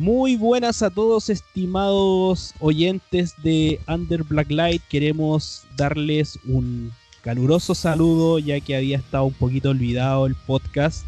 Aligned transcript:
Muy 0.00 0.36
buenas 0.36 0.80
a 0.80 0.88
todos, 0.88 1.28
estimados 1.28 2.54
oyentes 2.58 3.34
de 3.42 3.78
Under 3.86 4.24
Blacklight. 4.24 4.80
Queremos 4.88 5.64
darles 5.76 6.38
un 6.46 6.90
caluroso 7.20 7.74
saludo, 7.74 8.38
ya 8.38 8.58
que 8.60 8.74
había 8.74 8.96
estado 8.96 9.24
un 9.26 9.34
poquito 9.34 9.68
olvidado 9.68 10.24
el 10.24 10.34
podcast. 10.34 11.04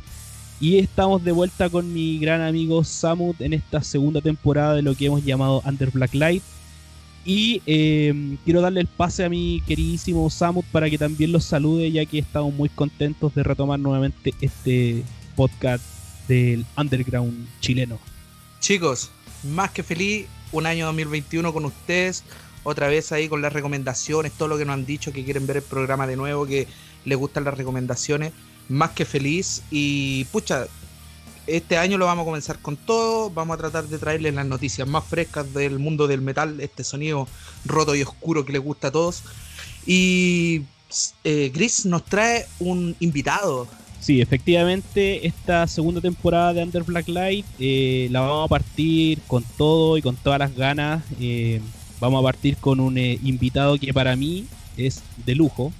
Y 0.60 0.76
estamos 0.76 1.24
de 1.24 1.32
vuelta 1.32 1.70
con 1.70 1.90
mi 1.90 2.18
gran 2.18 2.42
amigo 2.42 2.84
Samut 2.84 3.40
en 3.40 3.54
esta 3.54 3.82
segunda 3.82 4.20
temporada 4.20 4.74
de 4.74 4.82
lo 4.82 4.94
que 4.94 5.06
hemos 5.06 5.24
llamado 5.24 5.62
Under 5.64 5.90
Blacklight. 5.90 6.42
Y 7.24 7.62
em, 7.64 8.36
quiero 8.44 8.60
darle 8.60 8.80
el 8.80 8.88
pase 8.88 9.24
a 9.24 9.30
mi 9.30 9.62
queridísimo 9.66 10.28
Samut 10.28 10.66
para 10.66 10.90
que 10.90 10.98
también 10.98 11.32
los 11.32 11.44
salude, 11.44 11.90
ya 11.90 12.04
que 12.04 12.18
estamos 12.18 12.52
muy 12.52 12.68
contentos 12.68 13.34
de 13.34 13.42
retomar 13.42 13.80
nuevamente 13.80 14.34
este 14.42 15.02
podcast 15.34 15.82
del 16.28 16.66
underground 16.76 17.48
chileno. 17.60 18.11
Chicos, 18.62 19.10
más 19.42 19.72
que 19.72 19.82
feliz, 19.82 20.28
un 20.52 20.66
año 20.66 20.86
2021 20.86 21.52
con 21.52 21.64
ustedes, 21.64 22.22
otra 22.62 22.86
vez 22.86 23.10
ahí 23.10 23.28
con 23.28 23.42
las 23.42 23.52
recomendaciones, 23.52 24.30
todo 24.30 24.46
lo 24.46 24.56
que 24.56 24.64
nos 24.64 24.74
han 24.74 24.86
dicho, 24.86 25.12
que 25.12 25.24
quieren 25.24 25.48
ver 25.48 25.56
el 25.56 25.62
programa 25.64 26.06
de 26.06 26.14
nuevo, 26.14 26.46
que 26.46 26.68
les 27.04 27.18
gustan 27.18 27.42
las 27.42 27.54
recomendaciones, 27.54 28.32
más 28.68 28.90
que 28.90 29.04
feliz 29.04 29.64
y 29.72 30.26
pucha, 30.26 30.68
este 31.48 31.76
año 31.76 31.98
lo 31.98 32.06
vamos 32.06 32.22
a 32.22 32.26
comenzar 32.26 32.60
con 32.60 32.76
todo, 32.76 33.30
vamos 33.30 33.54
a 33.54 33.58
tratar 33.58 33.88
de 33.88 33.98
traerles 33.98 34.32
las 34.32 34.46
noticias 34.46 34.86
más 34.86 35.04
frescas 35.04 35.52
del 35.52 35.80
mundo 35.80 36.06
del 36.06 36.20
metal, 36.20 36.60
este 36.60 36.84
sonido 36.84 37.26
roto 37.64 37.96
y 37.96 38.02
oscuro 38.02 38.44
que 38.44 38.52
les 38.52 38.62
gusta 38.62 38.88
a 38.88 38.92
todos. 38.92 39.24
Y 39.86 40.62
eh, 41.24 41.50
Gris 41.52 41.84
nos 41.84 42.04
trae 42.04 42.46
un 42.60 42.94
invitado, 43.00 43.66
Sí, 44.02 44.20
efectivamente, 44.20 45.28
esta 45.28 45.64
segunda 45.68 46.00
temporada 46.00 46.52
de 46.52 46.64
Under 46.64 46.82
Black 46.82 47.06
Light 47.06 47.46
eh, 47.60 48.08
la 48.10 48.22
vamos 48.22 48.46
a 48.46 48.48
partir 48.48 49.20
con 49.28 49.44
todo 49.56 49.96
y 49.96 50.02
con 50.02 50.16
todas 50.16 50.40
las 50.40 50.56
ganas. 50.56 51.04
Eh, 51.20 51.60
vamos 52.00 52.18
a 52.18 52.24
partir 52.24 52.56
con 52.56 52.80
un 52.80 52.98
eh, 52.98 53.20
invitado 53.22 53.78
que 53.78 53.94
para 53.94 54.16
mí 54.16 54.46
es 54.76 55.04
de 55.24 55.36
lujo. 55.36 55.72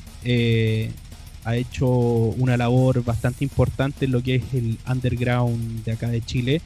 ha 1.44 1.56
hecho 1.56 1.88
una 1.88 2.56
labor 2.56 3.02
bastante 3.02 3.42
importante 3.42 4.04
en 4.04 4.12
lo 4.12 4.22
que 4.22 4.36
es 4.36 4.44
el 4.54 4.78
underground 4.88 5.82
de 5.84 5.90
acá 5.90 6.08
de 6.08 6.22
Chile. 6.22 6.62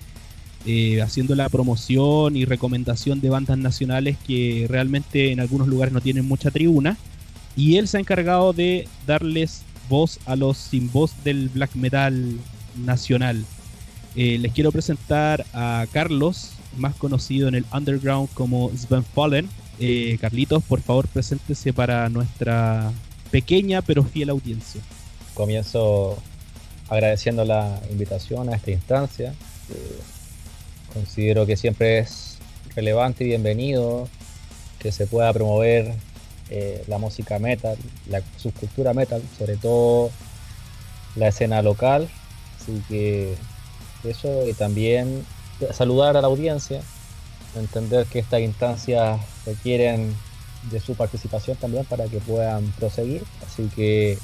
haciendo 1.02 1.34
la 1.34 1.48
promoción 1.48 2.36
y 2.36 2.44
recomendación 2.44 3.22
de 3.22 3.30
bandas 3.30 3.56
nacionales 3.56 4.18
que 4.26 4.66
realmente 4.68 5.32
en 5.32 5.40
algunos 5.40 5.68
lugares 5.68 5.94
no 5.94 6.02
tienen 6.02 6.28
mucha 6.28 6.50
tribuna. 6.50 6.98
Y 7.56 7.76
él 7.78 7.88
se 7.88 7.96
ha 7.96 8.00
encargado 8.00 8.52
de 8.52 8.86
darles 9.06 9.62
voz 9.88 10.18
a 10.26 10.36
los 10.36 10.56
sin 10.56 10.90
voz 10.90 11.12
del 11.24 11.48
black 11.48 11.74
metal 11.74 12.38
nacional. 12.84 13.44
Eh, 14.14 14.38
les 14.38 14.52
quiero 14.52 14.72
presentar 14.72 15.44
a 15.52 15.86
Carlos, 15.92 16.52
más 16.76 16.94
conocido 16.94 17.48
en 17.48 17.54
el 17.54 17.64
underground 17.72 18.28
como 18.34 18.70
Sven 18.76 19.04
Fallen. 19.04 19.48
Eh, 19.78 20.16
Carlitos, 20.20 20.62
por 20.64 20.80
favor, 20.80 21.06
preséntese 21.08 21.72
para 21.72 22.08
nuestra 22.08 22.92
pequeña 23.30 23.82
pero 23.82 24.04
fiel 24.04 24.30
audiencia. 24.30 24.80
Comienzo 25.34 26.16
agradeciendo 26.88 27.44
la 27.44 27.80
invitación 27.90 28.48
a 28.48 28.56
esta 28.56 28.70
instancia. 28.70 29.34
Eh, 29.70 29.98
considero 30.94 31.44
que 31.44 31.56
siempre 31.56 31.98
es 31.98 32.38
relevante 32.74 33.24
y 33.24 33.28
bienvenido 33.28 34.08
que 34.78 34.92
se 34.92 35.06
pueda 35.06 35.32
promover 35.32 35.94
eh, 36.50 36.84
la 36.86 36.98
música 36.98 37.38
metal, 37.38 37.76
la 38.08 38.22
subcultura 38.36 38.94
metal, 38.94 39.22
sobre 39.38 39.56
todo 39.56 40.10
la 41.16 41.28
escena 41.28 41.62
local. 41.62 42.08
Así 42.60 42.82
que 42.88 43.34
eso 44.04 44.46
y 44.48 44.52
también 44.52 45.24
saludar 45.72 46.16
a 46.16 46.20
la 46.20 46.26
audiencia, 46.26 46.80
entender 47.56 48.06
que 48.06 48.18
estas 48.18 48.40
instancias 48.40 49.20
requieren 49.44 50.14
de 50.70 50.80
su 50.80 50.94
participación 50.94 51.56
también 51.56 51.84
para 51.84 52.06
que 52.06 52.18
puedan 52.18 52.70
proseguir. 52.72 53.22
Así 53.46 53.68
que 53.74 54.18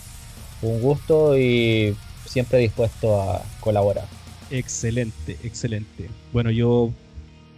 un 0.60 0.80
gusto 0.80 1.36
y 1.36 1.96
siempre 2.26 2.58
dispuesto 2.58 3.20
a 3.20 3.42
colaborar. 3.60 4.06
Excelente, 4.50 5.38
excelente. 5.42 6.10
Bueno, 6.32 6.50
yo 6.50 6.90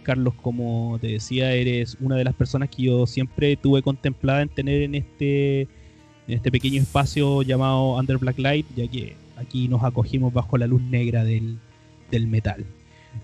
Carlos, 0.05 0.35
como 0.41 0.97
te 1.01 1.07
decía, 1.07 1.51
eres 1.53 1.97
una 1.99 2.15
de 2.15 2.23
las 2.23 2.35
personas 2.35 2.69
que 2.69 2.83
yo 2.83 3.07
siempre 3.07 3.57
tuve 3.57 3.81
contemplada 3.81 4.43
en 4.43 4.49
tener 4.49 4.83
en 4.83 4.95
este, 4.95 5.61
en 5.61 6.35
este 6.35 6.51
pequeño 6.51 6.81
espacio 6.81 7.41
llamado 7.41 7.95
Under 7.97 8.17
Black 8.19 8.37
Light, 8.37 8.67
ya 8.75 8.87
que 8.87 9.17
aquí 9.35 9.67
nos 9.67 9.83
acogimos 9.83 10.31
bajo 10.31 10.57
la 10.57 10.67
luz 10.67 10.81
negra 10.81 11.23
del, 11.23 11.57
metal. 12.27 12.65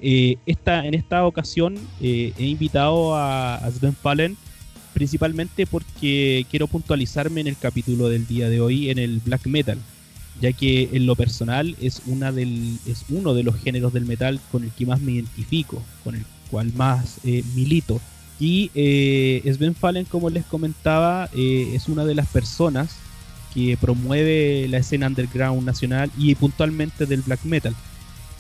Eh, 0.02 0.38
esta, 0.46 0.86
en 0.86 0.94
esta 0.94 1.26
ocasión 1.26 1.78
eh, 2.02 2.34
he 2.38 2.46
invitado 2.46 3.16
a, 3.16 3.62
Sven 3.72 3.94
Fallen 3.94 4.36
principalmente 4.94 5.66
porque 5.66 6.46
quiero 6.50 6.68
puntualizarme 6.68 7.42
en 7.42 7.48
el 7.48 7.58
capítulo 7.58 8.10
del 8.10 8.28
día 8.28 8.50
de 8.50 8.60
hoy 8.60 8.90
en 8.90 8.98
el 8.98 9.20
black 9.20 9.46
metal, 9.46 9.78
ya 10.42 10.52
que 10.52 10.90
en 10.92 11.06
lo 11.06 11.16
personal 11.16 11.78
es, 11.80 12.02
una 12.08 12.34
del, 12.34 12.78
es 12.86 13.06
uno 13.10 13.34
de 13.34 13.44
los 13.44 13.56
géneros 13.56 13.94
del 13.94 14.06
metal 14.06 14.42
con 14.52 14.64
el 14.64 14.72
que 14.72 14.86
más 14.86 15.00
me 15.00 15.14
identifico, 15.14 15.82
con 16.04 16.16
el 16.16 16.26
cual 16.52 16.72
más 16.76 17.20
eh, 17.24 17.44
milito. 17.56 18.00
Y 18.40 18.70
eh, 18.76 19.42
Sven 19.56 19.76
Fallen, 19.76 20.06
como 20.06 20.30
les 20.30 20.46
comentaba, 20.46 21.30
eh, 21.34 21.72
es 21.74 21.88
una 21.88 22.06
de 22.06 22.16
las 22.16 22.28
personas 22.28 22.98
que 23.54 23.78
promueve 23.80 24.68
la 24.68 24.78
escena 24.78 25.08
underground 25.08 25.64
nacional 25.64 26.12
y 26.18 26.36
puntualmente 26.36 27.06
del 27.06 27.22
black 27.22 27.44
metal. 27.44 27.76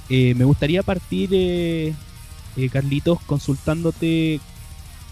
me 0.09 0.45
gustaría 0.45 0.83
partir, 0.83 1.93
Carlitos, 2.71 3.19
consultándote 3.25 4.39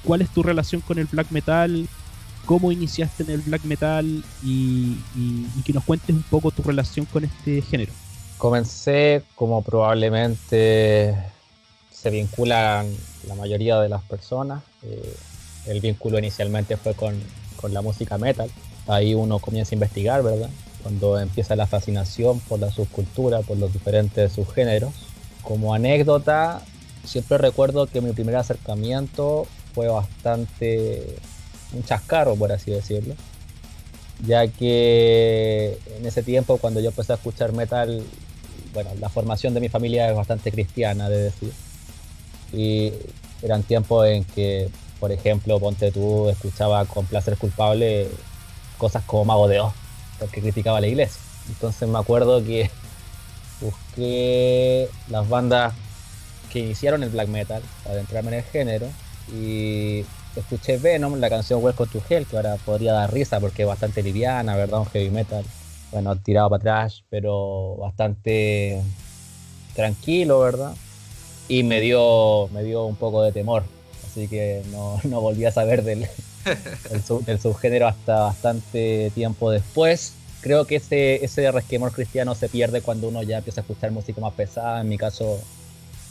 cuál 0.04 0.22
es 0.22 0.30
tu 0.30 0.42
relación 0.42 0.82
con 0.82 1.00
el 1.00 1.06
black 1.06 1.32
metal, 1.32 1.88
cómo 2.46 2.72
iniciaste 2.72 3.24
en 3.24 3.32
el 3.32 3.42
black 3.42 3.64
metal 3.66 4.24
y, 4.42 4.96
y 5.16 5.62
que 5.66 5.74
nos 5.74 5.84
cuentes 5.84 6.16
un 6.16 6.24
poco 6.24 6.50
tu 6.52 6.64
relación 6.64 7.06
con 7.06 7.26
este 7.26 7.62
género. 7.62 7.92
Comencé 8.38 9.24
como 9.36 9.62
probablemente 9.62 11.14
se 12.02 12.10
vinculan 12.10 12.88
la 13.28 13.36
mayoría 13.36 13.80
de 13.80 13.90
las 13.90 14.02
personas. 14.04 14.64
Eh, 14.84 15.16
el 15.68 15.82
vínculo 15.82 16.18
inicialmente 16.18 16.78
fue 16.78 16.94
con, 16.94 17.14
con, 17.58 17.74
la 17.74 17.82
música 17.82 18.18
metal. 18.18 18.50
Ahí 18.88 19.14
uno 19.14 19.40
comienza 19.40 19.74
a 19.74 19.76
investigar, 19.76 20.24
¿verdad? 20.24 20.50
Cuando 20.82 21.20
empieza 21.20 21.58
la 21.58 21.68
fascinación 21.68 22.40
por 22.40 22.60
la 22.60 22.72
subcultura, 22.72 23.42
por 23.42 23.58
los 23.58 23.74
diferentes 23.74 24.32
subgéneros. 24.32 24.94
Como 25.42 25.74
anécdota, 25.74 26.62
siempre 27.04 27.38
recuerdo 27.38 27.88
que 27.88 28.00
mi 28.00 28.14
primer 28.14 28.38
acercamiento 28.38 29.46
fue 29.76 29.90
bastante 29.90 31.18
un 31.74 31.84
chascarro, 31.84 32.36
por 32.36 32.54
así 32.54 32.72
decirlo. 32.72 33.16
Ya 34.26 34.48
que 34.48 35.78
en 35.98 36.06
ese 36.06 36.24
tiempo, 36.24 36.58
cuando 36.58 36.80
yo 36.80 36.90
empecé 36.90 37.12
a 37.12 37.16
escuchar 37.16 37.52
metal, 37.52 38.04
bueno, 38.74 38.92
la 39.02 39.10
formación 39.10 39.54
de 39.54 39.60
mi 39.60 39.68
familia 39.68 40.10
es 40.10 40.16
bastante 40.16 40.52
cristiana, 40.52 41.10
de 41.10 41.24
decir 41.24 41.52
y 42.54 42.94
eran 43.42 43.64
tiempos 43.64 44.08
en 44.08 44.24
que, 44.24 44.70
por 45.00 45.12
ejemplo, 45.12 45.60
ponte 45.60 45.92
tú, 45.92 46.30
escuchaba 46.30 46.86
con 46.86 47.06
placer 47.06 47.38
culpable 47.38 48.10
cosas 48.78 49.04
como 49.06 49.26
Mago 49.26 49.48
de 49.48 49.60
Oz, 49.60 49.74
porque 50.20 50.42
criticaba 50.42 50.82
la 50.82 50.88
iglesia. 50.88 51.22
Entonces 51.50 51.88
me 51.88 52.00
acuerdo 52.00 52.44
que 52.44 52.70
busqué 53.62 54.90
las 55.10 55.28
bandas 55.28 55.74
que 56.52 56.60
iniciaron 56.60 57.04
el 57.04 57.10
black 57.10 57.28
metal 57.28 57.62
para 57.84 57.96
adentrarme 57.96 58.30
en 58.30 58.38
el 58.38 58.44
género 58.44 58.88
y 59.32 60.06
escuché 60.36 60.78
Venom, 60.78 61.16
la 61.16 61.30
canción 61.30 61.64
Welcome 61.64 61.92
to 61.92 62.02
Hell, 62.10 62.26
que 62.26 62.38
ahora 62.38 62.56
podría 62.58 62.94
dar 62.94 63.14
risa 63.14 63.40
porque 63.40 63.64
es 63.64 63.68
bastante 63.68 64.02
liviana, 64.02 64.56
¿verdad? 64.56 64.80
Un 64.80 64.86
heavy 64.88 65.10
metal, 65.10 65.46
bueno, 65.92 66.16
tirado 66.16 66.50
para 66.50 66.60
atrás, 66.60 67.04
pero 67.10 67.76
bastante 67.78 68.82
tranquilo, 69.76 70.40
¿verdad? 70.40 70.74
Y 71.50 71.64
me 71.64 71.82
dio, 71.82 72.48
me 72.54 72.64
dio 72.64 72.86
un 72.86 72.96
poco 72.96 73.22
de 73.24 73.34
temor. 73.34 73.64
Así 74.10 74.28
que 74.30 74.64
no, 74.72 75.02
no 75.04 75.20
volví 75.20 75.44
a 75.44 75.52
saber 75.52 75.84
del, 75.84 76.08
del, 77.26 77.40
subgénero 77.40 77.88
hasta 77.88 78.22
bastante 78.22 79.12
tiempo 79.14 79.52
después. 79.52 80.14
Creo 80.42 80.66
que 80.66 80.78
ese, 80.78 81.26
ese 81.26 81.52
resquemor 81.52 81.92
cristiano 81.92 82.34
se 82.36 82.48
pierde 82.48 82.82
cuando 82.82 83.10
uno 83.10 83.24
ya 83.24 83.40
empieza 83.40 83.60
a 83.60 83.64
escuchar 83.64 83.92
música 83.92 84.22
más 84.22 84.34
pesada. 84.34 84.80
En 84.80 84.88
mi 84.88 84.98
caso, 84.98 85.40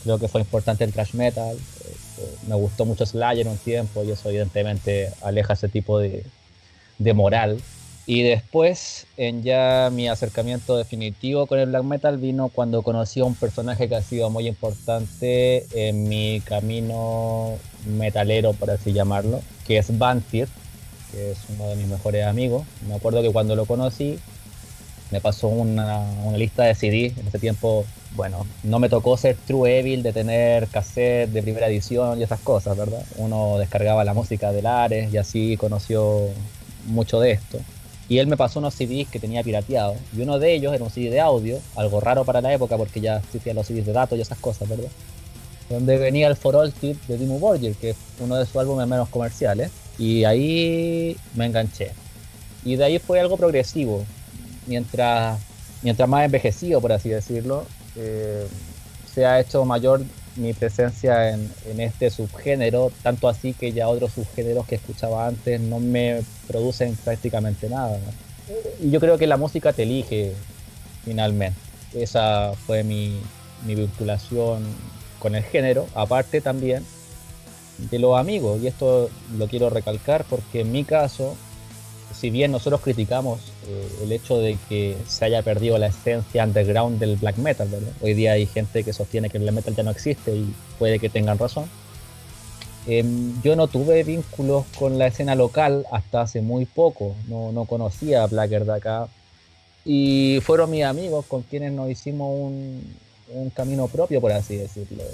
creo 0.02 0.18
que 0.18 0.28
fue 0.28 0.42
importante 0.42 0.84
el 0.84 0.92
thrash 0.92 1.14
metal. 1.14 1.56
Eh, 1.56 2.34
me 2.46 2.56
gustó 2.56 2.84
mucho 2.84 3.06
Slayer 3.06 3.46
en 3.46 3.52
un 3.52 3.58
tiempo 3.58 4.04
y 4.04 4.10
eso 4.10 4.28
evidentemente 4.28 5.10
aleja 5.22 5.54
ese 5.54 5.68
tipo 5.68 5.98
de, 5.98 6.24
de 6.98 7.14
moral 7.14 7.62
y 8.08 8.22
después, 8.22 9.06
en 9.18 9.42
ya 9.42 9.90
mi 9.92 10.08
acercamiento 10.08 10.78
definitivo 10.78 11.46
con 11.46 11.58
el 11.58 11.68
black 11.68 11.84
metal 11.84 12.16
vino 12.16 12.48
cuando 12.48 12.80
conocí 12.80 13.20
a 13.20 13.26
un 13.26 13.34
personaje 13.34 13.86
que 13.86 13.96
ha 13.96 14.02
sido 14.02 14.30
muy 14.30 14.48
importante 14.48 15.66
en 15.74 16.08
mi 16.08 16.40
camino 16.40 17.58
metalero, 17.84 18.54
por 18.54 18.70
así 18.70 18.94
llamarlo, 18.94 19.42
que 19.66 19.76
es 19.76 19.98
Bantir, 19.98 20.48
que 21.12 21.32
es 21.32 21.38
uno 21.50 21.68
de 21.68 21.76
mis 21.76 21.86
mejores 21.86 22.24
amigos. 22.24 22.66
Me 22.88 22.94
acuerdo 22.94 23.20
que 23.20 23.30
cuando 23.30 23.54
lo 23.54 23.66
conocí, 23.66 24.18
me 25.10 25.20
pasó 25.20 25.48
una, 25.48 26.00
una 26.24 26.38
lista 26.38 26.62
de 26.62 26.74
CD, 26.74 27.12
en 27.14 27.28
ese 27.28 27.38
tiempo 27.38 27.84
bueno, 28.16 28.46
no 28.62 28.78
me 28.78 28.88
tocó 28.88 29.18
ser 29.18 29.36
True 29.46 29.80
Evil 29.80 30.02
de 30.02 30.14
tener 30.14 30.66
cassette 30.68 31.28
de 31.28 31.42
primera 31.42 31.68
edición 31.68 32.18
y 32.18 32.22
esas 32.22 32.40
cosas, 32.40 32.74
¿verdad? 32.74 33.04
Uno 33.16 33.58
descargaba 33.58 34.02
la 34.02 34.14
música 34.14 34.50
de 34.50 34.62
Lares 34.62 35.12
y 35.12 35.18
así 35.18 35.58
conoció 35.58 36.30
mucho 36.86 37.20
de 37.20 37.32
esto. 37.32 37.58
Y 38.08 38.18
él 38.18 38.26
me 38.26 38.36
pasó 38.36 38.58
unos 38.58 38.74
CDs 38.74 39.08
que 39.08 39.20
tenía 39.20 39.42
pirateados. 39.42 39.98
Y 40.16 40.22
uno 40.22 40.38
de 40.38 40.54
ellos 40.54 40.74
era 40.74 40.82
un 40.82 40.90
CD 40.90 41.10
de 41.10 41.20
audio, 41.20 41.58
algo 41.76 42.00
raro 42.00 42.24
para 42.24 42.40
la 42.40 42.52
época 42.52 42.76
porque 42.76 43.00
ya 43.00 43.18
existían 43.18 43.56
los 43.56 43.66
CDs 43.66 43.86
de 43.86 43.92
datos 43.92 44.18
y 44.18 44.22
esas 44.22 44.38
cosas, 44.38 44.68
¿verdad? 44.68 44.88
Donde 45.68 45.98
venía 45.98 46.28
el 46.28 46.36
For 46.36 46.56
All 46.56 46.72
Tip 46.72 47.00
de 47.06 47.18
Dimmu 47.18 47.38
Borgir, 47.38 47.74
que 47.74 47.90
es 47.90 47.96
uno 48.20 48.36
de 48.36 48.46
sus 48.46 48.56
álbumes 48.56 48.86
menos 48.86 49.08
comerciales. 49.10 49.70
Y 49.98 50.24
ahí 50.24 51.16
me 51.34 51.46
enganché. 51.46 51.92
Y 52.64 52.76
de 52.76 52.84
ahí 52.84 52.98
fue 52.98 53.20
algo 53.20 53.36
progresivo. 53.36 54.04
Mientras, 54.66 55.38
mientras 55.82 56.08
más 56.08 56.24
envejecido, 56.24 56.80
por 56.80 56.92
así 56.92 57.10
decirlo, 57.10 57.66
eh, 57.96 58.46
se 59.12 59.26
ha 59.26 59.40
hecho 59.40 59.64
mayor 59.64 60.02
mi 60.38 60.52
presencia 60.52 61.30
en, 61.30 61.50
este 61.80 62.10
subgénero, 62.10 62.90
tanto 63.02 63.28
así 63.28 63.52
que 63.52 63.72
ya 63.72 63.88
otros 63.88 64.12
subgéneros 64.12 64.66
que 64.66 64.76
escuchaba 64.76 65.26
antes 65.26 65.60
no 65.60 65.80
me 65.80 66.22
producen 66.46 66.96
prácticamente 66.96 67.68
nada. 67.68 67.98
Y 68.80 68.90
yo 68.90 69.00
creo 69.00 69.18
que 69.18 69.26
la 69.26 69.36
música 69.36 69.72
te 69.72 69.82
elige 69.82 70.32
finalmente. 71.04 71.58
Esa 71.94 72.52
fue 72.66 72.84
mi, 72.84 73.20
mi 73.66 73.74
vinculación 73.74 74.62
con 75.18 75.34
el 75.34 75.42
género, 75.42 75.86
aparte 75.94 76.40
también 76.40 76.84
de 77.78 77.98
los 77.98 78.18
amigos, 78.18 78.60
y 78.62 78.66
esto 78.66 79.08
lo 79.36 79.46
quiero 79.46 79.70
recalcar 79.70 80.24
porque 80.28 80.60
en 80.60 80.72
mi 80.72 80.84
caso 80.84 81.36
si 82.18 82.30
bien 82.30 82.50
nosotros 82.50 82.80
criticamos 82.80 83.40
eh, 83.68 83.88
el 84.02 84.12
hecho 84.12 84.38
de 84.38 84.56
que 84.68 84.96
se 85.06 85.26
haya 85.26 85.42
perdido 85.42 85.76
la 85.76 85.88
esencia 85.88 86.42
underground 86.44 86.98
del 86.98 87.16
black 87.16 87.36
metal. 87.36 87.68
Hoy 88.00 88.14
día 88.14 88.32
hay 88.32 88.46
gente 88.46 88.82
que 88.82 88.94
sostiene 88.94 89.28
que 89.28 89.36
el 89.36 89.42
black 89.42 89.56
metal 89.56 89.76
ya 89.76 89.82
no 89.82 89.90
existe 89.90 90.34
y 90.34 90.54
puede 90.78 90.98
que 90.98 91.10
tengan 91.10 91.38
razón. 91.38 91.68
Em, 92.86 93.40
yo 93.42 93.56
no 93.56 93.68
tuve 93.68 94.02
vínculos 94.04 94.64
con 94.78 94.98
la 94.98 95.08
escena 95.08 95.34
local 95.34 95.84
hasta 95.92 96.22
hace 96.22 96.40
muy 96.40 96.64
poco, 96.64 97.14
no, 97.28 97.52
no 97.52 97.66
conocía 97.66 98.22
a 98.22 98.26
Blacker 98.26 98.64
de 98.64 98.74
acá. 98.74 99.08
Y 99.84 100.40
fueron 100.42 100.70
mis 100.70 100.84
amigos 100.84 101.26
con 101.26 101.42
quienes 101.42 101.72
nos 101.72 101.90
hicimos 101.90 102.34
un, 102.34 102.82
un 103.34 103.50
camino 103.50 103.88
propio, 103.88 104.20
por 104.22 104.32
así 104.32 104.56
decirlo. 104.56 105.04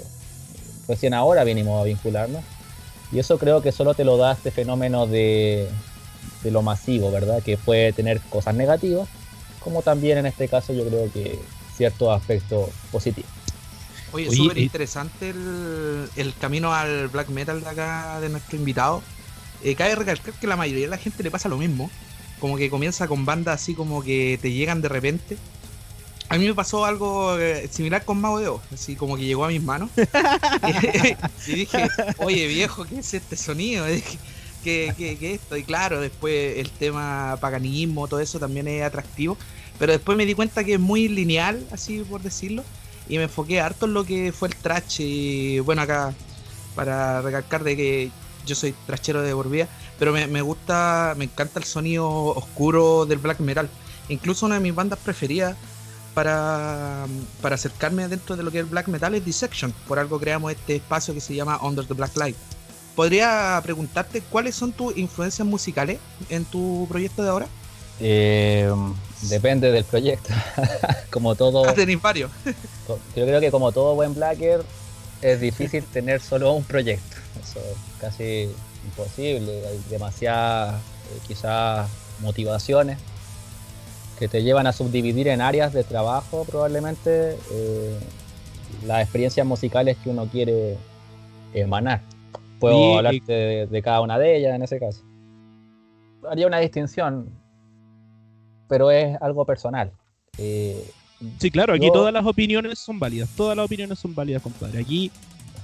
Recién 0.87 1.13
ahora 1.13 1.43
vinimos 1.43 1.81
a 1.81 1.83
vincularnos. 1.83 2.43
Y 3.11 3.19
eso 3.19 3.37
creo 3.37 3.61
que 3.61 3.73
solo 3.73 3.93
te 3.93 4.05
lo 4.05 4.15
da 4.17 4.31
este 4.33 4.51
fenómeno 4.51 5.07
de, 5.07 5.67
de 6.45 6.51
lo 6.51 6.61
masivo, 6.61 7.11
¿verdad? 7.11 7.43
Que 7.43 7.57
puede 7.57 7.91
tener 7.91 8.21
cosas 8.21 8.55
negativas, 8.55 9.09
como 9.59 9.81
también 9.81 10.19
en 10.19 10.27
este 10.27 10.47
caso 10.47 10.71
yo 10.73 10.87
creo 10.87 11.11
que 11.11 11.39
ciertos 11.75 12.15
aspectos 12.15 12.69
positivos. 12.91 13.29
Oye, 14.11 14.31
súper 14.31 14.59
interesante 14.59 15.31
el, 15.31 16.33
camino 16.39 16.73
al 16.73 17.09
black 17.09 17.29
metal 17.29 17.61
de 17.61 17.67
acá 17.67 18.19
de 18.21 18.29
nuestro 18.29 18.57
invitado. 18.57 19.01
Eh, 19.63 19.75
cabe 19.75 19.95
recalcar 19.95 20.33
que 20.35 20.47
la 20.47 20.55
mayoría 20.55 20.85
de 20.85 20.91
la 20.91 20.97
gente 20.97 21.21
le 21.23 21.31
pasa 21.31 21.49
lo 21.49 21.57
mismo. 21.57 21.89
Como 22.39 22.55
que 22.55 22.69
comienza 22.69 23.07
con 23.07 23.25
bandas 23.25 23.61
así 23.61 23.73
como 23.73 24.03
que 24.03 24.39
te 24.41 24.51
llegan 24.51 24.81
de 24.81 24.87
repente. 24.87 25.37
A 26.29 26.37
mí 26.37 26.47
me 26.47 26.53
pasó 26.53 26.85
algo 26.85 27.37
eh, 27.37 27.67
similar 27.71 28.05
con 28.05 28.21
Mago 28.21 28.39
de 28.39 28.47
Oz, 28.47 28.61
así 28.73 28.95
como 28.95 29.17
que 29.17 29.25
llegó 29.25 29.45
a 29.45 29.49
mis 29.49 29.61
manos. 29.61 29.89
y 31.47 31.51
dije, 31.51 31.87
oye 32.17 32.47
viejo, 32.47 32.85
¿qué 32.85 32.99
es 32.99 33.13
este 33.13 33.35
sonido? 33.35 33.85
Que, 34.65 35.17
esto. 35.33 35.55
Y 35.55 35.63
claro, 35.63 36.01
después 36.01 36.57
el 36.57 36.69
tema 36.71 37.37
paganismo, 37.39 38.07
todo 38.07 38.19
eso 38.19 38.39
también 38.39 38.67
es 38.67 38.83
atractivo. 38.83 39.37
Pero 39.79 39.93
después 39.93 40.17
me 40.17 40.25
di 40.25 40.33
cuenta 40.33 40.63
que 40.63 40.73
es 40.73 40.79
muy 40.79 41.07
lineal, 41.07 41.65
así 41.71 41.99
por 41.99 42.21
decirlo. 42.21 42.63
Y 43.07 43.17
me 43.17 43.23
enfoqué 43.23 43.61
harto 43.61 43.85
en 43.85 43.93
lo 43.93 44.03
que 44.03 44.31
fue 44.31 44.49
el 44.49 44.55
trash. 44.55 44.99
Y 44.99 45.59
bueno, 45.59 45.83
acá, 45.83 46.13
para 46.75 47.21
recalcar 47.21 47.63
de 47.63 47.77
que 47.77 48.11
yo 48.45 48.55
soy 48.55 48.73
trachero 48.85 49.21
de 49.21 49.33
por 49.33 49.49
pero 49.97 50.11
me, 50.11 50.41
gusta, 50.41 51.13
me 51.17 51.25
encanta 51.25 51.59
el 51.59 51.65
sonido 51.65 52.09
oscuro 52.09 53.05
del 53.05 53.19
black 53.19 53.39
metal. 53.39 53.69
Incluso 54.09 54.45
una 54.45 54.55
de 54.55 54.61
mis 54.61 54.75
bandas 54.75 54.99
preferidas 54.99 55.55
para, 56.13 57.05
para 57.41 57.55
acercarme 57.55 58.07
dentro 58.07 58.35
de 58.35 58.43
lo 58.43 58.51
que 58.51 58.59
es 58.59 58.63
el 58.63 58.69
black 58.69 58.87
metal 58.87 59.15
es 59.15 59.23
Dissection. 59.23 59.73
Por 59.87 59.99
algo 59.99 60.19
creamos 60.19 60.51
este 60.51 60.75
espacio 60.75 61.13
que 61.13 61.21
se 61.21 61.35
llama 61.35 61.59
Under 61.61 61.85
the 61.85 61.93
Black 61.93 62.15
Light 62.17 62.35
podría 62.95 63.59
preguntarte 63.63 64.21
cuáles 64.21 64.55
son 64.55 64.71
tus 64.71 64.97
influencias 64.97 65.47
musicales 65.47 65.99
en 66.29 66.45
tu 66.45 66.87
proyecto 66.89 67.23
de 67.23 67.29
ahora. 67.29 67.47
Eh, 67.99 68.73
depende 69.23 69.71
del 69.71 69.83
proyecto. 69.83 70.33
como 71.11 71.35
todo. 71.35 71.61
Tenéis 71.73 72.01
varios. 72.01 72.31
yo 72.87 73.25
creo 73.25 73.39
que 73.39 73.51
como 73.51 73.71
todo 73.71 73.95
buen 73.95 74.13
blacker 74.13 74.63
es 75.21 75.39
difícil 75.39 75.83
tener 75.93 76.21
solo 76.21 76.53
un 76.53 76.63
proyecto. 76.63 77.17
Eso 77.41 77.59
es 77.59 78.01
casi 78.01 78.49
imposible. 78.85 79.67
Hay 79.67 79.81
demasiadas, 79.89 80.75
eh, 80.75 81.19
quizás, 81.27 81.89
motivaciones 82.21 82.97
que 84.17 84.29
te 84.29 84.41
llevan 84.41 84.65
a 84.67 84.71
subdividir 84.71 85.27
en 85.27 85.41
áreas 85.41 85.73
de 85.73 85.83
trabajo 85.83 86.45
probablemente 86.45 87.37
eh, 87.51 87.99
las 88.85 89.01
experiencias 89.01 89.45
musicales 89.45 89.97
que 90.01 90.09
uno 90.09 90.27
quiere 90.27 90.77
emanar. 91.53 92.01
Puedo 92.59 92.97
hablarte 92.97 93.67
de, 93.67 93.81
cada 93.81 94.01
una 94.01 94.17
de 94.17 94.37
ellas 94.37 94.55
en 94.55 94.63
ese 94.63 94.79
caso. 94.79 95.03
Haría 96.29 96.47
una 96.47 96.59
distinción, 96.59 97.29
pero 98.67 98.91
es 98.91 99.17
algo 99.21 99.45
personal. 99.45 99.91
Eh, 100.37 100.89
sí, 101.39 101.51
claro, 101.51 101.73
aquí 101.73 101.89
todas 101.91 102.13
las 102.13 102.25
opiniones 102.25 102.79
son 102.79 102.99
válidas. 102.99 103.29
Todas 103.35 103.55
las 103.55 103.65
opiniones 103.65 103.99
son 103.99 104.15
válidas, 104.15 104.41
compadre. 104.41 104.79
Aquí 104.79 105.11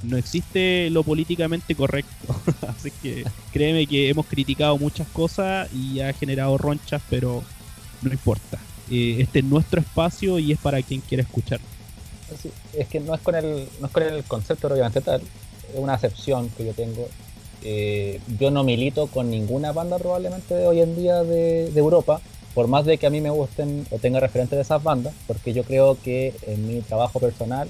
no 0.03 0.17
existe 0.17 0.89
lo 0.89 1.03
políticamente 1.03 1.75
correcto. 1.75 2.35
Así 2.67 2.91
que 3.01 3.23
créeme 3.51 3.87
que 3.87 4.09
hemos 4.09 4.25
criticado 4.25 4.77
muchas 4.77 5.07
cosas 5.09 5.71
y 5.73 5.99
ha 6.01 6.13
generado 6.13 6.57
ronchas, 6.57 7.01
pero 7.09 7.43
no 8.01 8.11
importa. 8.11 8.59
Eh, 8.89 9.17
este 9.19 9.39
es 9.39 9.45
nuestro 9.45 9.79
espacio 9.79 10.39
y 10.39 10.51
es 10.51 10.59
para 10.59 10.81
quien 10.81 11.01
quiera 11.01 11.23
escuchar. 11.23 11.59
es 12.73 12.87
que 12.87 12.99
no 12.99 13.15
es 13.15 13.21
con 13.21 13.35
el, 13.35 13.67
no 13.79 13.87
es 13.87 13.93
con 13.93 14.03
el 14.03 14.23
concepto 14.23 14.67
obviamente 14.67 15.01
tal, 15.01 15.21
es 15.73 15.79
una 15.79 15.95
excepción 15.95 16.49
que 16.49 16.65
yo 16.65 16.73
tengo. 16.73 17.07
Eh, 17.63 18.19
yo 18.39 18.49
no 18.49 18.63
milito 18.63 19.07
con 19.07 19.29
ninguna 19.29 19.71
banda 19.71 19.99
probablemente 19.99 20.55
de 20.55 20.65
hoy 20.65 20.81
en 20.81 20.95
día 20.95 21.23
de, 21.23 21.67
Europa, 21.75 22.21
por 22.55 22.67
más 22.67 22.85
de 22.85 22.97
que 22.97 23.07
a 23.07 23.09
mí 23.09 23.21
me 23.21 23.29
gusten 23.29 23.85
o 23.91 23.99
tenga 23.99 24.19
referentes 24.19 24.57
de 24.57 24.63
esas 24.63 24.81
bandas, 24.81 25.13
porque 25.27 25.53
yo 25.53 25.63
creo 25.63 25.97
que 26.03 26.33
en 26.47 26.67
mi 26.67 26.81
trabajo 26.81 27.19
personal, 27.19 27.69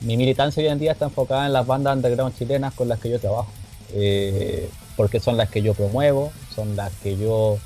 mi 0.00 0.16
militancia 0.16 0.62
hoy 0.62 0.68
en 0.68 0.78
día 0.78 0.92
está 0.92 1.04
enfocada 1.06 1.46
en 1.46 1.52
las 1.52 1.66
bandas 1.66 1.96
underground 1.96 2.36
chilenas 2.36 2.74
con 2.74 2.88
las 2.88 2.98
que 2.98 3.10
yo 3.10 3.20
trabajo, 3.20 3.50
eh, 3.94 4.68
porque 4.96 5.20
son 5.20 5.36
las 5.36 5.48
que 5.48 5.62
yo 5.62 5.74
promuevo, 5.74 6.32
son 6.54 6.74
las 6.74 6.92
que 6.94 7.16
yo 7.16 7.58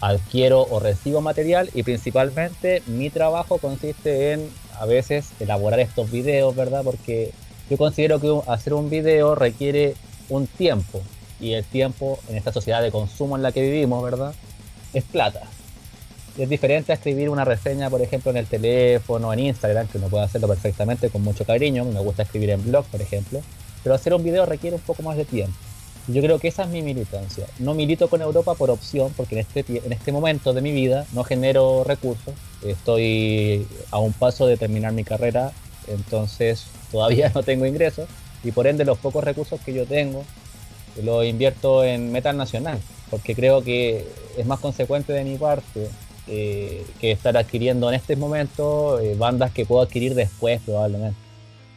adquiero 0.00 0.62
o 0.62 0.80
recibo 0.80 1.20
material 1.20 1.70
y 1.74 1.84
principalmente 1.84 2.82
mi 2.86 3.08
trabajo 3.08 3.58
consiste 3.58 4.32
en 4.32 4.50
a 4.80 4.84
veces 4.84 5.30
elaborar 5.38 5.78
estos 5.78 6.10
videos, 6.10 6.56
¿verdad? 6.56 6.82
Porque 6.82 7.32
yo 7.72 7.78
considero 7.78 8.20
que 8.20 8.30
hacer 8.48 8.74
un 8.74 8.90
video 8.90 9.34
requiere 9.34 9.94
un 10.28 10.46
tiempo 10.46 11.00
y 11.40 11.54
el 11.54 11.64
tiempo 11.64 12.18
en 12.28 12.36
esta 12.36 12.52
sociedad 12.52 12.82
de 12.82 12.90
consumo 12.90 13.34
en 13.34 13.42
la 13.42 13.50
que 13.50 13.62
vivimos, 13.62 14.04
¿verdad? 14.04 14.34
Es 14.92 15.04
plata. 15.04 15.40
es 16.36 16.50
diferente 16.50 16.92
a 16.92 16.96
escribir 16.96 17.30
una 17.30 17.46
reseña, 17.46 17.88
por 17.88 18.02
ejemplo, 18.02 18.30
en 18.30 18.36
el 18.36 18.46
teléfono, 18.46 19.32
en 19.32 19.38
Instagram, 19.38 19.88
que 19.88 19.96
uno 19.96 20.08
puede 20.08 20.22
hacerlo 20.22 20.48
perfectamente 20.48 21.08
con 21.08 21.22
mucho 21.22 21.46
cariño. 21.46 21.86
Me 21.86 22.00
gusta 22.00 22.24
escribir 22.24 22.50
en 22.50 22.62
blog, 22.62 22.84
por 22.84 23.00
ejemplo. 23.00 23.40
Pero 23.82 23.94
hacer 23.94 24.12
un 24.12 24.22
video 24.22 24.44
requiere 24.44 24.76
un 24.76 24.82
poco 24.82 25.02
más 25.02 25.16
de 25.16 25.24
tiempo. 25.24 25.56
Yo 26.08 26.20
creo 26.20 26.38
que 26.38 26.48
esa 26.48 26.64
es 26.64 26.68
mi 26.68 26.82
militancia. 26.82 27.46
No 27.58 27.72
milito 27.72 28.10
con 28.10 28.20
Europa 28.20 28.54
por 28.54 28.68
opción, 28.68 29.14
porque 29.16 29.36
en 29.36 29.40
este, 29.40 29.64
en 29.82 29.94
este 29.94 30.12
momento 30.12 30.52
de 30.52 30.60
mi 30.60 30.72
vida 30.72 31.06
no 31.14 31.24
genero 31.24 31.84
recursos. 31.84 32.34
Estoy 32.62 33.66
a 33.90 33.98
un 33.98 34.12
paso 34.12 34.46
de 34.46 34.58
terminar 34.58 34.92
mi 34.92 35.04
carrera, 35.04 35.52
entonces 35.88 36.66
todavía 36.90 37.30
no 37.34 37.42
tengo 37.42 37.66
ingresos 37.66 38.08
y 38.44 38.52
por 38.52 38.66
ende 38.66 38.84
los 38.84 38.98
pocos 38.98 39.24
recursos 39.24 39.60
que 39.60 39.72
yo 39.72 39.86
tengo 39.86 40.24
los 41.02 41.24
invierto 41.24 41.84
en 41.84 42.12
metal 42.12 42.36
nacional, 42.36 42.78
porque 43.10 43.34
creo 43.34 43.62
que 43.62 44.06
es 44.36 44.46
más 44.46 44.60
consecuente 44.60 45.12
de 45.12 45.24
mi 45.24 45.38
parte 45.38 45.88
eh, 46.28 46.84
que 47.00 47.12
estar 47.12 47.36
adquiriendo 47.36 47.88
en 47.88 47.94
este 47.94 48.14
momento 48.14 49.00
eh, 49.00 49.14
bandas 49.16 49.52
que 49.52 49.64
puedo 49.64 49.82
adquirir 49.82 50.14
después 50.14 50.60
probablemente, 50.64 51.16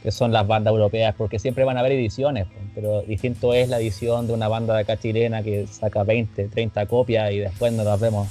que 0.04 0.12
son 0.12 0.32
las 0.32 0.46
bandas 0.46 0.72
europeas, 0.72 1.16
porque 1.18 1.40
siempre 1.40 1.64
van 1.64 1.78
a 1.78 1.80
haber 1.80 1.94
ediciones, 1.94 2.48
pero 2.74 3.04
distinto 3.04 3.54
es 3.54 3.70
la 3.70 3.80
edición 3.80 4.28
de 4.28 4.34
una 4.34 4.48
banda 4.48 4.76
de 4.76 4.82
acá 4.82 4.98
chilena 4.98 5.42
que 5.44 5.66
saca 5.68 6.04
20, 6.04 6.50
30 6.50 6.86
copias 6.88 7.32
y 7.32 7.40
después 7.40 7.72
no 7.72 7.84
las 7.84 8.00
vemos 8.00 8.28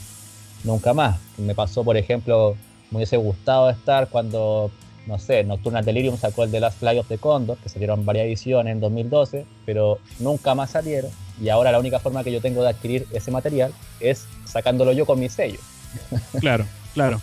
nunca 0.64 0.92
más. 0.92 1.18
Me 1.38 1.54
pasó, 1.54 1.82
por 1.82 1.96
ejemplo, 1.96 2.56
me 2.90 2.98
hubiese 2.98 3.16
gustado 3.16 3.70
estar 3.70 4.08
cuando 4.08 4.70
no 5.06 5.18
sé, 5.18 5.44
Nocturnal 5.44 5.84
Delirium 5.84 6.16
sacó 6.16 6.44
el 6.44 6.50
The 6.50 6.60
Last 6.60 6.78
Fly 6.78 6.98
of 6.98 7.08
the 7.08 7.18
Condor, 7.18 7.58
que 7.58 7.68
salieron 7.68 8.04
varias 8.04 8.26
ediciones 8.26 8.72
en 8.72 8.80
2012, 8.80 9.44
pero 9.66 9.98
nunca 10.18 10.54
más 10.54 10.70
salieron. 10.70 11.10
Y 11.40 11.48
ahora 11.48 11.72
la 11.72 11.78
única 11.78 11.98
forma 11.98 12.24
que 12.24 12.32
yo 12.32 12.40
tengo 12.40 12.62
de 12.62 12.70
adquirir 12.70 13.06
ese 13.12 13.30
material 13.30 13.72
es 14.00 14.26
sacándolo 14.44 14.92
yo 14.92 15.04
con 15.06 15.18
mi 15.18 15.28
sello. 15.28 15.58
Claro, 16.40 16.66
claro. 16.92 17.20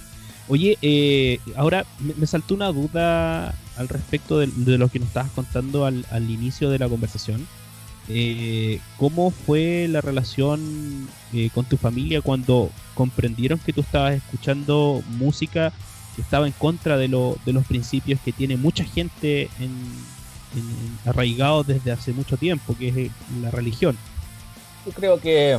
Oye, 0.47 0.77
eh, 0.81 1.39
ahora 1.55 1.85
me, 1.99 2.25
saltó 2.27 2.55
una 2.55 2.71
duda 2.71 3.55
al 3.77 3.87
respecto 3.87 4.39
de, 4.39 4.47
lo 4.77 4.89
que 4.89 4.99
nos 4.99 5.07
estabas 5.07 5.31
contando 5.31 5.85
al, 5.85 6.05
inicio 6.29 6.69
de 6.69 6.79
la 6.79 6.89
conversación. 6.89 7.47
Eh, 8.09 8.79
¿Cómo 8.97 9.31
fue 9.31 9.87
la 9.87 10.01
relación 10.01 11.07
eh, 11.33 11.49
con 11.53 11.65
tu 11.65 11.77
familia 11.77 12.21
cuando 12.21 12.69
comprendieron 12.95 13.59
que 13.59 13.71
tú 13.71 13.81
estabas 13.81 14.15
escuchando 14.15 15.01
música 15.17 15.71
que 16.15 16.21
estaba 16.21 16.47
en 16.47 16.53
contra 16.53 16.97
de, 16.97 17.07
los 17.07 17.65
principios 17.67 18.19
que 18.23 18.31
tiene 18.31 18.57
mucha 18.57 18.83
gente 18.83 19.49
en, 19.59 19.71
arraigados 21.05 21.67
desde 21.67 21.91
hace 21.91 22.11
mucho 22.13 22.37
tiempo, 22.37 22.75
que 22.77 22.89
es 22.89 23.11
la 23.41 23.51
religión? 23.51 23.97
Yo 24.85 24.91
creo 24.91 25.19
que 25.19 25.57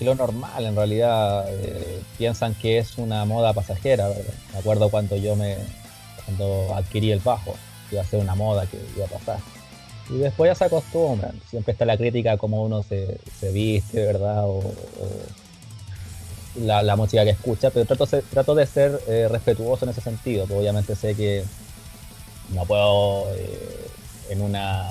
lo 0.00 0.14
normal, 0.14 0.64
en 0.64 0.74
realidad 0.74 1.44
eh, 1.48 2.02
piensan 2.16 2.54
que 2.54 2.78
es 2.78 2.96
una 2.96 3.24
moda 3.24 3.52
pasajera, 3.52 4.08
Me 4.52 4.58
acuerdo 4.58 4.88
cuando 4.88 5.16
yo 5.16 5.36
me 5.36 5.56
cuando 6.24 6.74
adquirí 6.74 7.10
el 7.10 7.20
bajo, 7.20 7.54
iba 7.90 8.02
a 8.02 8.04
ser 8.04 8.20
una 8.20 8.34
moda 8.34 8.66
que 8.66 8.78
iba 8.96 9.06
a 9.06 9.08
pasar. 9.08 9.38
Y 10.08 10.18
después 10.18 10.50
ya 10.50 10.54
se 10.54 10.64
acostumbran, 10.64 11.40
siempre 11.48 11.72
está 11.72 11.84
la 11.84 11.96
crítica 11.96 12.36
como 12.36 12.64
uno 12.64 12.82
se, 12.82 13.20
viste, 13.52 14.04
¿verdad? 14.04 14.44
O, 14.46 14.62
la, 16.56 16.96
música 16.96 17.24
que 17.24 17.30
escucha, 17.30 17.70
pero 17.70 17.86
trato, 17.86 18.06
trato 18.06 18.54
de 18.54 18.66
ser 18.66 19.00
eh, 19.06 19.28
respetuoso 19.28 19.84
en 19.84 19.90
ese 19.90 20.00
sentido, 20.00 20.46
porque 20.46 20.60
obviamente 20.60 20.94
sé 20.96 21.14
que 21.14 21.44
no 22.54 22.64
puedo 22.64 23.32
eh, 23.34 23.86
en 24.30 24.42
una 24.42 24.86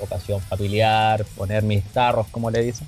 ocasión 0.00 0.40
familiar 0.40 1.24
poner 1.36 1.62
mis 1.62 1.84
tarros, 1.84 2.26
como 2.28 2.50
le 2.50 2.62
dicen 2.62 2.86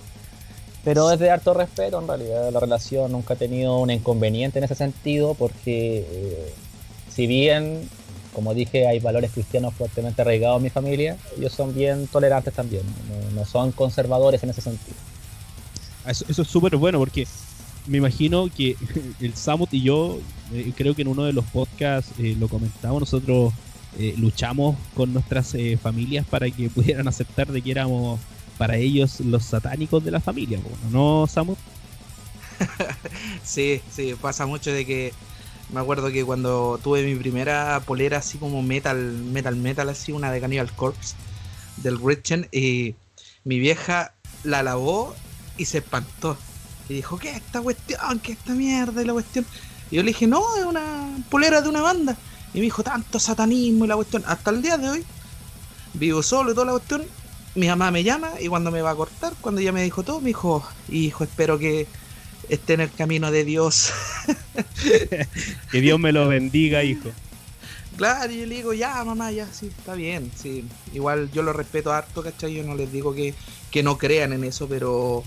pero 0.85 1.11
es 1.11 1.19
de 1.19 1.31
harto 1.31 1.55
respeto, 1.55 1.99
en 1.99 2.07
realidad 2.07 2.53
la 2.53 2.61
relación 2.61 3.11
nunca 3.11 3.35
ha 3.35 3.37
tenido 3.39 3.79
un 3.79 3.91
inconveniente 3.91 4.59
en 4.59 4.65
ese 4.65 4.75
sentido, 4.75 5.33
porque 5.35 6.07
eh, 6.07 6.55
si 7.09 7.27
bien, 7.27 7.89
como 8.35 8.53
dije, 8.53 8.87
hay 8.87 9.01
valores 9.01 9.31
cristianos 9.33 9.73
fuertemente 9.75 10.21
arraigados 10.21 10.59
en 10.59 10.65
mi 10.65 10.71
familia, 10.71 11.17
ellos 11.39 11.53
son 11.53 11.75
bien 11.75 12.07
tolerantes 12.07 12.53
también, 12.53 12.83
no, 13.35 13.47
son 13.47 13.73
conservadores 13.73 14.43
en 14.43 14.51
ese 14.51 14.61
sentido. 14.61 14.97
Ah, 16.05 16.11
eso, 16.11 16.43
es 16.43 16.49
súper 16.49 16.77
bueno 16.77 16.99
porque 16.99 17.27
me 17.87 17.99
imagino 17.99 18.49
que 18.55 18.77
el 19.21 19.35
Samut 19.35 19.73
y 19.73 19.83
yo, 19.83 20.19
eh, 20.53 20.73
creo 20.77 20.95
que 20.95 21.03
en 21.03 21.09
uno 21.09 21.25
de 21.25 21.33
los 21.33 21.45
podcasts 21.47 22.13
eh, 22.19 22.37
lo 22.39 22.49
comentamos, 22.49 23.01
nosotros 23.01 23.53
luchamos 24.17 24.77
con 24.97 25.13
nuestras 25.13 25.55
familias 25.81 26.27
para 26.27 26.51
que 26.51 26.69
pudieran 26.75 27.07
aceptar 27.07 27.47
de 27.53 27.63
que 27.63 27.71
éramos 27.71 28.19
para 28.59 28.77
ellos 28.77 29.21
los 29.21 29.45
satánicos 29.45 30.05
de 30.05 30.11
la 30.11 30.19
familia, 30.19 30.59
¿no, 30.91 31.29
Samu? 31.29 31.55
sí, 33.45 33.81
sí, 33.89 34.15
pasa 34.21 34.47
mucho 34.47 34.73
de 34.73 34.85
que 34.85 35.13
me 35.73 35.81
acuerdo 35.81 36.11
que 36.11 36.25
cuando 36.25 36.79
tuve 36.83 37.03
mi 37.03 37.15
primera 37.17 37.81
polera 37.85 38.19
así 38.19 38.39
como 38.39 38.63
metal, 38.63 38.97
metal, 38.97 39.57
metal, 39.57 39.89
así, 39.89 40.13
una 40.13 40.31
de 40.31 40.41
Cannibal 40.41 40.73
Corpse 40.73 41.17
del 41.79 41.99
Gretchen, 41.99 42.49
y 42.53 42.95
mi 43.45 43.59
vieja 43.59 44.15
la 44.45 44.63
lavó 44.63 45.15
y 45.57 45.65
se 45.65 45.79
espantó. 45.79 46.37
Y 46.89 46.95
dijo, 46.95 47.19
¿qué 47.19 47.31
es 47.31 47.37
esta 47.37 47.61
cuestión? 47.61 48.19
¿Qué 48.21 48.33
es 48.33 48.39
esta 48.39 48.53
mierda 48.53 49.03
y 49.03 49.05
la 49.05 49.13
cuestión? 49.13 49.47
Y 49.91 49.97
yo 49.97 50.03
le 50.03 50.09
dije, 50.09 50.27
no, 50.27 50.43
es 50.57 50.65
una 50.65 51.09
polera 51.31 51.61
de 51.61 51.69
una 51.69 51.81
banda. 51.81 52.17
Y 52.53 52.59
me 52.59 52.65
dijo, 52.65 52.83
tanto 52.83 53.19
satanismo 53.19 53.85
y 53.85 53.89
la 53.89 53.97
cuestión. 53.97 54.23
Hasta 54.27 54.51
el 54.51 54.63
día 54.63 54.77
de 54.77 54.91
hoy, 54.91 55.05
vivo 55.95 56.23
solo 56.23 56.53
y 56.53 56.55
toda 56.55 56.67
la 56.67 56.73
cuestión, 56.73 57.05
mi 57.55 57.69
mamá 57.69 57.91
me 57.91 58.03
llama 58.03 58.31
y 58.41 58.49
cuando 58.49 58.71
me 58.71 58.83
va 58.83 58.91
a 58.91 58.97
cortar, 58.97 59.33
cuando 59.41 59.61
ya 59.61 59.73
me 59.73 59.83
dijo 59.83 60.03
todo, 60.03 60.21
me 60.21 60.29
dijo, 60.29 60.67
hijo, 60.89 61.25
espero 61.25 61.59
que 61.59 61.87
esté 62.49 62.75
en 62.75 62.81
el 62.81 62.93
camino 62.93 63.31
de 63.31 63.45
Dios. 63.45 63.93
que 65.71 65.81
Dios 65.81 65.99
me 65.99 66.13
lo 66.13 66.29
bendiga, 66.29 66.85
hijo. 66.85 67.11
Claro, 67.97 68.33
y 68.33 68.41
yo 68.41 68.47
le 68.47 68.57
digo, 68.57 68.73
ya, 68.75 69.05
mamá, 69.05 69.31
ya, 69.31 69.47
sí, 69.53 69.67
está 69.67 69.95
bien, 69.95 70.31
sí. 70.37 70.65
Igual 70.93 71.31
yo 71.33 71.43
lo 71.43 71.53
respeto 71.53 71.93
harto, 71.93 72.23
¿cachai? 72.23 72.55
Yo 72.55 72.65
no 72.65 72.75
les 72.75 72.91
digo 72.91 73.15
que, 73.15 73.35
que 73.71 73.85
no 73.85 73.99
crean 73.99 74.33
en 74.33 74.43
eso, 74.43 74.69
pero 74.69 75.23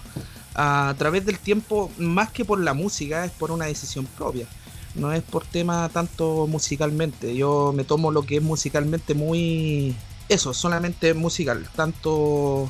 a 0.58 0.96
través 0.98 1.24
del 1.26 1.38
tiempo, 1.38 1.92
más 2.00 2.32
que 2.32 2.44
por 2.44 2.60
la 2.60 2.74
música, 2.74 3.24
es 3.24 3.32
por 3.32 3.52
una 3.52 3.66
decisión 3.66 4.06
propia. 4.18 4.48
No 4.96 5.14
es 5.14 5.22
por 5.22 5.46
tema 5.46 5.88
tanto 5.90 6.48
musicalmente. 6.48 7.36
Yo 7.36 7.72
me 7.76 7.84
tomo 7.84 8.12
lo 8.12 8.24
que 8.24 8.38
es 8.38 8.44
musicalmente 8.44 9.14
muy 9.14 9.96
eso, 10.30 10.54
solamente 10.56 11.14
musical. 11.14 11.70
Tanto 11.76 12.70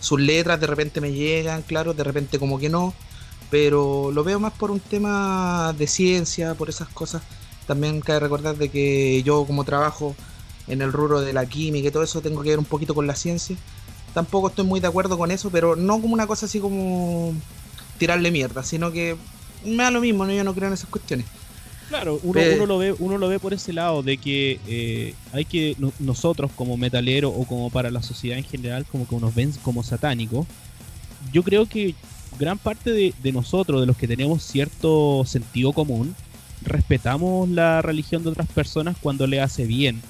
sus 0.00 0.20
letras 0.20 0.60
de 0.60 0.66
repente 0.66 1.00
me 1.00 1.12
llegan, 1.12 1.62
claro, 1.62 1.94
de 1.94 2.04
repente 2.04 2.38
como 2.38 2.58
que 2.58 2.68
no. 2.68 2.92
Pero 3.50 4.10
lo 4.12 4.24
veo 4.24 4.38
más 4.38 4.52
por 4.52 4.70
un 4.70 4.80
tema 4.80 5.74
de 5.78 5.86
ciencia, 5.86 6.54
por 6.54 6.68
esas 6.68 6.88
cosas. 6.88 7.22
También 7.66 8.00
cabe 8.02 8.20
recordar 8.20 8.56
de 8.56 8.68
que 8.68 9.22
yo 9.22 9.44
como 9.46 9.64
trabajo 9.64 10.14
en 10.68 10.82
el 10.82 10.92
rubro 10.92 11.20
de 11.22 11.32
la 11.32 11.46
química 11.46 11.88
y 11.88 11.90
todo 11.90 12.02
eso 12.02 12.20
tengo 12.20 12.42
que 12.42 12.50
ver 12.50 12.58
un 12.58 12.66
poquito 12.66 12.94
con 12.94 13.06
la 13.06 13.16
ciencia. 13.16 13.56
Tampoco 14.14 14.48
estoy 14.48 14.64
muy 14.64 14.80
de 14.80 14.88
acuerdo 14.88 15.16
con 15.16 15.30
eso, 15.30 15.50
pero 15.50 15.76
no 15.76 16.00
como 16.00 16.14
una 16.14 16.26
cosa 16.26 16.46
así 16.46 16.60
como 16.60 17.34
tirarle 17.98 18.30
mierda, 18.30 18.62
sino 18.62 18.92
que 18.92 19.16
me 19.64 19.82
da 19.82 19.90
lo 19.90 20.00
mismo, 20.00 20.24
¿no? 20.24 20.32
yo 20.32 20.44
no 20.44 20.54
creo 20.54 20.68
en 20.68 20.74
esas 20.74 20.90
cuestiones. 20.90 21.26
Claro, 21.88 22.18
uno, 22.22 22.66
lo 22.66 22.78
ve, 22.78 22.94
uno 22.98 23.18
lo 23.18 23.28
ve 23.28 23.38
por 23.38 23.52
ese 23.52 23.72
lado 23.72 24.02
de 24.02 24.16
que 24.16 24.58
eh, 24.66 25.14
hay 25.32 25.44
que 25.44 25.76
nosotros 25.98 26.50
como 26.56 26.78
metalero 26.78 27.28
o 27.28 27.44
como 27.44 27.68
para 27.68 27.90
la 27.90 28.02
sociedad 28.02 28.38
en 28.38 28.44
general, 28.44 28.86
como 28.90 29.06
que 29.06 29.14
nos 29.16 29.34
ven 29.34 29.52
como 29.62 29.82
satánicos. 29.82 30.46
Yo 31.34 31.42
creo 31.42 31.66
que 31.66 31.94
gran 32.38 32.56
parte 32.56 32.92
de, 32.92 33.32
nosotros, 33.32 33.80
de 33.80 33.86
los 33.86 33.98
que 33.98 34.08
tenemos 34.08 34.42
cierto 34.42 35.24
sentido 35.26 35.74
común, 35.74 36.16
respetamos 36.62 37.48
la 37.50 37.82
religión 37.82 38.22
de 38.22 38.30
otras 38.30 38.48
personas 38.48 38.96
cuando 38.98 39.26
le 39.26 39.42
hace 39.42 39.66
bien. 39.66 40.00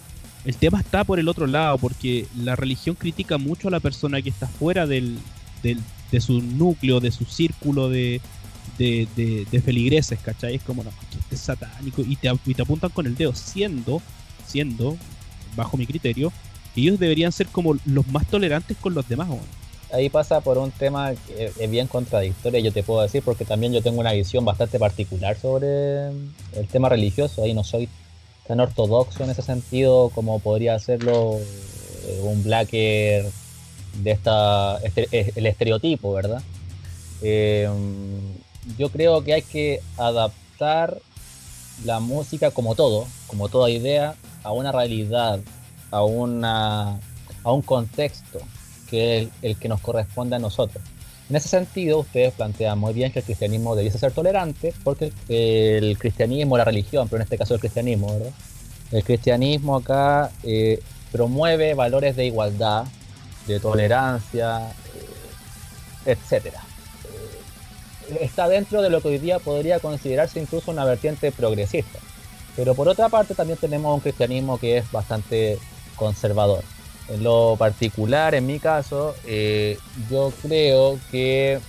El 0.45 0.57
tema 0.57 0.81
está 0.81 1.05
por 1.05 1.21
el 1.21 1.29
otro 1.29 1.47
lado, 1.47 1.79
porque 1.79 2.27
la 2.37 2.57
religión 2.57 2.97
critica 2.97 3.39
mucho 3.39 3.69
a 3.69 3.71
la 3.71 3.81
persona 3.81 4.21
que 4.21 4.31
está 4.31 4.49
fuera 4.49 4.87
del, 4.87 5.19
de 5.63 6.21
su 6.21 6.43
núcleo, 6.43 7.01
de 7.01 7.13
su 7.13 7.25
círculo 7.25 7.89
de, 7.89 8.21
de, 8.79 9.63
feligreses, 9.65 10.19
¿cachai? 10.19 10.57
Es 10.57 10.63
como, 10.63 10.83
no, 10.83 10.91
que 11.11 11.19
este 11.19 11.35
es 11.37 11.41
satánico 11.41 12.03
y 12.03 12.17
te, 12.17 12.31
te 12.55 12.63
apuntan 12.63 12.91
con 12.91 13.07
el 13.07 13.15
dedo, 13.15 13.35
siendo, 13.35 14.03
siendo, 14.47 14.97
bajo 15.55 15.77
mi 15.77 15.87
criterio, 15.87 16.33
ellos 16.75 16.99
deberían 16.99 17.33
ser 17.33 17.47
como 17.49 17.77
los 17.85 18.07
más 18.09 18.27
tolerantes 18.27 18.77
con 18.79 18.95
los 18.95 19.09
demás. 19.09 19.29
Ahí 19.93 20.09
pasa 20.09 20.41
por 20.41 20.57
un 20.57 20.71
tema 20.71 21.13
que 21.27 21.53
es 21.57 21.71
bien 21.71 21.87
contradictorio, 21.87 22.61
yo 22.61 22.73
te 22.73 22.83
puedo 22.83 23.03
decir, 23.03 23.23
porque 23.23 23.45
también 23.45 23.75
yo 23.75 23.83
tengo 23.83 24.01
una 24.01 24.13
visión 24.13 24.45
bastante 24.45 24.79
particular 24.79 25.37
sobre 25.39 26.09
el 26.09 26.67
tema 26.71 26.89
religioso. 26.89 27.45
Ahí 27.45 27.53
no 27.53 27.63
soy 27.63 27.89
tan 28.47 28.61
ortodoxo 28.61 29.25
en 29.25 29.31
ese 29.31 29.43
sentido 29.43 30.11
como 30.11 30.41
podría 30.41 30.75
hacerlo 30.75 31.39
eh, 31.39 32.21
un 32.23 32.43
blacker 32.43 33.27
de 34.03 34.11
esta 34.11 34.79
este, 34.83 35.33
el 35.37 35.47
estereotipo, 35.47 36.13
¿verdad? 36.13 36.43
Eh, 37.23 37.69
yo 38.79 38.89
creo 38.91 39.23
que 39.23 39.35
hay 39.35 39.43
que 39.43 39.81
adaptar 39.97 40.99
la 41.85 42.01
música 42.01 42.51
como 42.51 42.75
todo, 42.75 43.07
como 43.27 43.49
toda 43.49 43.71
idea, 43.71 44.15
a 44.43 44.53
una 44.53 44.73
realidad, 44.73 45.41
a, 45.91 46.05
una, 46.05 47.01
a 47.43 47.53
un 47.53 47.63
contexto 47.63 48.41
que 48.89 49.23
es 49.23 49.29
el, 49.43 49.57
que 49.57 49.69
nos 49.69 49.81
corresponde 49.81 50.37
a 50.37 50.39
nosotros. 50.39 50.83
En 51.33 51.37
ese 51.37 51.49
sentido, 51.49 52.01
ustedes 52.01 52.35
plantean 52.35 52.79
muy 52.79 52.93
bien 52.93 53.11
que 53.11 53.21
el 53.21 53.25
cristianismo 53.25 53.75
debiese 53.75 53.99
ser 53.99 54.13
tolerante, 54.13 54.75
porque 54.85 55.15
el, 55.31 55.97
cristianismo, 55.97 56.59
la 56.59 56.67
religión, 56.67 57.09
pero 57.09 57.21
en 57.21 57.23
este 57.23 57.39
caso 57.39 57.55
el 57.55 57.61
cristianismo. 57.61 58.19
El 58.91 59.03
cristianismo 59.03 59.77
acá 59.77 60.31
eh, 60.43 60.83
promueve 61.11 61.73
valores 61.73 62.17
de 62.17 62.27
igualdad, 62.27 62.85
de 63.47 63.59
tolerancia, 63.61 64.73
eh, 66.05 66.11
etcétera 66.11 66.61
está 68.21 68.47
dentro 68.47 68.83
de 68.83 68.91
lo 68.91 69.01
que 69.01 69.09
hoy 69.09 69.19
día 69.19 69.39
podría 69.39 69.81
considerarse 69.81 70.39
incluso 70.39 70.71
una 70.71 70.85
vertiente 70.85 71.33
progresista. 71.33 71.99
Pero 72.57 72.75
por 72.75 72.89
otra 72.89 73.09
parte 73.09 73.35
también 73.35 73.59
tenemos 73.59 73.95
un 73.95 74.01
cristianismo 74.01 74.59
que 74.59 74.77
es 74.77 74.93
bastante 74.93 75.59
conservador. 75.97 76.63
En 77.13 77.23
lo 77.23 77.57
particular, 77.59 78.35
en 78.35 78.47
mi 78.47 78.59
caso, 78.59 79.15
eh, 79.27 79.77
yo 80.11 80.33
creo 80.41 80.99
que 81.11 81.61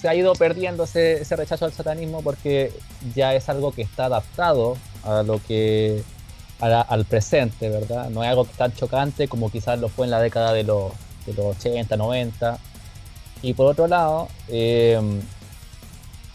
se 0.00 0.08
ha 0.08 0.14
ido 0.14 0.32
perdiendo 0.34 0.84
ese, 0.84 1.24
rechazo 1.36 1.64
al 1.64 1.72
satanismo 1.72 2.22
porque 2.22 2.72
ya 3.14 3.34
es 3.34 3.48
algo 3.48 3.72
que 3.72 3.82
está 3.82 4.04
adaptado 4.04 4.76
a 5.02 5.24
lo 5.24 5.40
que 5.42 6.04
al 6.60 7.04
presente, 7.04 7.68
¿verdad? 7.68 8.10
No 8.10 8.22
es 8.22 8.30
algo 8.30 8.44
tan 8.44 8.72
chocante 8.74 9.28
como 9.28 9.50
quizás 9.50 9.78
lo 9.78 9.88
fue 9.88 10.06
en 10.06 10.10
la 10.10 10.20
década 10.20 10.52
de 10.52 10.62
los, 10.62 10.92
de 11.26 11.34
los 11.34 11.56
80, 11.56 11.96
90. 11.96 12.58
Y 13.42 13.54
por 13.54 13.66
otro 13.66 13.88
lado, 13.88 14.28
eh, 14.48 15.00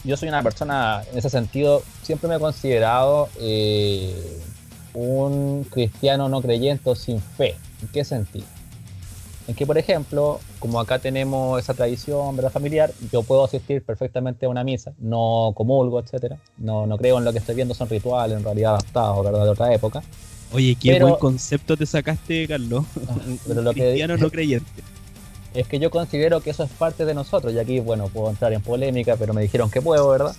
yo 0.04 0.16
soy 0.16 0.28
una 0.28 0.42
persona, 0.42 1.02
en 1.10 1.18
ese 1.18 1.30
sentido, 1.30 1.82
siempre 2.02 2.28
me 2.28 2.36
he 2.36 2.38
considerado 2.38 3.28
eh, 3.40 4.40
un 4.94 5.64
cristiano 5.64 6.28
no 6.28 6.42
creyente 6.42 6.94
sin 6.96 7.20
fe. 7.20 7.56
¿En 7.80 7.88
qué 7.88 8.04
sentido? 8.04 8.46
en 9.48 9.54
que, 9.54 9.66
por 9.66 9.76
ejemplo, 9.76 10.40
como 10.58 10.78
acá 10.80 10.98
tenemos 10.98 11.58
esa 11.60 11.74
tradición 11.74 12.36
¿verdad? 12.36 12.52
familiar, 12.52 12.92
yo 13.10 13.22
puedo 13.22 13.44
asistir 13.44 13.82
perfectamente 13.82 14.46
a 14.46 14.48
una 14.48 14.62
misa, 14.62 14.92
no 14.98 15.52
comulgo, 15.54 16.00
etcétera, 16.00 16.38
no, 16.58 16.86
no 16.86 16.96
creo 16.96 17.18
en 17.18 17.24
lo 17.24 17.32
que 17.32 17.38
estoy 17.38 17.56
viendo, 17.56 17.74
son 17.74 17.88
rituales 17.88 18.36
en 18.36 18.44
realidad 18.44 18.74
adaptados 18.74 19.24
¿verdad? 19.24 19.44
de 19.44 19.50
otra 19.50 19.74
época. 19.74 20.02
Oye, 20.52 20.76
qué 20.80 21.00
buen 21.00 21.14
concepto 21.16 21.76
te 21.76 21.86
sacaste, 21.86 22.46
Carlos. 22.46 22.84
Pero 23.46 23.62
lo 23.62 23.72
Cristiano 23.72 24.16
no 24.16 24.30
creyente. 24.30 24.82
Es 25.54 25.66
que 25.66 25.78
yo 25.78 25.90
considero 25.90 26.40
que 26.40 26.50
eso 26.50 26.64
es 26.64 26.70
parte 26.70 27.04
de 27.04 27.14
nosotros, 27.14 27.52
y 27.52 27.58
aquí, 27.58 27.80
bueno, 27.80 28.08
puedo 28.08 28.30
entrar 28.30 28.52
en 28.54 28.62
polémica, 28.62 29.16
pero 29.16 29.34
me 29.34 29.42
dijeron 29.42 29.70
que 29.70 29.82
puedo, 29.82 30.08
¿verdad? 30.08 30.34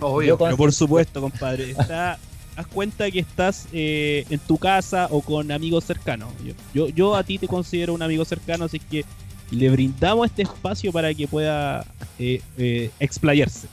Obvio. 0.00 0.38
Pero 0.38 0.56
por 0.56 0.72
supuesto, 0.72 1.20
compadre. 1.20 1.72
Está, 1.72 2.18
haz 2.56 2.66
cuenta 2.66 3.10
que 3.10 3.20
estás 3.20 3.66
eh, 3.72 4.24
en 4.30 4.38
tu 4.38 4.56
casa 4.56 5.08
o 5.10 5.20
con 5.20 5.52
amigos 5.52 5.84
cercanos. 5.84 6.32
Yo, 6.74 6.88
yo, 6.88 7.14
a 7.14 7.22
ti 7.22 7.38
te 7.38 7.46
considero 7.46 7.92
un 7.92 8.02
amigo 8.02 8.24
cercano, 8.24 8.64
así 8.64 8.80
que 8.80 9.04
le 9.50 9.68
brindamos 9.70 10.26
este 10.26 10.42
espacio 10.42 10.90
para 10.90 11.12
que 11.14 11.28
pueda 11.28 11.84
eh, 12.18 12.40
eh, 12.56 12.90
explayarse. 12.98 13.68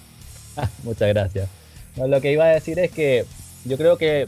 muchas 0.83 1.07
gracias. 1.09 1.49
lo 1.95 2.21
que 2.21 2.33
iba 2.33 2.43
a 2.43 2.49
decir 2.49 2.77
es 2.77 2.91
que 2.91 3.25
yo 3.65 3.77
creo 3.77 3.97
que, 3.97 4.25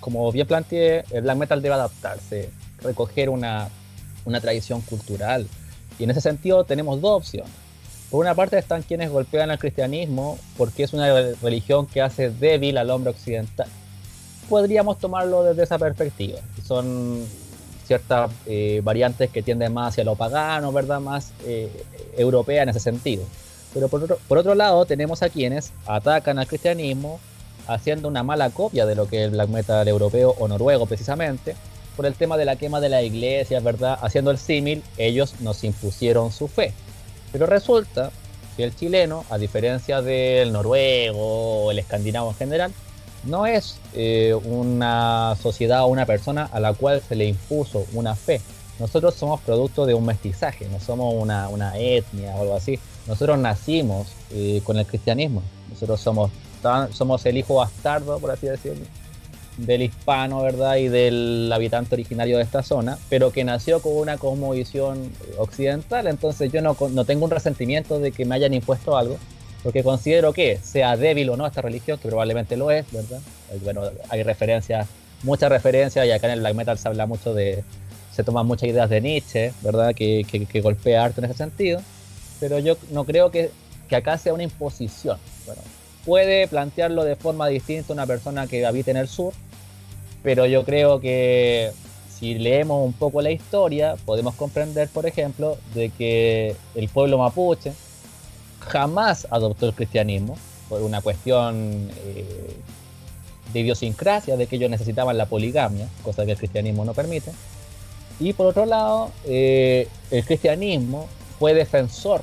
como 0.00 0.32
bien 0.32 0.46
planteé, 0.46 1.04
el 1.10 1.22
black 1.22 1.36
metal 1.36 1.60
debe 1.62 1.74
adaptarse, 1.74 2.48
recoger 2.82 3.28
una, 3.28 3.68
una 4.24 4.40
tradición 4.40 4.80
cultural. 4.80 5.46
Y 5.98 6.04
en 6.04 6.10
ese 6.10 6.22
sentido 6.22 6.64
tenemos 6.64 7.00
dos 7.00 7.18
opciones. 7.18 7.52
Por 8.10 8.20
una 8.20 8.34
parte 8.34 8.56
están 8.56 8.80
quienes 8.80 9.10
golpean 9.10 9.50
al 9.50 9.58
cristianismo 9.58 10.38
porque 10.56 10.82
es 10.82 10.94
una 10.94 11.12
religión 11.42 11.86
que 11.86 12.00
hace 12.00 12.30
débil 12.30 12.78
al 12.78 12.88
hombre 12.88 13.10
occidental 13.10 13.68
podríamos 14.48 14.98
tomarlo 14.98 15.44
desde 15.44 15.62
esa 15.62 15.78
perspectiva. 15.78 16.38
Son 16.66 17.24
ciertas 17.86 18.30
eh, 18.46 18.80
variantes 18.84 19.30
que 19.30 19.42
tienden 19.42 19.72
más 19.72 19.90
hacia 19.90 20.04
lo 20.04 20.14
pagano, 20.14 20.72
¿verdad? 20.72 21.00
Más 21.00 21.32
eh, 21.44 21.70
europea 22.16 22.62
en 22.62 22.68
ese 22.68 22.80
sentido. 22.80 23.24
Pero 23.74 23.88
por 23.88 24.04
otro, 24.04 24.18
por 24.28 24.38
otro 24.38 24.54
lado, 24.54 24.84
tenemos 24.84 25.22
a 25.22 25.28
quienes 25.28 25.72
atacan 25.86 26.38
al 26.38 26.46
cristianismo 26.46 27.20
haciendo 27.66 28.08
una 28.08 28.22
mala 28.22 28.50
copia 28.50 28.86
de 28.86 28.94
lo 28.94 29.08
que 29.08 29.18
es 29.18 29.24
el 29.24 29.30
black 29.30 29.48
metal 29.48 29.86
europeo 29.86 30.34
o 30.38 30.48
noruego 30.48 30.86
precisamente, 30.86 31.54
por 31.96 32.06
el 32.06 32.14
tema 32.14 32.36
de 32.36 32.44
la 32.44 32.56
quema 32.56 32.80
de 32.80 32.88
la 32.88 33.02
iglesia, 33.02 33.60
¿verdad? 33.60 33.98
Haciendo 34.00 34.30
el 34.30 34.38
símil, 34.38 34.82
ellos 34.96 35.34
nos 35.40 35.64
impusieron 35.64 36.32
su 36.32 36.48
fe. 36.48 36.72
Pero 37.32 37.46
resulta 37.46 38.10
que 38.56 38.64
el 38.64 38.74
chileno, 38.74 39.24
a 39.30 39.38
diferencia 39.38 40.00
del 40.00 40.52
noruego 40.52 41.64
o 41.64 41.70
el 41.70 41.78
escandinavo 41.78 42.30
en 42.30 42.36
general, 42.36 42.72
no 43.28 43.46
es 43.46 43.78
eh, 43.94 44.34
una 44.44 45.36
sociedad 45.40 45.84
o 45.84 45.88
una 45.88 46.06
persona 46.06 46.48
a 46.50 46.60
la 46.60 46.72
cual 46.72 47.02
se 47.06 47.14
le 47.14 47.26
impuso 47.26 47.86
una 47.92 48.14
fe. 48.14 48.40
Nosotros 48.78 49.14
somos 49.14 49.40
producto 49.40 49.86
de 49.86 49.94
un 49.94 50.06
mestizaje, 50.06 50.68
no 50.68 50.80
somos 50.80 51.14
una, 51.14 51.76
etnia 51.76 52.34
o 52.36 52.42
algo 52.42 52.54
así. 52.54 52.78
Nosotros 53.06 53.38
nacimos 53.38 54.08
eh, 54.32 54.60
con 54.64 54.78
el 54.78 54.86
cristianismo. 54.86 55.42
Nosotros 55.70 56.00
somos, 56.00 56.30
somos 56.92 57.26
el 57.26 57.36
hijo 57.36 57.56
bastardo, 57.56 58.18
por 58.18 58.30
así 58.30 58.46
decirlo, 58.46 58.84
del 59.56 59.82
hispano, 59.82 60.42
¿verdad? 60.42 60.76
Y 60.76 60.88
del 60.88 61.50
habitante 61.52 61.96
originario 61.96 62.36
de 62.36 62.44
esta 62.44 62.62
zona, 62.62 62.98
pero 63.08 63.32
que 63.32 63.42
nació 63.42 63.80
con 63.80 63.96
una 63.96 64.16
cosmovisión 64.16 65.10
occidental. 65.38 66.06
Entonces 66.06 66.52
yo 66.52 66.62
no, 66.62 66.76
no 66.90 67.04
tengo 67.04 67.24
un 67.24 67.30
resentimiento 67.32 67.98
de 67.98 68.12
que 68.12 68.24
me 68.24 68.36
hayan 68.36 68.54
impuesto 68.54 68.96
algo, 68.96 69.18
porque 69.62 69.82
considero 69.82 70.32
que, 70.32 70.58
sea 70.62 70.96
débil 70.96 71.30
o 71.30 71.36
no 71.36 71.46
esta 71.46 71.62
religión, 71.62 71.98
que 71.98 72.08
probablemente 72.08 72.56
lo 72.56 72.70
es, 72.70 72.90
¿verdad? 72.92 73.20
Bueno, 73.62 73.82
hay 74.08 74.22
referencias, 74.22 74.86
muchas 75.22 75.50
referencias, 75.50 76.06
y 76.06 76.10
acá 76.10 76.28
en 76.28 76.34
el 76.34 76.40
black 76.40 76.54
metal 76.54 76.78
se 76.78 76.88
habla 76.88 77.06
mucho 77.06 77.34
de, 77.34 77.64
se 78.14 78.24
toman 78.24 78.46
muchas 78.46 78.68
ideas 78.68 78.88
de 78.90 79.00
Nietzsche, 79.00 79.52
¿verdad? 79.62 79.94
Que, 79.94 80.24
que, 80.24 80.60
golpea 80.60 81.04
harto 81.04 81.20
en 81.20 81.26
ese 81.26 81.38
sentido, 81.38 81.80
pero 82.40 82.58
yo 82.58 82.76
no 82.90 83.04
creo 83.04 83.30
que, 83.30 83.50
que 83.88 83.96
acá 83.96 84.16
sea 84.18 84.34
una 84.34 84.44
imposición. 84.44 85.18
Bueno, 85.46 85.62
puede 86.04 86.46
plantearlo 86.48 87.04
de 87.04 87.16
forma 87.16 87.48
distinta 87.48 87.92
una 87.92 88.06
persona 88.06 88.46
que 88.46 88.64
habita 88.64 88.90
en 88.90 88.96
el 88.96 89.08
sur, 89.08 89.32
pero 90.22 90.46
yo 90.46 90.64
creo 90.64 91.00
que 91.00 91.72
si 92.18 92.34
leemos 92.34 92.84
un 92.84 92.92
poco 92.92 93.22
la 93.22 93.30
historia, 93.30 93.96
podemos 94.04 94.34
comprender, 94.34 94.88
por 94.88 95.06
ejemplo, 95.06 95.56
de 95.74 95.90
que 95.90 96.56
el 96.74 96.88
pueblo 96.88 97.18
mapuche, 97.18 97.72
jamás 98.68 99.26
adoptó 99.30 99.66
el 99.66 99.74
cristianismo 99.74 100.36
por 100.68 100.82
una 100.82 101.00
cuestión 101.00 101.90
eh, 102.04 102.56
de 103.52 103.60
idiosincrasia, 103.60 104.36
de 104.36 104.46
que 104.46 104.56
ellos 104.56 104.70
necesitaban 104.70 105.16
la 105.16 105.26
poligamia, 105.26 105.88
cosa 106.02 106.24
que 106.24 106.32
el 106.32 106.38
cristianismo 106.38 106.84
no 106.84 106.94
permite. 106.94 107.32
Y 108.20 108.32
por 108.32 108.46
otro 108.46 108.66
lado, 108.66 109.10
eh, 109.24 109.88
el 110.10 110.24
cristianismo 110.24 111.08
fue 111.38 111.54
defensor 111.54 112.22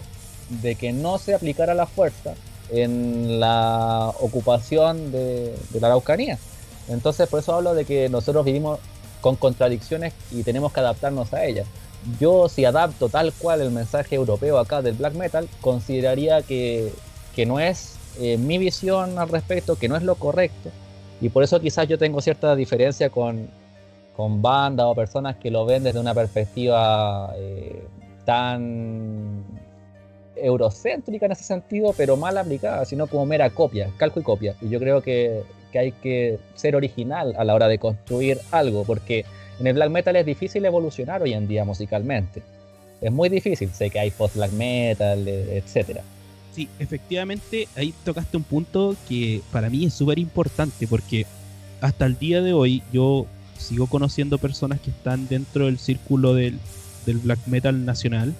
de 0.49 0.75
que 0.75 0.91
no 0.91 1.17
se 1.17 1.33
aplicara 1.33 1.73
la 1.73 1.87
fuerza 1.87 2.35
en 2.69 3.39
la 3.39 4.13
ocupación 4.19 5.11
de, 5.11 5.55
de 5.69 5.79
la 5.79 5.87
Araucanía. 5.87 6.37
Entonces, 6.87 7.27
por 7.27 7.39
eso 7.39 7.55
hablo 7.55 7.73
de 7.73 7.85
que 7.85 8.09
nosotros 8.09 8.45
vivimos 8.45 8.79
con 9.21 9.35
contradicciones 9.35 10.13
y 10.31 10.43
tenemos 10.43 10.71
que 10.71 10.81
adaptarnos 10.81 11.33
a 11.33 11.45
ellas 11.45 11.65
yo 12.19 12.49
si 12.49 12.65
adapto 12.65 13.09
tal 13.09 13.33
cual 13.33 13.61
el 13.61 13.71
mensaje 13.71 14.15
europeo 14.15 14.57
acá 14.57 14.81
del 14.81 14.95
black 14.95 15.13
metal, 15.13 15.47
consideraría 15.61 16.41
que, 16.41 16.91
no 17.45 17.59
es 17.59 17.97
eh, 18.19 18.37
mi 18.37 18.57
visión 18.57 19.19
al 19.19 19.29
respecto, 19.29 19.75
que 19.77 19.87
no 19.87 19.95
es 19.95 20.03
lo 20.03 20.15
correcto. 20.15 20.69
Y 21.21 21.29
por 21.29 21.43
eso 21.43 21.59
quizás 21.59 21.87
yo 21.87 21.97
tengo 21.97 22.21
cierta 22.21 22.55
diferencia 22.55 23.09
con, 23.09 23.47
con 24.15 24.41
bandas 24.41 24.85
o 24.85 24.95
personas 24.95 25.35
que 25.37 25.51
lo 25.51 25.65
ven 25.65 25.83
desde 25.83 25.99
una 25.99 26.13
perspectiva 26.13 27.33
eh, 27.37 27.83
tan 28.25 29.43
eurocéntrica 30.35 31.25
en 31.25 31.31
ese 31.31 31.43
sentido, 31.43 31.93
pero 31.95 32.17
mal 32.17 32.37
aplicada, 32.37 32.85
sino 32.85 33.07
como 33.07 33.25
mera 33.25 33.49
copia, 33.49 33.89
calco 33.97 34.19
y 34.19 34.23
copia. 34.23 34.55
Y 34.61 34.69
yo 34.69 34.79
creo 34.79 35.01
que, 35.01 35.43
que 35.71 35.79
hay 35.79 35.91
que 35.91 36.39
ser 36.55 36.75
original 36.75 37.33
a 37.37 37.43
la 37.43 37.55
hora 37.55 37.67
de 37.67 37.79
construir 37.79 38.39
algo, 38.51 38.83
porque 38.83 39.25
en 39.59 39.67
el 39.67 39.73
black 39.73 39.89
metal 39.89 40.15
es 40.15 40.25
difícil 40.25 40.65
evolucionar 40.65 41.21
hoy 41.21 41.33
en 41.33 41.47
día 41.47 41.63
musicalmente. 41.65 42.41
Es 43.01 43.11
muy 43.11 43.29
difícil, 43.29 43.69
sé 43.71 43.89
que 43.89 43.99
hay 43.99 44.11
post 44.11 44.35
black 44.35 44.51
metal, 44.51 45.27
e, 45.27 45.57
etcétera. 45.57 46.01
Sí, 46.53 46.69
efectivamente, 46.79 47.67
ahí 47.75 47.93
tocaste 48.03 48.37
un 48.37 48.43
punto 48.43 48.95
que 49.07 49.41
para 49.51 49.69
mí 49.69 49.85
es 49.85 49.93
súper 49.93 50.19
importante 50.19 50.87
porque 50.87 51.25
hasta 51.81 52.05
el 52.05 52.17
día 52.17 52.41
de 52.41 52.53
hoy 52.53 52.81
yo 52.93 53.25
sigo 53.57 53.87
conociendo 53.87 54.37
personas 54.37 54.79
que 54.79 54.89
están 54.89 55.27
dentro 55.27 55.65
del 55.65 55.77
círculo 55.77 56.33
del, 56.33 56.59
black 57.05 57.39
metal 57.45 57.85
nacional 57.85 58.33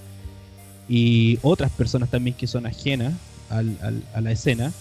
y 0.90 1.38
otras 1.44 1.72
personas 1.72 2.10
también 2.10 2.36
que 2.36 2.48
son 2.48 2.66
ajenas 2.66 3.14
a 3.50 4.22
la 4.22 4.32
escena 4.32 4.72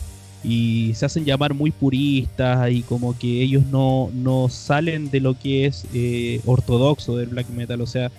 y 0.44 0.92
se 0.94 1.06
hacen 1.06 1.24
llamar 1.24 1.54
muy 1.54 1.70
puristas 1.70 2.70
y 2.70 2.82
como 2.82 3.18
que 3.18 3.42
ellos 3.42 3.64
no, 3.66 4.10
no 4.12 4.50
salen 4.50 5.10
de 5.10 5.20
lo 5.20 5.38
que 5.38 5.64
es 5.64 5.86
eh, 5.94 6.40
ortodoxo 6.44 7.16
del 7.16 7.30
black 7.30 7.48
metal, 7.48 7.80
o 7.80 7.86
sea, 7.86 8.12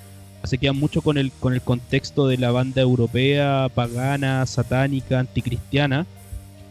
se 0.43 0.57
quedan 0.57 0.77
mucho 0.77 1.01
con 1.01 1.17
el, 1.17 1.31
con 1.31 1.53
el 1.53 1.61
contexto 1.61 2.27
de 2.27 2.37
la 2.37 2.51
banda 2.51 2.81
europea, 2.81 3.69
pagana, 3.73 4.45
satánica, 4.45 5.19
anticristiana 5.19 6.05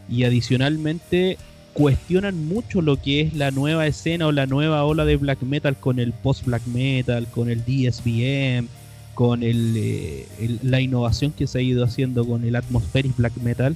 y 0.09 0.23
adicionalmente 0.23 1.37
cuestionan 1.73 2.47
mucho 2.47 2.81
lo 2.81 3.01
que 3.01 3.21
es 3.21 3.33
la 3.33 3.51
nueva 3.51 3.87
escena 3.87 4.27
o 4.27 4.31
la 4.31 4.45
nueva 4.45 4.83
ola 4.85 5.03
de 5.03 5.17
black 5.17 5.41
metal 5.41 5.75
con 5.77 5.99
el 5.99 6.13
post 6.13 6.45
black 6.45 6.65
metal, 6.67 7.27
con 7.27 7.49
el 7.49 7.63
DSBM, 7.65 8.67
con 9.13 9.41
eh, 9.43 10.25
el, 10.39 10.59
la 10.63 10.79
innovación 10.79 11.31
que 11.31 11.47
se 11.47 11.59
ha 11.59 11.61
ido 11.61 11.83
haciendo 11.83 12.25
con 12.25 12.43
el 12.45 12.55
atmospheric 12.55 13.15
black 13.17 13.35
metal 13.37 13.75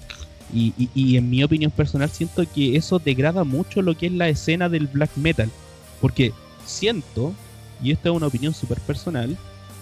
y, 0.53 1.17
en 1.17 1.29
mi 1.29 1.43
opinión 1.43 1.71
personal 1.71 2.09
siento 2.09 2.43
que 2.53 2.75
eso 2.75 2.99
degrada 2.99 3.43
mucho 3.43 3.81
lo 3.81 3.95
que 3.95 4.07
es 4.07 4.11
la 4.11 4.29
escena 4.29 4.69
del 4.69 4.87
black 4.87 5.11
metal. 5.15 5.49
Porque 6.01 6.33
siento, 6.65 7.33
y 7.81 7.91
esta 7.91 8.09
es 8.09 8.15
una 8.15 8.27
opinión 8.27 8.53
súper 8.53 8.79
personal, 8.79 9.37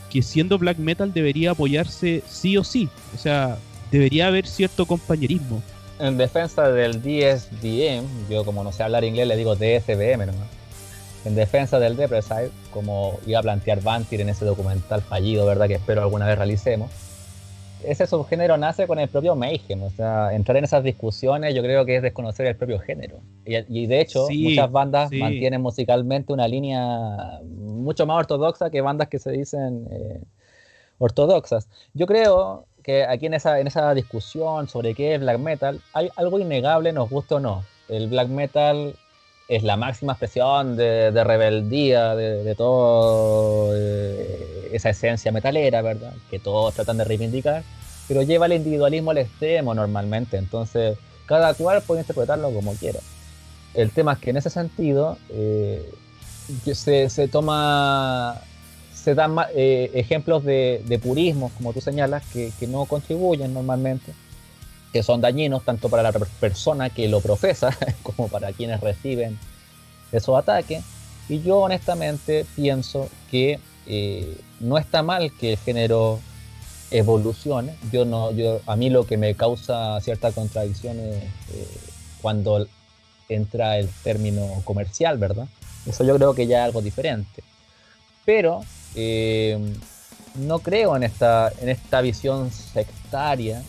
que 0.09 0.21
siendo 0.21 0.57
black 0.57 0.77
metal 0.77 1.13
debería 1.13 1.51
apoyarse 1.51 2.23
sí 2.27 2.57
o 2.57 2.63
sí. 2.63 2.89
O 3.15 3.17
sea, 3.17 3.57
debería 3.91 4.27
haber 4.27 4.47
cierto 4.47 4.85
compañerismo. 4.85 5.61
En 5.99 6.17
defensa 6.17 6.69
del 6.69 7.01
DSDM, 7.01 8.29
yo 8.29 8.45
como 8.45 8.63
no 8.63 8.71
sé 8.71 8.83
hablar 8.83 9.03
inglés 9.03 9.27
le 9.27 9.35
digo 9.35 9.55
DSBM 9.55 10.25
nomás. 10.27 10.47
En 11.25 11.35
defensa 11.35 11.79
del 11.79 11.97
Depressive, 11.97 12.51
como 12.71 13.19
iba 13.25 13.39
a 13.39 13.41
plantear 13.41 13.81
Bantir 13.81 14.21
en 14.21 14.29
ese 14.29 14.45
documental 14.45 15.01
fallido, 15.01 15.45
¿verdad? 15.45 15.67
Que 15.67 15.75
espero 15.75 16.01
alguna 16.01 16.25
vez 16.25 16.37
realicemos 16.37 16.89
ese 17.83 18.07
subgénero 18.07 18.57
nace 18.57 18.87
con 18.87 18.99
el 18.99 19.07
propio 19.07 19.35
Mayhem. 19.35 19.83
O 19.83 19.89
sea, 19.89 20.33
entrar 20.33 20.57
en 20.57 20.63
esas 20.63 20.83
discusiones 20.83 21.53
yo 21.55 21.61
creo 21.61 21.85
que 21.85 21.97
es 21.97 22.01
desconocer 22.01 22.45
el 22.47 22.55
propio 22.55 22.79
género. 22.79 23.19
Y, 23.45 23.87
de 23.87 24.01
hecho, 24.01 24.27
muchas 24.29 24.71
bandas 24.71 25.11
mantienen 25.11 25.61
musicalmente 25.61 26.33
una 26.33 26.47
línea 26.47 27.39
mucho 27.43 28.05
más 28.05 28.17
ortodoxa 28.17 28.69
que 28.69 28.81
bandas 28.81 29.07
que 29.07 29.19
se 29.19 29.31
dicen 29.31 29.87
eh, 29.91 30.21
ortodoxas. 30.97 31.69
Yo 31.93 32.07
creo 32.07 32.65
que 32.83 33.03
aquí 33.05 33.25
en 33.25 33.33
esa, 33.33 33.59
en 33.59 33.67
esa 33.67 33.93
discusión 33.93 34.67
sobre 34.67 34.93
qué 34.93 35.15
es 35.15 35.19
black 35.19 35.39
metal, 35.39 35.81
hay 35.93 36.09
algo 36.15 36.39
innegable, 36.39 36.93
nos 36.93 37.09
gusta 37.09 37.35
o 37.35 37.39
no. 37.39 37.63
El 37.89 38.07
black 38.07 38.27
metal 38.29 38.95
es 39.47 39.63
la 39.63 39.77
máxima 39.77 40.13
expresión 40.13 40.75
de, 40.75 41.11
rebeldía 41.23 42.15
de, 42.15 42.55
todo. 42.55 43.71
Eh, 43.75 44.56
esa 44.73 44.89
esencia 44.89 45.31
metalera, 45.31 45.81
¿verdad? 45.81 46.13
Que 46.29 46.39
todos 46.39 46.73
tratan 46.73 46.97
de 46.97 47.03
reivindicar, 47.03 47.63
pero 48.07 48.21
lleva 48.21 48.45
el 48.45 48.53
individualismo 48.53 49.11
al 49.11 49.19
extremo 49.19 49.73
normalmente, 49.73 50.37
entonces 50.37 50.97
cada 51.25 51.53
cual 51.53 51.81
puede 51.81 52.01
interpretarlo 52.01 52.51
como 52.51 52.73
quiera. 52.73 52.99
El 53.73 53.91
tema 53.91 54.13
es 54.13 54.19
que 54.19 54.31
en 54.31 54.37
ese 54.37 54.49
sentido 54.49 55.17
eh, 55.29 55.93
se, 56.73 57.09
se, 57.09 57.27
toma, 57.27 58.41
se 58.93 59.13
dan 59.13 59.35
eh, 59.53 59.91
ejemplos 59.93 60.43
de, 60.43 60.81
de, 60.85 60.99
purismo, 60.99 61.51
como 61.57 61.73
tú 61.73 61.81
señalas, 61.81 62.23
que, 62.31 62.51
que, 62.59 62.65
no 62.65 62.85
contribuyen 62.85 63.53
normalmente, 63.53 64.13
que 64.93 65.03
son 65.03 65.21
dañinos 65.21 65.63
tanto 65.63 65.89
para 65.89 66.01
la 66.01 66.11
persona 66.11 66.89
que 66.89 67.07
lo 67.07 67.19
profesa 67.19 67.77
como 68.03 68.29
para 68.29 68.53
quienes 68.53 68.79
reciben 68.79 69.37
esos 70.11 70.37
ataques. 70.37 70.83
Y 71.29 71.41
yo 71.41 71.57
honestamente 71.57 72.45
pienso 72.55 73.09
que 73.29 73.59
no 74.59 74.77
está 74.77 75.03
mal 75.03 75.31
que 75.39 75.53
el 75.53 75.57
género 75.57 76.19
evolucione. 76.91 77.75
Yo 77.91 78.05
no, 78.05 78.31
yo, 78.31 78.61
a 78.65 78.75
mí 78.75 78.89
lo 78.89 79.05
que 79.05 79.17
me 79.17 79.35
causa 79.35 79.99
cierta 80.01 80.31
contradicción 80.31 80.99
es 80.99 81.23
eh, 81.53 81.67
cuando 82.21 82.67
entra 83.29 83.77
el 83.77 83.89
término 84.03 84.61
comercial, 84.63 85.17
¿verdad? 85.17 85.47
Eso 85.85 86.03
yo 86.03 86.15
creo 86.15 86.33
que 86.33 86.47
ya 86.47 86.59
es 86.59 86.65
algo 86.65 86.81
diferente. 86.81 87.43
Pero 88.25 88.63
eh, 88.95 89.57
no 90.35 90.59
creo 90.59 90.95
en 90.95 91.03
esta, 91.03 91.51
en 91.61 91.69
esta 91.69 92.01
visión 92.01 92.51
sectaria, 92.51 93.63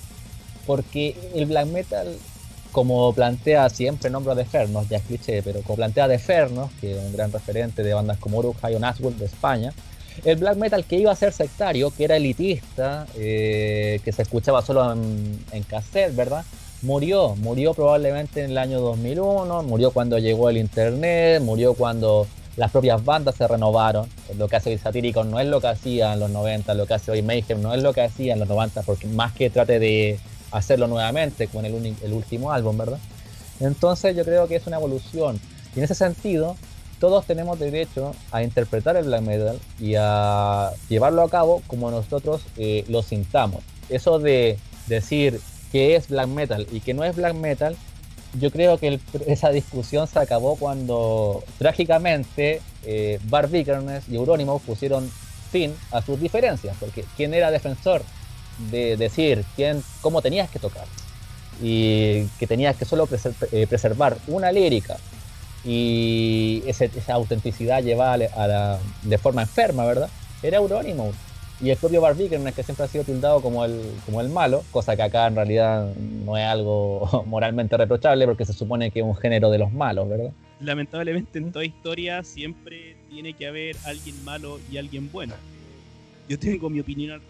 porque 0.66 1.16
el 1.34 1.46
black 1.46 1.66
metal, 1.66 2.16
como 2.72 3.12
plantea 3.12 3.68
siempre 3.70 4.10
Nombro 4.10 4.34
de 4.34 4.44
Fernos, 4.44 4.88
ya 4.88 4.98
es 4.98 5.04
cliché, 5.04 5.42
pero 5.42 5.62
como 5.62 5.76
plantea 5.76 6.08
de 6.08 6.18
Fernos, 6.18 6.70
que 6.80 6.92
es 6.92 6.98
un 6.98 7.12
gran 7.12 7.32
referente 7.32 7.82
de 7.82 7.94
bandas 7.94 8.18
como 8.18 8.38
Uruk, 8.38 8.62
o 8.62 8.68
Nazgûl 8.68 9.16
de 9.16 9.26
España, 9.26 9.72
el 10.24 10.36
black 10.36 10.56
metal 10.56 10.84
que 10.84 10.96
iba 10.96 11.12
a 11.12 11.16
ser 11.16 11.32
sectario, 11.32 11.90
que 11.90 12.04
era 12.04 12.16
elitista, 12.16 13.06
eh, 13.16 14.00
que 14.04 14.12
se 14.12 14.22
escuchaba 14.22 14.62
solo 14.62 14.92
en, 14.92 15.44
en 15.52 15.62
cassette, 15.62 16.14
¿verdad? 16.14 16.44
Murió, 16.82 17.34
murió 17.36 17.74
probablemente 17.74 18.44
en 18.44 18.52
el 18.52 18.58
año 18.58 18.80
2001, 18.80 19.62
murió 19.64 19.90
cuando 19.90 20.18
llegó 20.18 20.48
el 20.48 20.58
internet, 20.58 21.42
murió 21.42 21.74
cuando 21.74 22.26
las 22.56 22.70
propias 22.70 23.04
bandas 23.04 23.36
se 23.36 23.46
renovaron. 23.46 24.08
Lo 24.36 24.48
que 24.48 24.56
hace 24.56 24.70
hoy 24.70 24.78
Satírico 24.78 25.24
no 25.24 25.40
es 25.40 25.46
lo 25.46 25.60
que 25.60 25.68
hacía 25.68 26.12
en 26.12 26.20
los 26.20 26.30
90, 26.30 26.74
lo 26.74 26.86
que 26.86 26.94
hace 26.94 27.10
hoy 27.10 27.22
Mayhem 27.22 27.62
no 27.62 27.72
es 27.72 27.82
lo 27.82 27.92
que 27.92 28.02
hacía 28.02 28.32
en 28.32 28.40
los 28.40 28.48
90, 28.48 28.82
porque 28.82 29.06
más 29.06 29.32
que 29.32 29.50
trate 29.50 29.78
de 29.78 30.18
hacerlo 30.50 30.86
nuevamente 30.88 31.46
con 31.48 31.64
el, 31.64 31.94
el 32.02 32.12
último 32.12 32.52
álbum, 32.52 32.76
¿verdad? 32.76 32.98
Entonces 33.60 34.16
yo 34.16 34.24
creo 34.24 34.48
que 34.48 34.56
es 34.56 34.66
una 34.66 34.76
evolución. 34.76 35.40
Y 35.74 35.78
en 35.78 35.84
ese 35.84 35.94
sentido, 35.94 36.56
todos 36.98 37.24
tenemos 37.26 37.58
derecho 37.58 38.14
a 38.30 38.42
interpretar 38.42 38.96
el 38.96 39.04
black 39.04 39.22
metal 39.22 39.58
y 39.78 39.94
a 39.96 40.70
llevarlo 40.88 41.22
a 41.22 41.30
cabo 41.30 41.62
como 41.66 41.90
nosotros 41.90 42.42
eh, 42.56 42.84
lo 42.88 43.02
sintamos. 43.02 43.62
Eso 43.88 44.18
de 44.18 44.58
decir 44.86 45.40
que 45.72 45.96
es 45.96 46.08
black 46.08 46.28
metal 46.28 46.66
y 46.72 46.80
que 46.80 46.94
no 46.94 47.04
es 47.04 47.14
black 47.14 47.34
metal, 47.34 47.76
yo 48.38 48.50
creo 48.50 48.78
que 48.78 48.88
el, 48.88 49.00
esa 49.26 49.50
discusión 49.50 50.06
se 50.06 50.18
acabó 50.18 50.56
cuando 50.56 51.44
trágicamente 51.58 52.60
eh, 52.84 53.18
Bar 53.24 53.48
y 53.52 54.14
Euronymous 54.14 54.62
pusieron 54.62 55.10
fin 55.50 55.74
a 55.90 56.02
sus 56.02 56.20
diferencias, 56.20 56.76
porque 56.78 57.04
quién 57.16 57.32
era 57.32 57.50
defensor 57.50 58.02
de 58.70 58.96
decir 58.96 59.44
quién, 59.56 59.82
cómo 60.00 60.20
tenías 60.20 60.50
que 60.50 60.58
tocar 60.58 60.84
y 61.62 62.24
que 62.38 62.46
tenías 62.46 62.76
que 62.76 62.84
solo 62.84 63.08
eh, 63.52 63.66
preservar 63.66 64.16
una 64.26 64.52
lírica 64.52 64.96
y 65.64 66.62
esa 66.66 67.14
autenticidad 67.14 67.82
llevada 67.82 68.12
a 68.36 68.46
la, 68.46 68.78
de 69.02 69.18
forma 69.18 69.42
enferma, 69.42 69.84
¿verdad? 69.84 70.08
Era 70.42 70.58
Euronymous. 70.58 71.16
Y 71.60 71.70
el 71.70 71.76
propio 71.76 72.00
Barbie, 72.00 72.28
que 72.28 72.62
siempre 72.62 72.84
ha 72.84 72.88
sido 72.88 73.02
tildado 73.02 73.42
como 73.42 73.64
el, 73.64 73.80
como 74.06 74.20
el 74.20 74.28
malo, 74.28 74.62
cosa 74.70 74.94
que 74.94 75.02
acá 75.02 75.26
en 75.26 75.34
realidad 75.34 75.92
no 75.96 76.36
es 76.36 76.44
algo 76.44 77.24
moralmente 77.26 77.76
reprochable 77.76 78.26
porque 78.26 78.44
se 78.44 78.52
supone 78.52 78.92
que 78.92 79.00
es 79.00 79.04
un 79.04 79.16
género 79.16 79.50
de 79.50 79.58
los 79.58 79.72
malos, 79.72 80.08
¿verdad? 80.08 80.30
Lamentablemente 80.60 81.38
en 81.38 81.50
toda 81.50 81.64
historia 81.64 82.22
siempre 82.22 82.96
tiene 83.10 83.32
que 83.32 83.48
haber 83.48 83.76
alguien 83.84 84.24
malo 84.24 84.60
y 84.70 84.76
alguien 84.76 85.10
bueno. 85.10 85.34
Yo 86.28 86.38
tengo 86.38 86.70
mi 86.70 86.78
opinión 86.78 87.12
al 87.12 87.20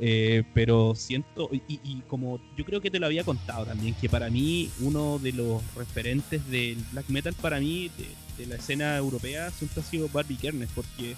eh, 0.00 0.42
pero 0.54 0.94
siento, 0.94 1.48
y, 1.52 2.00
como 2.08 2.40
yo 2.56 2.64
creo 2.64 2.80
que 2.80 2.90
te 2.90 2.98
lo 2.98 3.06
había 3.06 3.24
contado 3.24 3.64
también, 3.64 3.94
que 3.94 4.08
para 4.08 4.28
mí 4.28 4.70
uno 4.80 5.18
de 5.18 5.32
los 5.32 5.62
referentes 5.76 6.48
del 6.50 6.78
black 6.92 7.08
metal, 7.08 7.34
para 7.40 7.60
mí, 7.60 7.90
de, 8.38 8.46
la 8.46 8.56
escena 8.56 8.96
europea, 8.96 9.50
siempre 9.50 9.80
ha 9.80 9.84
sido 9.84 10.08
Barbie 10.12 10.36
Kernes, 10.36 10.68
porque 10.74 11.14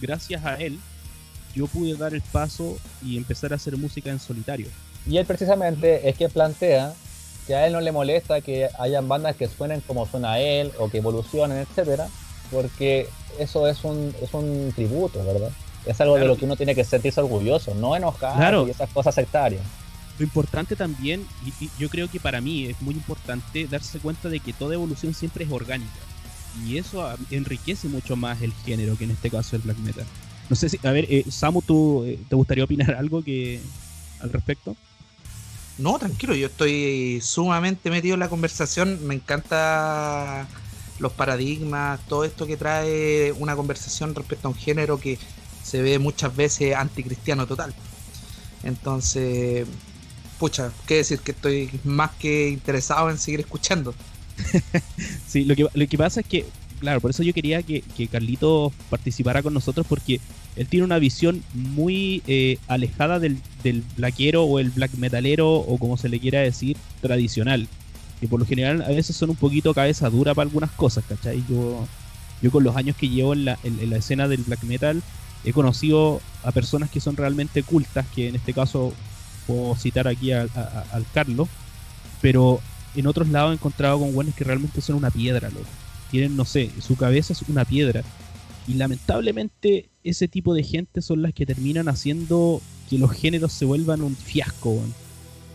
gracias 0.00 0.44
a 0.44 0.56
él 0.56 0.78
yo 1.54 1.66
pude 1.66 1.96
dar 1.96 2.12
el 2.14 2.20
paso 2.20 2.78
y 3.02 3.16
empezar 3.16 3.52
a 3.52 3.56
hacer 3.56 3.76
música 3.76 4.10
en 4.10 4.20
solitario. 4.20 4.68
Y 5.06 5.16
él 5.16 5.24
precisamente 5.24 6.06
es 6.08 6.16
que 6.16 6.28
plantea 6.28 6.92
que 7.46 7.54
a 7.54 7.66
él 7.66 7.72
no 7.72 7.80
le 7.80 7.92
molesta 7.92 8.42
que 8.42 8.68
hayan 8.78 9.08
bandas 9.08 9.36
que 9.36 9.48
suenen 9.48 9.80
como 9.80 10.06
suena 10.06 10.38
él 10.38 10.70
o 10.78 10.90
que 10.90 10.98
evolucionen, 10.98 11.58
etcétera, 11.58 12.08
porque 12.52 13.08
eso 13.38 13.66
es 13.66 13.82
un, 13.84 14.14
es 14.22 14.34
un 14.34 14.72
tributo, 14.76 15.24
¿verdad? 15.24 15.50
Es 15.86 16.00
algo 16.00 16.16
de 16.16 16.26
lo 16.26 16.36
que 16.36 16.44
uno 16.44 16.56
tiene 16.56 16.74
que 16.74 16.84
sentirse 16.84 17.20
orgulloso, 17.20 17.74
no 17.74 17.96
enojar 17.96 18.54
y 18.66 18.70
esas 18.70 18.90
cosas 18.90 19.14
sectarias. 19.14 19.62
Lo 20.18 20.24
importante 20.24 20.76
también, 20.76 21.26
y, 21.46 21.70
yo 21.78 21.88
creo 21.88 22.08
que 22.08 22.20
para 22.20 22.40
mí 22.40 22.66
es 22.66 22.80
muy 22.82 22.94
importante 22.94 23.66
darse 23.66 23.98
cuenta 23.98 24.28
de 24.28 24.40
que 24.40 24.52
toda 24.52 24.74
evolución 24.74 25.14
siempre 25.14 25.44
es 25.44 25.50
orgánica. 25.50 25.90
Y 26.66 26.76
eso 26.76 27.08
enriquece 27.30 27.88
mucho 27.88 28.16
más 28.16 28.42
el 28.42 28.52
género, 28.66 28.98
que 28.98 29.04
en 29.04 29.12
este 29.12 29.30
caso 29.30 29.56
el 29.56 29.62
black 29.62 29.78
metal. 29.78 30.04
No 30.50 30.56
sé 30.56 30.68
si, 30.68 30.78
a 30.86 30.90
ver, 30.90 31.06
eh, 31.08 31.24
Samu, 31.30 31.62
¿tú 31.62 32.04
eh, 32.04 32.18
te 32.28 32.34
gustaría 32.36 32.64
opinar 32.64 32.94
algo 32.98 33.22
que 33.22 33.60
al 34.20 34.30
respecto? 34.30 34.76
No, 35.78 35.98
tranquilo, 35.98 36.34
yo 36.34 36.48
estoy 36.48 37.20
sumamente 37.22 37.88
metido 37.88 38.12
en 38.14 38.20
la 38.20 38.28
conversación. 38.28 38.98
Me 39.06 39.14
encanta 39.14 40.46
los 40.98 41.12
paradigmas, 41.12 42.00
todo 42.06 42.24
esto 42.24 42.46
que 42.46 42.58
trae 42.58 43.32
una 43.32 43.56
conversación 43.56 44.14
respecto 44.14 44.48
a 44.48 44.50
un 44.50 44.56
género 44.56 45.00
que 45.00 45.18
se 45.62 45.82
ve 45.82 45.98
muchas 45.98 46.34
veces 46.34 46.74
anticristiano 46.74 47.46
total. 47.46 47.74
Entonces, 48.62 49.66
pucha, 50.38 50.72
qué 50.86 50.96
decir 50.96 51.20
que 51.20 51.32
estoy 51.32 51.70
más 51.84 52.10
que 52.12 52.48
interesado 52.48 53.10
en 53.10 53.18
seguir 53.18 53.40
escuchando. 53.40 53.94
sí, 55.26 55.44
lo 55.44 55.54
que, 55.54 55.66
lo 55.72 55.86
que 55.86 55.98
pasa 55.98 56.20
es 56.20 56.26
que, 56.26 56.46
claro, 56.80 57.00
por 57.00 57.10
eso 57.10 57.22
yo 57.22 57.34
quería 57.34 57.62
que, 57.62 57.82
que 57.82 58.08
Carlito 58.08 58.72
participara 58.88 59.42
con 59.42 59.54
nosotros 59.54 59.86
porque 59.88 60.20
él 60.56 60.66
tiene 60.66 60.84
una 60.84 60.98
visión 60.98 61.42
muy 61.52 62.22
eh, 62.26 62.58
alejada 62.68 63.18
del, 63.18 63.38
del 63.62 63.84
blackero 63.96 64.44
o 64.44 64.58
el 64.58 64.70
black 64.70 64.94
metalero 64.94 65.52
o 65.52 65.78
como 65.78 65.96
se 65.96 66.08
le 66.08 66.20
quiera 66.20 66.40
decir, 66.40 66.76
tradicional. 67.00 67.68
Que 68.20 68.28
por 68.28 68.40
lo 68.40 68.46
general 68.46 68.82
a 68.82 68.88
veces 68.88 69.16
son 69.16 69.30
un 69.30 69.36
poquito 69.36 69.72
cabeza 69.72 70.10
dura 70.10 70.34
para 70.34 70.46
algunas 70.46 70.70
cosas, 70.72 71.04
¿cachai? 71.08 71.42
Yo, 71.48 71.86
yo 72.42 72.50
con 72.50 72.64
los 72.64 72.76
años 72.76 72.96
que 72.96 73.08
llevo 73.08 73.32
en 73.32 73.46
la, 73.46 73.58
en 73.62 73.88
la 73.88 73.96
escena 73.96 74.28
del 74.28 74.42
black 74.42 74.62
metal, 74.64 75.02
he 75.44 75.52
conocido 75.52 76.20
a 76.42 76.52
personas 76.52 76.90
que 76.90 77.00
son 77.00 77.16
realmente 77.16 77.62
cultas, 77.62 78.06
que 78.14 78.28
en 78.28 78.36
este 78.36 78.52
caso 78.52 78.92
puedo 79.46 79.74
citar 79.76 80.06
aquí 80.08 80.32
al 80.32 80.50
Carlos, 81.12 81.48
pero 82.20 82.60
en 82.94 83.06
otros 83.06 83.28
lados 83.28 83.52
he 83.52 83.54
encontrado 83.54 83.98
con 83.98 84.12
buenos 84.12 84.34
que 84.34 84.44
realmente 84.44 84.80
son 84.80 84.96
una 84.96 85.10
piedra, 85.10 85.48
loco. 85.48 85.66
Tienen, 86.10 86.36
no 86.36 86.44
sé, 86.44 86.70
su 86.80 86.96
cabeza 86.96 87.32
es 87.32 87.42
una 87.42 87.64
piedra. 87.64 88.02
Y 88.66 88.74
lamentablemente 88.74 89.88
ese 90.04 90.28
tipo 90.28 90.54
de 90.54 90.64
gente 90.64 91.02
son 91.02 91.22
las 91.22 91.32
que 91.32 91.46
terminan 91.46 91.88
haciendo 91.88 92.60
que 92.88 92.98
los 92.98 93.12
géneros 93.12 93.52
se 93.52 93.64
vuelvan 93.64 94.02
un 94.02 94.16
fiasco. 94.16 94.80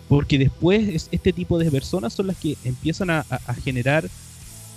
Porque 0.07 0.37
después 0.37 1.09
este 1.11 1.33
tipo 1.33 1.57
de 1.57 1.71
personas 1.71 2.13
son 2.13 2.27
las 2.27 2.37
que 2.37 2.57
empiezan 2.63 3.09
a, 3.09 3.25
generar 3.63 4.07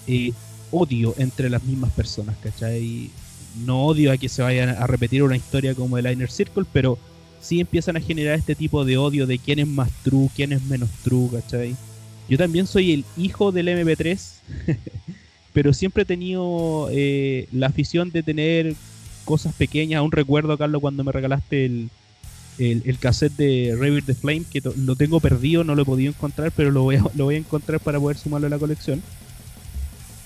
eh, 0.06 0.32
odio 0.70 1.14
entre 1.18 1.50
las 1.50 1.62
mismas 1.62 1.92
personas, 1.92 2.36
¿cachai? 2.42 3.10
No 3.64 3.84
odio 3.84 4.12
a 4.12 4.16
que 4.16 4.28
se 4.28 4.42
vayan 4.42 4.70
a 4.70 4.86
repetir 4.86 5.22
una 5.22 5.36
historia 5.36 5.74
como 5.74 5.98
el 5.98 6.10
Inner 6.10 6.30
Circle, 6.30 6.64
pero 6.72 6.98
sí 7.40 7.60
empiezan 7.60 7.96
a 7.96 8.00
generar 8.00 8.34
este 8.34 8.54
tipo 8.54 8.84
de 8.84 8.98
odio 8.98 9.26
de 9.26 9.38
quién 9.38 9.58
es 9.58 9.66
más 9.66 9.90
true, 10.02 10.28
quién 10.34 10.52
es 10.52 10.62
menos 10.62 10.90
true, 11.02 11.28
¿cachai? 11.32 11.76
Yo 12.28 12.36
también 12.36 12.66
soy 12.66 12.92
el 12.92 13.04
hijo 13.16 13.52
del 13.52 13.68
MP3, 13.68 14.20
pero 15.52 15.72
siempre 15.72 16.02
he 16.02 16.06
tenido 16.06 16.88
eh, 16.90 17.48
la 17.52 17.68
afición 17.68 18.10
de 18.10 18.22
tener 18.22 18.74
cosas 19.24 19.54
pequeñas. 19.54 19.98
Aún 19.98 20.12
recuerdo, 20.12 20.58
Carlos, 20.58 20.80
cuando 20.80 21.04
me 21.04 21.12
regalaste 21.12 21.64
el, 21.64 21.90
el, 22.58 22.98
cassette 22.98 23.36
de 23.36 23.76
Revere 23.78 24.02
the 24.02 24.14
Flame, 24.14 24.44
que 24.50 24.60
lo 24.60 24.96
tengo 24.96 25.20
perdido, 25.20 25.64
no 25.64 25.74
lo 25.74 25.82
he 25.82 25.86
podido 25.86 26.10
encontrar, 26.10 26.52
pero 26.54 26.70
lo 26.70 26.82
voy 26.82 26.96
a, 26.96 27.04
lo 27.16 27.24
voy 27.24 27.36
a 27.36 27.38
encontrar 27.38 27.80
para 27.80 27.98
poder 27.98 28.18
sumarlo 28.18 28.46
a 28.46 28.50
la 28.50 28.58
colección. 28.58 29.02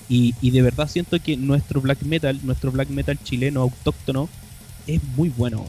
Y, 0.09 0.51
de 0.51 0.61
verdad 0.61 0.89
siento 0.89 1.19
que 1.19 1.37
nuestro 1.37 1.81
black 1.81 2.01
metal, 2.03 2.39
nuestro 2.43 2.71
black 2.71 2.89
metal 2.89 3.17
chileno 3.23 3.61
autóctono, 3.61 4.29
es 4.85 5.01
muy 5.15 5.29
bueno. 5.29 5.65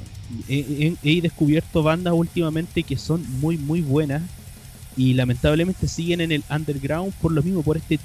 He, 0.49 1.21
descubierto 1.23 1.83
bandas 1.83 2.15
últimamente 2.15 2.83
que 2.83 2.97
son 2.97 3.25
muy, 3.41 3.57
muy 3.57 3.81
buenas 3.81 4.23
y 4.97 5.15
lamentablemente 5.15 5.87
siguen 5.89 6.21
en 6.21 6.33
el 6.33 6.45
underground 6.51 7.13
por 7.21 7.33
lo 7.33 7.43
mismo, 7.43 7.63
por 7.63 7.77
este 7.77 7.99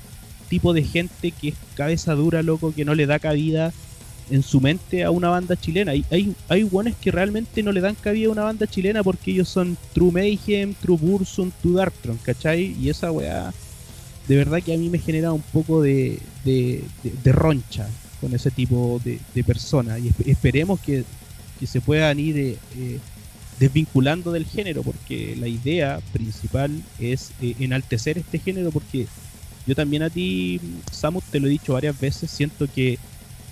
tipo 0.49 0.73
de 0.73 0.83
gente 0.83 1.31
que 1.31 1.49
es 1.49 1.55
cabeza 1.75 2.13
dura, 2.15 2.41
loco, 2.43 2.73
que 2.73 2.85
no 2.85 2.95
le 2.95 3.05
da 3.05 3.19
cabida 3.19 3.71
en 4.29 4.43
su 4.43 4.61
mente 4.61 5.03
a 5.03 5.11
una 5.11 5.29
banda 5.29 5.55
chilena. 5.55 5.91
Hay, 5.91 6.05
hay, 6.11 6.35
hay 6.47 6.63
guanes 6.63 6.95
que 6.95 7.11
realmente 7.11 7.63
no 7.63 7.71
le 7.71 7.81
dan 7.81 7.95
cabida 7.95 8.27
a 8.27 8.31
una 8.31 8.43
banda 8.43 8.67
chilena 8.67 9.03
porque 9.03 9.31
ellos 9.31 9.49
son 9.49 9.77
True 9.93 10.11
Mayhem, 10.11 10.73
True 10.75 10.97
Bursum, 10.97 11.51
True 11.61 11.75
Darktron, 11.75 12.17
¿cachai? 12.17 12.75
Y 12.79 12.89
esa 12.89 13.11
weá, 13.11 13.53
de 14.29 14.35
verdad 14.35 14.61
que 14.61 14.75
a 14.75 14.77
mí 14.77 14.89
me 14.89 14.99
genera 14.99 15.33
un 15.33 15.41
poco 15.41 15.81
de, 15.81 16.19
de, 16.45 17.31
roncha 17.31 17.89
con 18.21 18.31
ese 18.35 18.51
tipo 18.51 19.01
de, 19.03 19.43
personas. 19.43 19.99
Y 19.99 20.29
esperemos 20.29 20.79
que, 20.79 21.03
se 21.65 21.81
puedan 21.81 22.19
ir 22.19 22.37
eh, 22.37 22.57
eh, 22.77 22.99
desvinculando 23.59 24.31
del 24.31 24.45
género, 24.45 24.83
porque 24.83 25.35
la 25.35 25.47
idea 25.47 25.99
principal 26.13 26.71
es 26.99 27.31
eh, 27.41 27.55
enaltecer 27.59 28.19
este 28.19 28.37
género, 28.37 28.69
porque 28.69 29.07
yo 29.65 29.73
también 29.73 30.03
a 30.03 30.11
ti, 30.11 30.61
Samus, 30.91 31.23
te 31.23 31.39
lo 31.39 31.47
he 31.47 31.49
dicho 31.49 31.73
varias 31.73 31.99
veces, 31.99 32.29
siento 32.29 32.67
que 32.71 32.99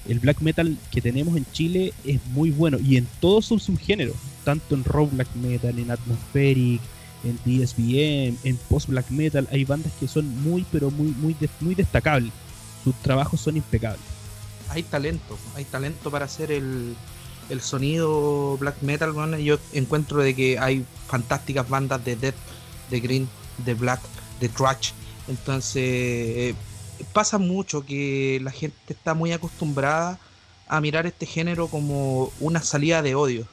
el 0.07 0.19
black 0.19 0.41
metal 0.41 0.77
que 0.91 1.01
tenemos 1.01 1.35
en 1.35 1.45
Chile 1.51 1.91
es 2.05 2.23
muy 2.27 2.51
bueno 2.51 2.77
y 2.79 2.97
en 2.97 3.07
todos 3.19 3.47
sus 3.47 3.63
subgéneros, 3.63 4.15
tanto 4.45 4.75
en 4.75 4.83
rock 4.83 5.11
black 5.11 5.35
metal, 5.35 5.77
en 5.79 5.89
atmospheric, 5.89 6.81
en 7.23 7.37
DSBM, 7.45 8.37
en 8.43 8.57
post 8.69 8.89
black 8.89 9.09
metal, 9.09 9.47
hay 9.51 9.65
bandas 9.65 9.91
que 9.99 10.07
son 10.07 10.27
muy 10.43 10.65
pero 10.71 10.91
muy 10.91 11.07
muy 11.07 11.35
muy 11.59 11.75
destacables. 11.75 12.31
Sus 12.83 12.95
trabajos 13.01 13.41
son 13.41 13.57
impecables. 13.57 14.01
Hay 14.69 14.83
talento, 14.83 15.37
hay 15.55 15.65
talento 15.65 16.11
para 16.11 16.25
hacer 16.25 16.51
el, 16.51 16.95
el 17.49 17.61
sonido 17.61 18.57
black 18.57 18.81
metal, 18.81 19.13
yo 19.39 19.57
encuentro 19.73 20.21
de 20.21 20.35
que 20.35 20.59
hay 20.59 20.85
fantásticas 21.07 21.67
bandas 21.69 22.03
de 22.03 22.15
death, 22.15 22.35
de 22.89 22.99
green, 22.99 23.29
de 23.65 23.73
black, 23.73 24.01
de 24.39 24.49
thrash. 24.49 24.91
Entonces, 25.27 25.83
eh, 25.83 26.55
pasa 27.13 27.37
mucho 27.37 27.85
que 27.85 28.39
la 28.43 28.51
gente 28.51 28.77
está 28.89 29.13
muy 29.13 29.31
acostumbrada 29.31 30.19
a 30.67 30.81
mirar 30.81 31.05
este 31.05 31.25
género 31.25 31.67
como 31.67 32.31
una 32.39 32.61
salida 32.61 33.01
de 33.01 33.15
odio. 33.15 33.47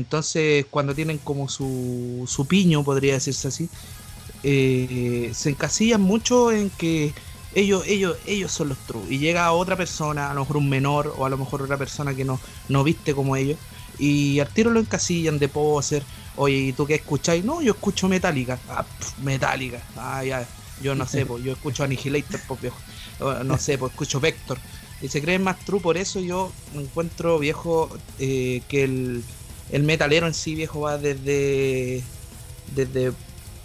Entonces, 0.00 0.66
cuando 0.70 0.94
tienen 0.94 1.18
como 1.18 1.48
su, 1.48 2.24
su 2.26 2.46
piño, 2.46 2.82
podría 2.82 3.14
decirse 3.14 3.48
así, 3.48 3.68
eh, 4.42 5.30
se 5.34 5.50
encasillan 5.50 6.00
mucho 6.00 6.50
en 6.50 6.70
que 6.70 7.12
ellos, 7.54 7.84
ellos, 7.86 8.16
ellos 8.26 8.50
son 8.50 8.70
los 8.70 8.78
true. 8.78 9.02
Y 9.08 9.18
llega 9.18 9.52
otra 9.52 9.76
persona, 9.76 10.30
a 10.30 10.34
lo 10.34 10.40
mejor 10.40 10.56
un 10.56 10.68
menor, 10.70 11.14
o 11.18 11.26
a 11.26 11.28
lo 11.28 11.36
mejor 11.36 11.62
otra 11.62 11.76
persona 11.76 12.14
que 12.14 12.24
no, 12.24 12.40
no 12.68 12.82
viste 12.82 13.14
como 13.14 13.36
ellos, 13.36 13.58
y 13.98 14.40
al 14.40 14.48
tiro 14.48 14.70
lo 14.70 14.80
encasillan 14.80 15.38
de 15.38 15.48
poser. 15.48 16.02
Oye, 16.36 16.56
¿y 16.56 16.72
tú 16.72 16.86
qué 16.86 16.94
escucháis? 16.94 17.44
No, 17.44 17.60
yo 17.60 17.72
escucho 17.72 18.08
Metallica. 18.08 18.58
Ah, 18.68 18.86
Metallica. 19.22 19.82
Ah, 19.96 20.24
ya. 20.24 20.46
Yo 20.82 20.94
no 20.94 21.06
sé, 21.06 21.26
pues 21.26 21.44
yo 21.44 21.52
escucho 21.52 21.84
Annihilator, 21.84 22.40
pues 22.48 22.60
viejo. 22.62 22.78
No 23.44 23.58
sé, 23.58 23.76
pues 23.76 23.92
escucho 23.92 24.18
Vector. 24.18 24.58
Y 25.02 25.08
se 25.08 25.20
creen 25.20 25.42
más 25.42 25.58
true, 25.64 25.80
por 25.80 25.96
eso 25.96 26.20
yo 26.20 26.52
encuentro 26.74 27.38
viejo 27.38 27.90
eh, 28.18 28.62
que 28.68 28.84
el, 28.84 29.24
el 29.72 29.82
metalero 29.82 30.26
en 30.26 30.34
sí, 30.34 30.54
viejo, 30.54 30.80
va 30.80 30.98
desde, 30.98 32.02
desde 32.74 33.12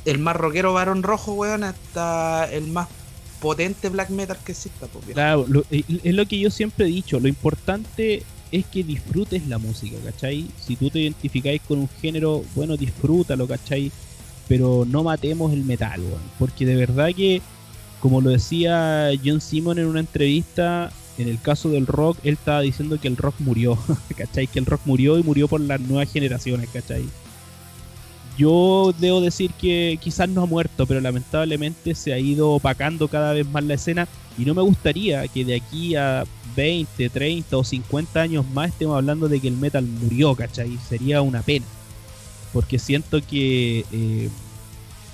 el 0.06 0.20
más 0.20 0.36
rockero 0.36 0.74
varón 0.74 1.04
rojo, 1.04 1.34
weón, 1.34 1.64
hasta 1.64 2.50
el 2.52 2.68
más 2.68 2.88
potente 3.40 3.90
black 3.90 4.10
metal 4.10 4.38
que 4.46 4.52
exista. 4.52 4.88
Pues, 4.88 5.06
claro, 5.14 5.46
es 5.72 6.14
lo 6.16 6.26
que 6.26 6.40
yo 6.40 6.50
siempre 6.50 6.86
he 6.86 6.90
dicho, 6.90 7.20
lo 7.20 7.28
importante 7.28 8.24
es 8.52 8.66
que 8.68 8.84
disfrutes 8.84 9.48
la 9.48 9.58
música, 9.58 9.98
¿cachai? 10.04 10.48
Si 10.60 10.76
tú 10.76 10.90
te 10.90 11.00
identificáis 11.00 11.62
con 11.62 11.80
un 11.80 11.90
género, 12.02 12.44
bueno, 12.56 12.78
disfrútalo, 12.78 13.48
¿cachai? 13.48 13.92
Pero 14.48 14.86
no 14.88 15.04
matemos 15.04 15.52
el 15.52 15.66
metal, 15.66 16.02
weón, 16.02 16.22
porque 16.38 16.66
de 16.66 16.76
verdad 16.76 17.10
que, 17.16 17.42
como 18.00 18.22
lo 18.22 18.30
decía 18.30 19.10
John 19.24 19.42
Simon 19.42 19.80
en 19.80 19.88
una 19.88 20.00
entrevista, 20.00 20.92
en 21.18 21.28
el 21.28 21.42
caso 21.42 21.70
del 21.70 21.88
rock, 21.88 22.18
él 22.24 22.34
estaba 22.34 22.62
diciendo 22.62 23.00
que 23.00 23.08
el 23.08 23.18
rock 23.18 23.36
murió, 23.40 23.78
¿cachai? 24.18 24.48
Que 24.48 24.60
el 24.60 24.66
rock 24.66 24.82
murió 24.86 25.18
y 25.18 25.24
murió 25.24 25.48
por 25.48 25.62
las 25.62 25.80
nuevas 25.80 26.12
generaciones, 26.12 26.70
¿cachai? 26.70 27.06
Yo 28.38 28.94
debo 29.00 29.22
decir 29.22 29.52
que 29.52 29.98
quizás 30.02 30.28
no 30.28 30.44
ha 30.44 30.46
muerto, 30.46 30.86
pero 30.86 31.00
lamentablemente 31.00 31.96
se 31.96 32.12
ha 32.12 32.20
ido 32.20 32.52
opacando 32.52 33.08
cada 33.08 33.32
vez 33.32 33.48
más 33.48 33.64
la 33.64 33.76
escena 33.76 34.08
y 34.38 34.44
no 34.44 34.54
me 34.54 34.62
gustaría 34.62 35.26
que 35.30 35.46
de 35.46 35.56
aquí 35.56 35.96
a 35.96 36.26
20, 36.56 37.10
30 37.10 37.56
o 37.56 37.64
50 37.64 38.22
años 38.22 38.46
más 38.54 38.70
estemos 38.70 38.98
hablando 38.98 39.30
de 39.30 39.40
que 39.40 39.48
el 39.48 39.56
metal 39.56 39.86
murió, 39.86 40.36
¿cachai? 40.36 40.78
Sería 40.90 41.22
una 41.22 41.42
pena. 41.42 41.66
Porque 42.52 42.78
siento 42.78 43.22
que 43.26 43.86
eh, 43.92 44.30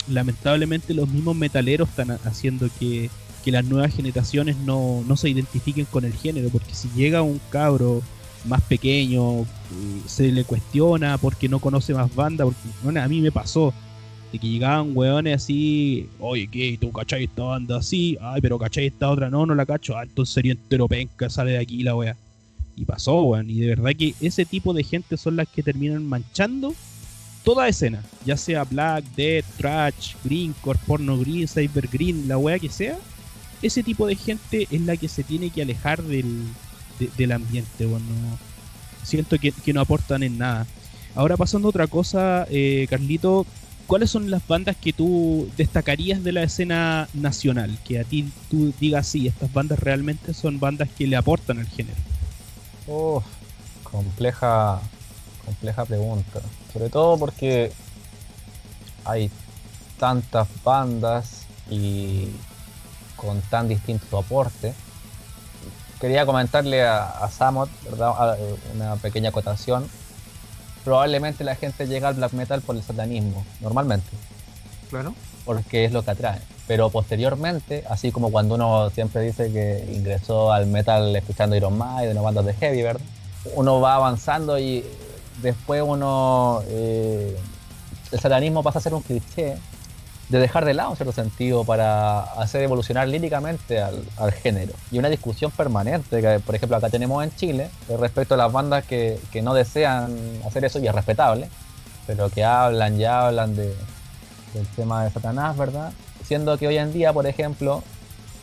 lamentablemente 0.07 0.93
los 0.93 1.07
mismos 1.07 1.35
metaleros 1.35 1.89
están 1.89 2.11
haciendo 2.25 2.69
que, 2.79 3.09
que 3.43 3.51
las 3.51 3.65
nuevas 3.65 3.93
generaciones 3.93 4.57
no, 4.57 5.03
no 5.07 5.17
se 5.17 5.29
identifiquen 5.29 5.85
con 5.85 6.05
el 6.05 6.13
género, 6.13 6.49
porque 6.49 6.73
si 6.73 6.89
llega 6.95 7.21
un 7.21 7.39
cabro 7.49 8.01
más 8.45 8.61
pequeño, 8.61 9.45
se 10.05 10.31
le 10.31 10.43
cuestiona 10.43 11.17
porque 11.17 11.47
no 11.47 11.59
conoce 11.59 11.93
más 11.93 12.13
banda, 12.13 12.45
porque 12.45 12.99
a 12.99 13.07
mí 13.07 13.21
me 13.21 13.31
pasó 13.31 13.73
de 14.31 14.39
que 14.39 14.47
llegaban 14.47 14.95
weones 14.95 15.35
así, 15.35 16.07
oye, 16.19 16.47
¿qué? 16.47 16.77
¿Tú 16.79 16.91
cachai 16.91 17.25
esta 17.25 17.43
banda 17.43 17.77
así? 17.77 18.17
Ay, 18.21 18.41
pero 18.41 18.57
cachai 18.57 18.87
esta 18.87 19.09
otra, 19.09 19.29
no, 19.29 19.45
no 19.45 19.55
la 19.55 19.65
cacho, 19.65 19.97
ah, 19.97 20.03
entonces 20.03 20.33
sería 20.33 20.53
entero 20.53 20.87
penca, 20.87 21.29
sale 21.29 21.51
de 21.51 21.59
aquí 21.59 21.83
la 21.83 21.95
wea. 21.95 22.15
Y 22.77 22.85
pasó, 22.85 23.21
weón, 23.23 23.49
y 23.49 23.59
de 23.59 23.67
verdad 23.67 23.91
que 23.97 24.15
ese 24.21 24.45
tipo 24.45 24.73
de 24.73 24.83
gente 24.83 25.17
son 25.17 25.35
las 25.35 25.47
que 25.49 25.61
terminan 25.61 26.05
manchando 26.05 26.73
toda 27.43 27.67
escena, 27.67 28.03
ya 28.25 28.37
sea 28.37 28.63
Black, 28.63 29.03
Dead, 29.15 29.43
Trash, 29.57 30.15
Greencore, 30.23 30.79
Porno 30.87 31.17
Green, 31.17 31.47
Cyber 31.47 31.87
Green, 31.87 32.27
la 32.27 32.37
wea 32.37 32.59
que 32.59 32.69
sea, 32.69 32.97
ese 33.61 33.83
tipo 33.83 34.07
de 34.07 34.15
gente 34.15 34.67
es 34.69 34.81
la 34.81 34.97
que 34.97 35.07
se 35.07 35.23
tiene 35.23 35.49
que 35.49 35.61
alejar 35.61 36.01
del, 36.03 36.43
del 37.17 37.31
ambiente, 37.31 37.85
bueno, 37.85 38.05
siento 39.03 39.37
que, 39.37 39.53
no 39.73 39.81
aportan 39.81 40.23
en 40.23 40.37
nada. 40.37 40.67
Ahora 41.15 41.37
pasando 41.37 41.67
a 41.67 41.69
otra 41.69 41.87
cosa, 41.87 42.45
eh, 42.49 42.87
Carlito, 42.89 43.45
¿cuáles 43.87 44.09
son 44.09 44.31
las 44.31 44.47
bandas 44.47 44.77
que 44.77 44.93
tú 44.93 45.49
destacarías 45.57 46.23
de 46.23 46.31
la 46.31 46.43
escena 46.43 47.09
nacional? 47.13 47.77
Que 47.85 47.99
a 47.99 48.03
ti 48.03 48.31
tú 48.49 48.73
digas, 48.79 49.07
sí, 49.07 49.27
estas 49.27 49.51
bandas 49.51 49.79
realmente 49.79 50.33
son 50.33 50.59
bandas 50.59 50.89
que 50.89 51.07
le 51.07 51.15
aportan 51.15 51.59
al 51.59 51.67
género. 51.67 51.97
Oh, 52.87 53.21
compleja, 53.83 54.79
compleja 55.45 55.85
pregunta. 55.85 56.41
Sobre 56.71 56.89
todo 56.89 57.17
porque 57.17 57.71
hay 59.03 59.29
tantas 59.99 60.47
bandas 60.63 61.45
y 61.69 62.27
con 63.21 63.41
tan 63.41 63.67
distinto 63.67 64.17
aporte 64.17 64.73
quería 66.01 66.25
comentarle 66.25 66.83
a, 66.83 67.03
a 67.03 67.29
Samot, 67.29 67.69
¿verdad? 67.83 68.35
Eh, 68.39 68.55
una 68.75 68.95
pequeña 68.95 69.29
acotación. 69.29 69.87
Probablemente 70.83 71.43
la 71.43 71.55
gente 71.55 71.87
llega 71.87 72.07
al 72.07 72.15
black 72.15 72.33
metal 72.33 72.61
por 72.61 72.75
el 72.75 72.81
satanismo, 72.81 73.45
normalmente. 73.61 74.09
Claro. 74.89 75.13
Porque 75.45 75.85
es 75.85 75.91
lo 75.91 76.03
que 76.03 76.11
atrae. 76.11 76.39
Pero 76.67 76.89
posteriormente, 76.89 77.83
así 77.87 78.11
como 78.11 78.31
cuando 78.31 78.55
uno 78.55 78.89
siempre 78.89 79.21
dice 79.21 79.51
que 79.51 79.87
ingresó 79.93 80.51
al 80.51 80.65
metal 80.65 81.15
escuchando 81.15 81.55
Iron 81.55 81.77
Maiden 81.77 82.17
o 82.17 82.23
bandas 82.23 82.45
de 82.45 82.53
heavy, 82.55 82.81
¿verdad? 82.81 83.05
Uno 83.55 83.79
va 83.79 83.95
avanzando 83.95 84.57
y 84.57 84.83
después 85.41 85.83
uno. 85.85 86.61
Eh, 86.67 87.37
el 88.11 88.19
satanismo 88.19 88.63
pasa 88.63 88.79
a 88.79 88.81
ser 88.81 88.93
un 88.93 89.01
cliché 89.01 89.57
de 90.31 90.39
dejar 90.39 90.63
de 90.63 90.73
lado 90.73 90.91
en 90.91 90.95
cierto 90.95 91.11
sentido 91.11 91.65
para 91.65 92.21
hacer 92.21 92.63
evolucionar 92.63 93.05
líricamente 93.05 93.81
al, 93.81 94.31
género. 94.31 94.73
Y 94.89 94.97
una 94.97 95.09
discusión 95.09 95.51
permanente 95.51 96.21
que, 96.21 96.39
por 96.39 96.55
ejemplo, 96.55 96.77
acá 96.77 96.89
tenemos 96.89 97.21
en 97.21 97.35
Chile 97.35 97.69
respecto 97.99 98.35
a 98.35 98.37
las 98.37 98.51
bandas 98.51 98.85
que, 98.85 99.19
no 99.43 99.53
desean 99.53 100.15
hacer 100.47 100.63
eso 100.63 100.79
y 100.79 100.87
es 100.87 100.95
respetable, 100.95 101.49
pero 102.07 102.29
que 102.29 102.45
hablan 102.45 102.97
y 102.97 103.03
hablan 103.03 103.55
de, 103.57 103.75
del 104.53 104.67
tema 104.75 105.03
de 105.03 105.11
Satanás, 105.11 105.57
¿verdad? 105.57 105.91
Siendo 106.23 106.57
que 106.57 106.67
hoy 106.67 106.77
en 106.77 106.93
día, 106.93 107.11
por 107.11 107.27
ejemplo, 107.27 107.83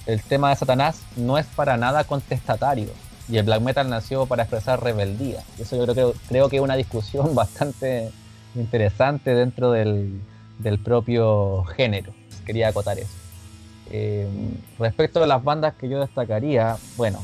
el 0.04 0.22
tema 0.22 0.50
de 0.50 0.56
Satanás 0.56 1.00
no 1.16 1.38
es 1.38 1.46
para 1.46 1.78
nada 1.78 2.04
contestatario. 2.04 2.90
Y 3.30 3.38
el 3.38 3.44
black 3.44 3.62
metal 3.62 3.88
nació 3.88 4.26
para 4.26 4.42
expresar 4.42 4.82
rebeldía. 4.82 5.42
Eso 5.58 5.76
yo 5.76 5.84
creo 5.84 6.12
que, 6.12 6.18
creo 6.28 6.48
que 6.50 6.56
es 6.56 6.62
una 6.62 6.76
discusión 6.76 7.34
bastante 7.34 8.10
interesante 8.54 9.34
dentro 9.34 9.70
del, 9.70 10.20
del 10.58 10.78
propio 10.78 11.64
género. 11.76 12.12
Quería 12.44 12.68
acotar 12.68 12.98
eso. 12.98 13.12
Eh, 13.90 14.26
respecto 14.78 15.22
a 15.22 15.26
las 15.26 15.42
bandas 15.42 15.74
que 15.74 15.88
yo 15.88 16.00
destacaría, 16.00 16.76
bueno, 16.96 17.20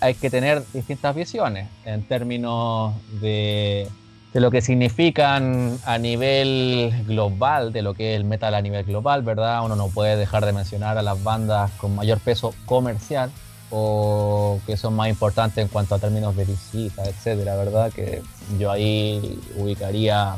hay 0.00 0.14
que 0.14 0.30
tener 0.30 0.62
distintas 0.72 1.14
visiones 1.14 1.68
en 1.84 2.02
términos 2.04 2.94
de, 3.20 3.88
de, 4.32 4.40
lo 4.40 4.50
que 4.50 4.60
significan 4.60 5.78
a 5.84 5.98
nivel 5.98 6.92
global, 7.06 7.72
de 7.72 7.82
lo 7.82 7.94
que 7.94 8.14
es 8.14 8.16
el 8.16 8.24
metal 8.24 8.54
a 8.54 8.62
nivel 8.62 8.84
global, 8.84 9.22
¿verdad? 9.22 9.64
Uno 9.64 9.74
no 9.74 9.88
puede 9.88 10.16
dejar 10.16 10.46
de 10.46 10.52
mencionar 10.52 10.98
a 10.98 11.02
las 11.02 11.22
bandas 11.22 11.72
con 11.72 11.96
mayor 11.96 12.20
peso 12.20 12.54
comercial 12.64 13.30
o 13.70 14.60
que 14.66 14.76
son 14.76 14.94
más 14.94 15.08
importantes 15.08 15.62
en 15.62 15.68
cuanto 15.68 15.94
a 15.94 15.98
términos 15.98 16.36
de 16.36 16.44
visita, 16.44 17.04
etcétera, 17.04 17.56
¿verdad? 17.56 17.92
Que 17.92 18.22
yo 18.58 18.70
ahí 18.70 19.40
ubicaría 19.56 20.36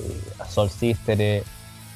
eh, 0.00 0.22
Soul 0.48 0.70
Sister, 0.70 1.20
eh, 1.20 1.44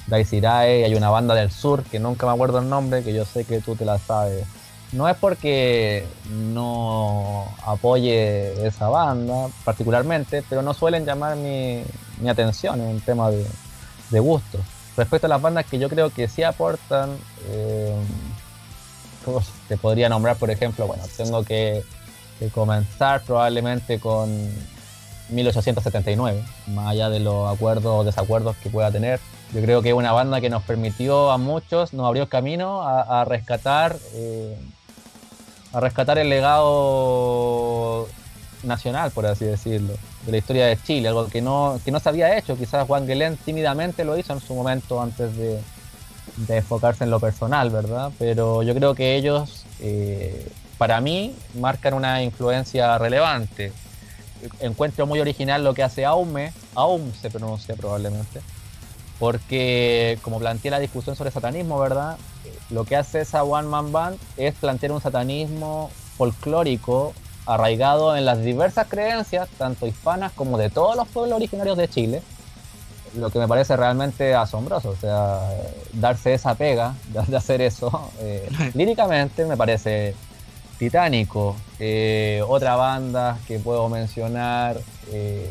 Daisy 0.07 0.41
Rae, 0.41 0.85
hay 0.85 0.95
una 0.95 1.11
banda 1.11 1.35
del 1.35 1.51
sur 1.51 1.83
que 1.83 1.99
nunca 1.99 2.27
me 2.27 2.33
acuerdo 2.33 2.61
el 2.61 2.69
nombre, 2.69 3.03
que 3.03 3.13
yo 3.13 3.25
sé 3.25 3.45
que 3.45 3.61
tú 3.61 3.77
te 3.77 3.85
la 3.85 3.99
sabes, 3.99 4.45
no 4.93 5.09
es 5.09 5.17
porque 5.17 6.07
no 6.31 7.47
apoye 7.67 8.67
esa 8.67 8.89
banda 8.89 9.49
particularmente, 9.65 10.43
pero 10.49 10.63
no 10.63 10.73
suelen 10.73 11.05
llamar 11.05 11.37
mi, 11.37 11.83
mi 12.21 12.29
atención 12.29 12.81
en 12.81 12.87
un 12.87 13.01
tema 13.01 13.31
de, 13.31 13.47
de 14.11 14.21
gusto. 14.21 14.59
Respecto 14.97 15.27
a 15.27 15.31
las 15.31 15.43
bandas 15.43 15.67
que 15.67 15.79
yo 15.79 15.89
creo 15.89 16.11
que 16.11 16.27
sí 16.27 16.43
aportan, 16.43 17.11
eh, 17.51 17.95
te 19.69 19.77
podría 19.77 20.09
nombrar, 20.09 20.37
por 20.37 20.51
ejemplo, 20.51 20.87
bueno, 20.87 21.03
tengo 21.17 21.45
que, 21.45 21.85
que 22.39 22.49
comenzar 22.49 23.23
probablemente 23.23 24.01
con 24.01 24.29
1879, 25.31 26.43
más 26.69 26.89
allá 26.89 27.11
de 27.11 27.21
los 27.21 27.53
acuerdos 27.55 28.01
o 28.01 28.05
desacuerdos 28.05 28.57
que 28.57 28.71
pueda 28.71 28.91
tener. 28.91 29.21
Yo 29.53 29.63
creo 29.63 29.83
que 29.83 29.91
es 29.91 29.95
una 29.95 30.13
banda 30.13 30.41
que 30.41 30.51
nos 30.51 30.63
permitió 30.63 31.31
a 31.31 31.39
muchos, 31.39 31.93
nos 31.93 32.07
abrió 32.07 32.29
camino 32.29 32.83
a, 32.83 33.25
rescatar, 33.25 33.97
eh, 34.15 34.57
a 35.73 35.81
rescatar 35.81 36.19
el 36.19 36.29
legado 36.29 38.09
nacional, 38.63 39.11
por 39.11 39.27
así 39.27 39.45
decirlo, 39.45 39.95
de 40.27 40.33
la 40.33 40.39
historia 40.39 40.67
de 40.67 40.77
Chile, 40.83 41.09
algo 41.09 41.29
que 41.29 41.41
no, 41.41 41.81
que 41.85 41.91
no 41.91 42.01
se 42.01 42.09
había 42.09 42.37
hecho. 42.37 42.57
Quizás 42.57 42.87
Juan 42.87 43.07
Guilén 43.07 43.37
tímidamente 43.39 44.05
lo 44.05 44.19
hizo 44.19 44.33
en 44.35 44.41
su 44.41 44.55
momento 44.55 45.01
antes 45.01 45.35
de, 45.37 45.61
de 46.37 46.57
enfocarse 46.59 47.05
en 47.05 47.11
lo 47.11 47.21
personal, 47.21 47.71
¿verdad? 47.71 48.13
Pero 48.19 48.63
yo 48.63 48.75
creo 48.75 48.95
que 48.95 49.17
ellos, 49.17 49.65
eh, 49.81 50.47
para 50.77 51.01
mí, 51.01 51.35
marcan 51.55 51.95
una 51.95 52.23
influencia 52.23 52.99
relevante. 52.99 53.73
Encuentro 54.61 55.07
muy 55.07 55.21
original 55.21 55.65
lo 55.65 55.75
que 55.75 55.83
hace 55.83 56.05
Aume, 56.05 56.53
Aum 56.75 57.13
se 57.13 57.31
pronuncia 57.31 57.75
probablemente, 57.75 58.41
porque 59.19 60.19
como 60.23 60.39
planteé 60.39 60.71
la 60.71 60.79
discusión 60.79 61.17
sobre 61.17 61.31
satanismo, 61.31 61.79
¿verdad? 61.79 62.17
Lo 62.71 62.85
que 62.85 62.97
hace 62.97 63.21
esa 63.21 63.43
One 63.43 63.69
Man 63.69 63.93
Band 63.93 64.19
es 64.37 64.55
plantear 64.55 64.93
un 64.93 65.01
satanismo 65.01 65.91
folclórico 66.17 67.15
arraigado 67.47 68.17
en 68.17 68.25
las 68.25 68.43
diversas 68.43 68.87
creencias, 68.89 69.49
tanto 69.57 69.87
hispanas 69.87 70.33
como 70.33 70.59
de 70.59 70.69
todos 70.69 70.97
los 70.97 71.09
pueblos 71.09 71.37
originarios 71.37 71.79
de 71.79 71.89
Chile, 71.89 72.23
lo 73.17 73.31
que 73.31 73.39
me 73.39 73.49
parece 73.49 73.77
realmente 73.77 74.35
asombroso, 74.35 74.91
o 74.91 74.97
sea, 74.97 75.41
darse 75.95 76.35
esa 76.35 76.55
pega 76.55 76.95
de 77.27 77.37
hacer 77.37 77.63
eso, 77.63 78.11
eh, 78.21 78.49
líricamente 78.75 79.47
me 79.47 79.57
parece 79.57 80.15
titánico. 80.79 81.57
Eh, 81.79 82.43
otra 82.47 82.77
banda 82.77 83.39
que 83.47 83.59
puedo 83.59 83.89
mencionar, 83.89 84.77
eh, 85.13 85.51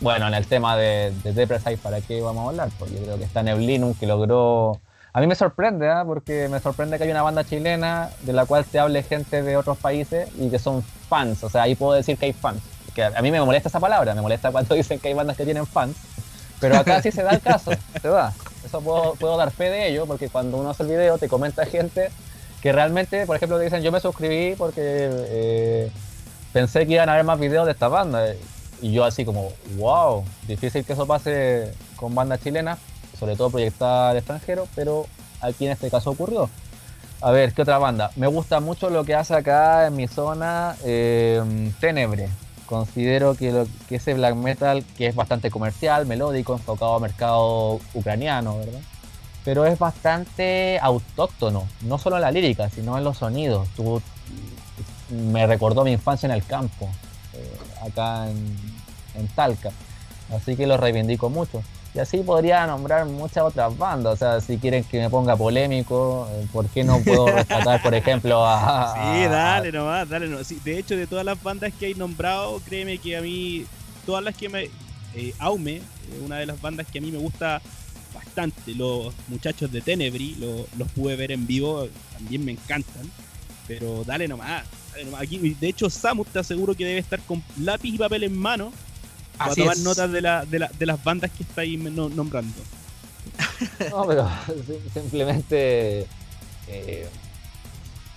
bueno, 0.00 0.28
en 0.28 0.34
el 0.34 0.46
tema 0.46 0.76
de, 0.76 1.12
de 1.22 1.32
Depressite, 1.32 1.78
¿para 1.78 2.00
qué 2.00 2.20
vamos 2.20 2.46
a 2.46 2.48
hablar? 2.50 2.68
Porque 2.78 2.94
yo 2.94 3.02
creo 3.02 3.18
que 3.18 3.24
está 3.24 3.42
Neblinum 3.42 3.94
que 3.94 4.06
logró 4.06 4.80
a 5.16 5.20
mí 5.20 5.26
me 5.26 5.34
sorprende, 5.34 5.86
¿eh? 5.86 6.02
porque 6.04 6.46
me 6.50 6.60
sorprende 6.60 6.98
que 6.98 7.04
hay 7.04 7.10
una 7.10 7.22
banda 7.22 7.42
chilena 7.42 8.10
de 8.20 8.34
la 8.34 8.44
cual 8.44 8.66
te 8.66 8.78
hable 8.78 9.02
gente 9.02 9.42
de 9.42 9.56
otros 9.56 9.78
países 9.78 10.28
y 10.38 10.50
que 10.50 10.58
son 10.58 10.82
fans. 10.82 11.42
O 11.42 11.48
sea, 11.48 11.62
ahí 11.62 11.74
puedo 11.74 11.94
decir 11.94 12.18
que 12.18 12.26
hay 12.26 12.34
fans. 12.34 12.60
Que 12.94 13.02
a 13.02 13.22
mí 13.22 13.30
me 13.30 13.40
molesta 13.40 13.70
esa 13.70 13.80
palabra, 13.80 14.14
me 14.14 14.20
molesta 14.20 14.52
cuando 14.52 14.74
dicen 14.74 14.98
que 14.98 15.08
hay 15.08 15.14
bandas 15.14 15.38
que 15.38 15.46
tienen 15.46 15.66
fans. 15.66 15.96
Pero 16.60 16.76
acá 16.76 17.00
sí 17.00 17.10
se 17.10 17.22
da 17.22 17.30
el 17.30 17.40
caso, 17.40 17.70
se 18.02 18.08
da. 18.08 18.34
Eso 18.62 18.82
puedo, 18.82 19.14
puedo 19.14 19.38
dar 19.38 19.50
fe 19.52 19.70
de 19.70 19.88
ello, 19.88 20.04
porque 20.04 20.28
cuando 20.28 20.58
uno 20.58 20.68
hace 20.68 20.82
el 20.82 20.90
video 20.90 21.16
te 21.16 21.28
comenta 21.30 21.64
gente 21.64 22.10
que 22.60 22.72
realmente, 22.72 23.26
por 23.26 23.36
ejemplo, 23.36 23.58
dicen 23.58 23.82
yo 23.82 23.92
me 23.92 24.00
suscribí 24.00 24.54
porque 24.56 24.80
eh, 24.82 25.90
pensé 26.52 26.86
que 26.86 26.94
iban 26.94 27.08
a 27.08 27.12
haber 27.12 27.24
más 27.24 27.38
videos 27.38 27.66
de 27.66 27.72
esta 27.72 27.88
banda. 27.88 28.26
Y 28.80 28.92
yo 28.92 29.04
así 29.04 29.24
como, 29.24 29.50
wow, 29.76 30.24
difícil 30.46 30.84
que 30.84 30.92
eso 30.92 31.06
pase 31.06 31.72
con 31.96 32.14
bandas 32.14 32.42
chilenas, 32.42 32.78
sobre 33.18 33.36
todo 33.36 33.50
proyectada 33.50 34.10
al 34.10 34.18
extranjero, 34.18 34.68
pero 34.74 35.06
aquí 35.40 35.66
en 35.66 35.72
este 35.72 35.90
caso 35.90 36.10
ocurrió. 36.10 36.50
A 37.22 37.30
ver, 37.30 37.54
¿qué 37.54 37.62
otra 37.62 37.78
banda? 37.78 38.10
Me 38.16 38.26
gusta 38.26 38.60
mucho 38.60 38.90
lo 38.90 39.04
que 39.04 39.14
hace 39.14 39.34
acá 39.34 39.86
en 39.86 39.96
mi 39.96 40.06
zona 40.06 40.76
eh, 40.84 41.72
Tenebre. 41.80 42.28
Considero 42.66 43.34
que, 43.34 43.64
que 43.88 43.96
ese 43.96 44.12
black 44.12 44.34
metal, 44.34 44.84
que 44.98 45.06
es 45.06 45.14
bastante 45.14 45.50
comercial, 45.50 46.04
melódico, 46.04 46.52
enfocado 46.52 46.94
a 46.96 47.00
mercado 47.00 47.80
ucraniano, 47.94 48.58
¿verdad? 48.58 48.80
Pero 49.46 49.64
es 49.64 49.78
bastante 49.78 50.76
autóctono, 50.80 51.68
no 51.82 51.98
solo 51.98 52.16
en 52.16 52.22
la 52.22 52.32
lírica, 52.32 52.68
sino 52.68 52.98
en 52.98 53.04
los 53.04 53.18
sonidos. 53.18 53.68
Tú, 53.76 54.02
me 55.08 55.46
recordó 55.46 55.84
mi 55.84 55.92
infancia 55.92 56.26
en 56.26 56.32
el 56.32 56.44
campo, 56.44 56.90
eh, 57.32 57.56
acá 57.86 58.28
en, 58.28 58.58
en 59.14 59.28
Talca. 59.28 59.70
Así 60.34 60.56
que 60.56 60.66
lo 60.66 60.76
reivindico 60.76 61.30
mucho. 61.30 61.62
Y 61.94 62.00
así 62.00 62.18
podría 62.18 62.66
nombrar 62.66 63.06
muchas 63.06 63.44
otras 63.44 63.78
bandas. 63.78 64.14
O 64.14 64.16
sea, 64.16 64.40
si 64.40 64.58
quieren 64.58 64.82
que 64.82 64.98
me 64.98 65.08
ponga 65.08 65.36
polémico, 65.36 66.28
eh, 66.32 66.46
¿por 66.52 66.66
qué 66.66 66.82
no 66.82 66.98
puedo 66.98 67.26
rescatar, 67.34 67.80
por 67.80 67.94
ejemplo, 67.94 68.44
a. 68.44 68.94
Sí, 68.94 69.28
dale 69.28 69.70
nomás, 69.70 70.08
dale 70.08 70.26
nomás. 70.26 70.48
Sí, 70.48 70.60
de 70.64 70.76
hecho, 70.76 70.96
de 70.96 71.06
todas 71.06 71.24
las 71.24 71.40
bandas 71.40 71.72
que 71.72 71.86
hay 71.86 71.94
nombrado, 71.94 72.60
créeme 72.66 72.98
que 72.98 73.16
a 73.16 73.20
mí, 73.22 73.64
todas 74.04 74.24
las 74.24 74.36
que 74.36 74.48
me. 74.48 74.70
Eh, 75.14 75.32
Aume, 75.38 75.80
una 76.24 76.36
de 76.36 76.46
las 76.46 76.60
bandas 76.60 76.88
que 76.88 76.98
a 76.98 77.00
mí 77.00 77.12
me 77.12 77.18
gusta 77.18 77.62
bastante. 78.36 78.74
Los 78.74 79.14
muchachos 79.28 79.70
de 79.72 79.80
Tenebri, 79.80 80.34
lo, 80.36 80.66
los 80.78 80.90
pude 80.92 81.16
ver 81.16 81.32
en 81.32 81.46
vivo, 81.46 81.88
también 82.12 82.44
me 82.44 82.52
encantan. 82.52 83.10
Pero 83.66 84.04
dale 84.04 84.28
nomás, 84.28 84.64
dale 84.92 85.04
nomás. 85.06 85.22
Aquí, 85.22 85.38
de 85.38 85.68
hecho, 85.68 85.88
Samus 85.90 86.28
te 86.28 86.38
aseguro 86.38 86.74
que 86.74 86.84
debe 86.84 86.98
estar 87.00 87.20
con 87.22 87.42
lápiz 87.60 87.94
y 87.94 87.98
papel 87.98 88.24
en 88.24 88.36
mano 88.36 88.72
para 89.38 89.52
Así 89.52 89.60
tomar 89.62 89.76
es. 89.76 89.82
notas 89.82 90.12
de, 90.12 90.20
la, 90.20 90.44
de, 90.44 90.58
la, 90.60 90.70
de 90.78 90.86
las 90.86 91.02
bandas 91.02 91.30
que 91.30 91.42
estáis 91.42 91.78
no- 91.80 92.08
nombrando. 92.08 92.54
No, 93.90 94.06
pero 94.06 94.28
sim- 94.66 94.92
simplemente. 94.92 96.06
eh, 96.68 97.08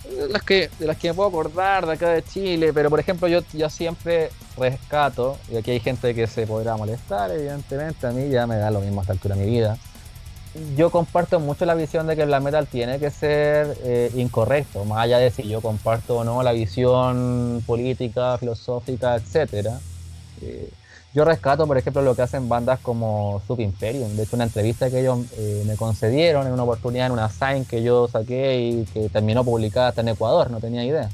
de 0.08 0.28
las 0.28 0.42
que, 0.42 0.70
de 0.78 0.86
las 0.86 0.96
que 0.96 1.08
me 1.08 1.14
puedo 1.14 1.28
acordar 1.28 1.86
de 1.86 1.92
acá 1.92 2.08
de 2.10 2.22
Chile, 2.22 2.72
pero 2.72 2.88
por 2.90 2.98
ejemplo, 3.00 3.28
yo, 3.28 3.42
yo 3.52 3.68
siempre 3.68 4.30
rescato, 4.56 5.38
y 5.52 5.56
aquí 5.56 5.72
hay 5.72 5.80
gente 5.80 6.14
que 6.14 6.26
se 6.26 6.46
podrá 6.46 6.76
molestar, 6.76 7.30
evidentemente, 7.30 8.06
a 8.06 8.10
mí 8.10 8.28
ya 8.30 8.46
me 8.46 8.56
da 8.56 8.70
lo 8.70 8.80
mismo 8.80 9.00
a 9.00 9.02
esta 9.02 9.12
altura 9.12 9.34
de 9.36 9.44
mi 9.44 9.50
vida. 9.50 9.76
Yo 10.76 10.90
comparto 10.90 11.38
mucho 11.38 11.64
la 11.64 11.74
visión 11.74 12.08
de 12.08 12.16
que 12.16 12.22
el 12.22 12.40
metal 12.40 12.66
tiene 12.66 12.98
que 12.98 13.10
ser 13.10 13.78
eh, 13.84 14.10
incorrecto, 14.16 14.84
más 14.84 14.98
allá 14.98 15.18
de 15.18 15.30
si 15.30 15.48
yo 15.48 15.60
comparto 15.60 16.18
o 16.18 16.24
no 16.24 16.42
la 16.42 16.50
visión 16.52 17.62
política, 17.66 18.36
filosófica, 18.36 19.14
etcétera. 19.14 19.78
Eh, 20.42 20.68
yo 21.14 21.24
rescato, 21.24 21.66
por 21.66 21.78
ejemplo, 21.78 22.02
lo 22.02 22.14
que 22.14 22.22
hacen 22.22 22.48
bandas 22.48 22.80
como 22.80 23.42
Sub 23.46 23.60
Imperium. 23.60 24.16
De 24.16 24.24
hecho, 24.24 24.36
una 24.36 24.44
entrevista 24.44 24.90
que 24.90 25.00
ellos 25.00 25.20
eh, 25.36 25.64
me 25.66 25.76
concedieron 25.76 26.46
en 26.46 26.52
una 26.52 26.64
oportunidad 26.64 27.06
en 27.06 27.12
una 27.12 27.28
sign 27.28 27.64
que 27.64 27.82
yo 27.82 28.08
saqué 28.08 28.58
y 28.60 28.84
que 28.86 29.08
terminó 29.08 29.44
publicada 29.44 29.88
hasta 29.88 30.00
en 30.00 30.08
Ecuador, 30.08 30.50
no 30.50 30.58
tenía 30.58 30.84
idea. 30.84 31.10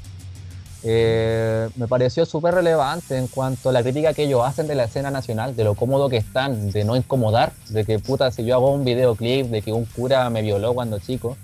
Eh, 0.83 1.69
me 1.75 1.87
pareció 1.87 2.25
súper 2.25 2.53
relevante 2.53 3.17
en 3.17 3.27
cuanto 3.27 3.69
a 3.69 3.71
la 3.71 3.81
crítica 3.81 4.13
que 4.13 4.23
ellos 4.23 4.41
hacen 4.45 4.67
de 4.67 4.75
la 4.75 4.85
escena 4.85 5.11
nacional, 5.11 5.55
de 5.55 5.63
lo 5.63 5.75
cómodo 5.75 6.09
que 6.09 6.17
están, 6.17 6.71
de 6.71 6.83
no 6.83 6.95
incomodar, 6.95 7.51
de 7.69 7.83
que 7.83 7.99
puta, 7.99 8.31
si 8.31 8.45
yo 8.45 8.55
hago 8.55 8.71
un 8.71 8.85
videoclip 8.85 9.47
de 9.47 9.61
que 9.61 9.73
un 9.73 9.85
cura 9.85 10.29
me 10.29 10.41
violó 10.41 10.73
cuando 10.73 10.99
chico, 10.99 11.35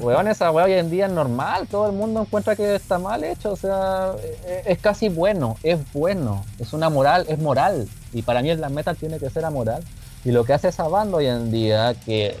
Weón, 0.00 0.28
esa 0.28 0.52
weá 0.52 0.66
hoy 0.66 0.74
en 0.74 0.90
día 0.90 1.06
es 1.06 1.12
normal, 1.12 1.66
todo 1.68 1.86
el 1.86 1.92
mundo 1.92 2.20
encuentra 2.20 2.54
que 2.54 2.76
está 2.76 3.00
mal 3.00 3.24
hecho, 3.24 3.50
o 3.50 3.56
sea, 3.56 4.12
es, 4.46 4.66
es 4.66 4.78
casi 4.78 5.08
bueno, 5.08 5.56
es 5.64 5.78
bueno, 5.92 6.44
es 6.60 6.72
una 6.72 6.88
moral, 6.88 7.26
es 7.28 7.40
moral, 7.40 7.88
y 8.12 8.22
para 8.22 8.40
mí 8.40 8.50
el 8.50 8.58
black 8.58 8.70
metal 8.70 8.96
tiene 8.96 9.18
que 9.18 9.28
ser 9.28 9.44
amoral. 9.44 9.82
Y 10.24 10.30
lo 10.30 10.44
que 10.44 10.52
hace 10.52 10.68
esa 10.68 10.86
banda 10.88 11.16
hoy 11.16 11.26
en 11.26 11.50
día, 11.50 11.94
que 12.04 12.36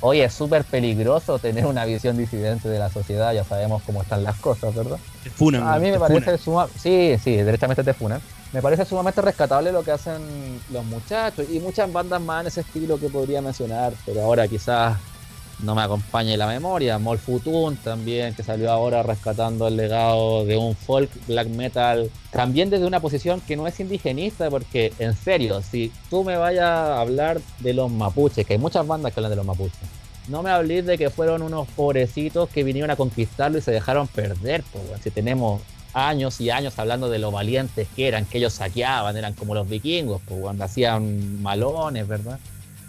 hoy 0.00 0.20
es 0.20 0.32
súper 0.32 0.64
peligroso 0.64 1.38
tener 1.38 1.66
una 1.66 1.84
visión 1.84 2.16
disidente 2.16 2.68
de 2.68 2.78
la 2.78 2.90
sociedad, 2.90 3.32
ya 3.32 3.44
sabemos 3.44 3.82
cómo 3.84 4.02
están 4.02 4.22
las 4.24 4.36
cosas, 4.38 4.74
¿verdad? 4.74 4.98
Te 5.22 5.30
funan, 5.30 5.66
A 5.66 5.78
mí 5.78 5.90
me 5.90 5.98
parece 5.98 6.38
funan. 6.38 6.38
suma... 6.38 6.68
Sí, 6.76 7.16
sí, 7.22 7.36
derechamente 7.36 7.82
te 7.84 7.94
funan. 7.94 8.20
Me 8.52 8.62
parece 8.62 8.84
sumamente 8.86 9.20
rescatable 9.20 9.72
lo 9.72 9.82
que 9.84 9.90
hacen 9.92 10.60
los 10.70 10.84
muchachos 10.86 11.44
y 11.50 11.60
muchas 11.60 11.92
bandas 11.92 12.20
más 12.20 12.40
en 12.42 12.46
ese 12.46 12.60
estilo 12.62 12.98
que 12.98 13.08
podría 13.10 13.42
mencionar, 13.42 13.92
pero 14.06 14.22
ahora 14.22 14.48
quizás 14.48 14.96
no 15.60 15.74
me 15.74 15.82
acompañe 15.82 16.36
la 16.36 16.46
memoria. 16.46 16.98
Mol 16.98 17.18
Futun 17.18 17.76
también, 17.76 18.34
que 18.34 18.42
salió 18.42 18.70
ahora 18.70 19.02
rescatando 19.02 19.68
el 19.68 19.76
legado 19.76 20.44
de 20.44 20.56
un 20.56 20.74
folk 20.74 21.10
black 21.26 21.48
metal, 21.48 22.10
también 22.30 22.70
desde 22.70 22.86
una 22.86 23.00
posición 23.00 23.40
que 23.40 23.56
no 23.56 23.66
es 23.66 23.80
indigenista, 23.80 24.50
porque 24.50 24.92
en 24.98 25.14
serio, 25.14 25.60
si 25.62 25.92
tú 26.10 26.24
me 26.24 26.36
vayas 26.36 26.64
a 26.64 27.00
hablar 27.00 27.40
de 27.60 27.74
los 27.74 27.90
mapuches, 27.90 28.46
que 28.46 28.54
hay 28.54 28.58
muchas 28.58 28.86
bandas 28.86 29.12
que 29.12 29.20
hablan 29.20 29.30
de 29.30 29.36
los 29.36 29.46
mapuches, 29.46 29.78
no 30.28 30.42
me 30.42 30.50
hables 30.50 30.84
de 30.86 30.98
que 30.98 31.10
fueron 31.10 31.42
unos 31.42 31.66
pobrecitos 31.68 32.48
que 32.50 32.62
vinieron 32.62 32.90
a 32.90 32.96
conquistarlo 32.96 33.58
y 33.58 33.62
se 33.62 33.72
dejaron 33.72 34.06
perder, 34.08 34.62
pues, 34.72 34.84
si 35.02 35.10
tenemos 35.10 35.62
años 35.94 36.40
y 36.40 36.50
años 36.50 36.78
hablando 36.78 37.08
de 37.08 37.18
lo 37.18 37.30
valientes 37.30 37.88
que 37.96 38.06
eran, 38.06 38.26
que 38.26 38.38
ellos 38.38 38.52
saqueaban, 38.52 39.16
eran 39.16 39.32
como 39.32 39.54
los 39.54 39.68
vikingos, 39.68 40.20
pues, 40.28 40.40
cuando 40.40 40.64
hacían 40.64 41.42
malones, 41.42 42.06
¿verdad? 42.06 42.38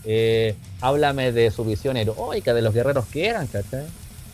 Eh, 0.06 0.56
háblame 0.82 1.32
de 1.32 1.52
su 1.52 1.64
visión 1.66 1.98
heroica, 1.98 2.54
de 2.54 2.62
los 2.62 2.74
guerreros 2.74 3.06
que 3.08 3.28
eran, 3.28 3.48
¿cachai? 3.48 3.86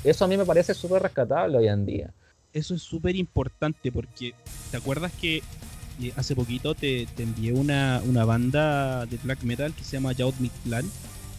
Eso 0.03 0.25
a 0.25 0.27
mí 0.27 0.37
me 0.37 0.45
parece 0.45 0.73
súper 0.73 1.01
rescatable 1.01 1.57
hoy 1.57 1.67
en 1.67 1.85
día. 1.85 2.11
Eso 2.53 2.75
es 2.75 2.81
súper 2.83 3.15
importante 3.15 3.91
porque, 3.91 4.33
¿te 4.71 4.77
acuerdas 4.77 5.11
que 5.19 5.41
eh, 6.01 6.13
hace 6.15 6.35
poquito 6.35 6.75
te, 6.75 7.07
te 7.15 7.23
envié 7.23 7.51
una, 7.53 8.01
una 8.05 8.23
banda 8.25 9.05
de 9.07 9.17
black 9.23 9.41
metal 9.43 9.73
que 9.73 9.83
se 9.83 9.93
llama 9.97 10.11
Yaut 10.13 10.35
Mictlan? 10.39 10.85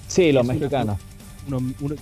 Sí, 0.09 0.33
los 0.33 0.45
una- 0.45 0.55
mexicanos. 0.55 0.99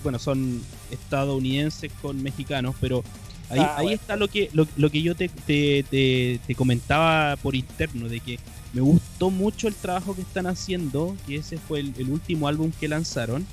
bueno, 0.03 0.19
son 0.19 0.63
estadounidenses 0.91 1.93
con 2.01 2.23
mexicanos, 2.23 2.75
pero 2.81 3.05
ahí, 3.51 3.61
Ah, 3.61 3.75
ahí 3.79 3.85
bueno. 3.87 4.01
está 4.01 4.17
lo 4.17 4.29
que, 4.29 4.51
lo, 4.53 4.67
lo 4.77 4.91
que 4.91 5.03
yo 5.03 5.15
te, 5.15 5.29
te, 5.29 5.85
te- 5.91 6.41
te 6.47 6.55
comentaba 6.55 7.37
por 7.37 7.55
interno, 7.55 8.09
de 8.09 8.21
que 8.21 8.39
me 8.73 8.81
gustó 8.81 9.31
mucho 9.31 9.69
el 9.69 9.75
trabajo 9.75 10.15
que 10.15 10.23
están 10.23 10.47
haciendo, 10.47 11.17
que 11.27 11.37
ese 11.37 11.59
fue 11.59 11.81
el, 11.81 11.93
el 11.99 12.11
último 12.11 12.49
álbum 12.49 12.73
que 12.81 12.89
lanzaron, 12.89 13.47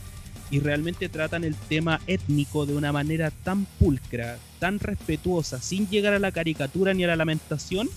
y 0.50 0.60
realmente 0.60 1.08
tratan 1.08 1.44
el 1.46 1.56
tema 1.56 2.02
étnico 2.08 2.66
de 2.66 2.76
una 2.76 2.92
manera 2.92 3.32
tan 3.32 3.66
pulcra, 3.80 4.38
tan 4.60 4.80
respetuosa, 4.80 5.62
sin 5.62 5.88
llegar 5.90 6.14
a 6.14 6.20
la 6.20 6.32
caricatura 6.32 6.94
ni 6.94 7.04
a 7.04 7.08
la 7.08 7.16
lamentación, 7.16 7.88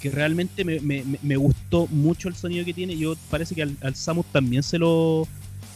que 0.00 0.10
realmente 0.10 0.64
me, 0.64 0.80
me- 0.80 1.04
me- 1.22 1.36
gustó 1.36 1.86
mucho 1.88 2.28
el 2.28 2.36
sonido 2.36 2.64
que 2.64 2.72
tiene. 2.74 2.96
Yo 2.96 3.16
parece 3.30 3.54
que 3.54 3.62
al, 3.62 3.76
al 3.82 3.94
Samus 3.94 4.26
también 4.32 4.62
se 4.62 4.78
lo 4.78 5.26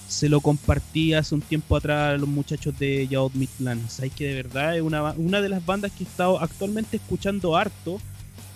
se 0.08 0.28
lo 0.28 0.40
compartí 0.40 1.14
hace 1.14 1.34
un 1.34 1.42
tiempo 1.42 1.76
atrás 1.76 2.14
a 2.14 2.16
los 2.16 2.28
muchachos 2.28 2.78
de 2.78 3.06
Yaot 3.06 3.34
Midland. 3.34 3.88
Sabes 3.88 4.12
que 4.12 4.26
de 4.26 4.34
verdad 4.34 4.76
es 4.76 4.82
una, 4.82 5.12
una 5.12 5.40
de 5.40 5.48
las 5.48 5.64
bandas 5.64 5.92
que 5.92 6.04
he 6.04 6.06
estado 6.06 6.40
actualmente 6.40 6.96
escuchando 6.96 7.56
harto, 7.56 8.00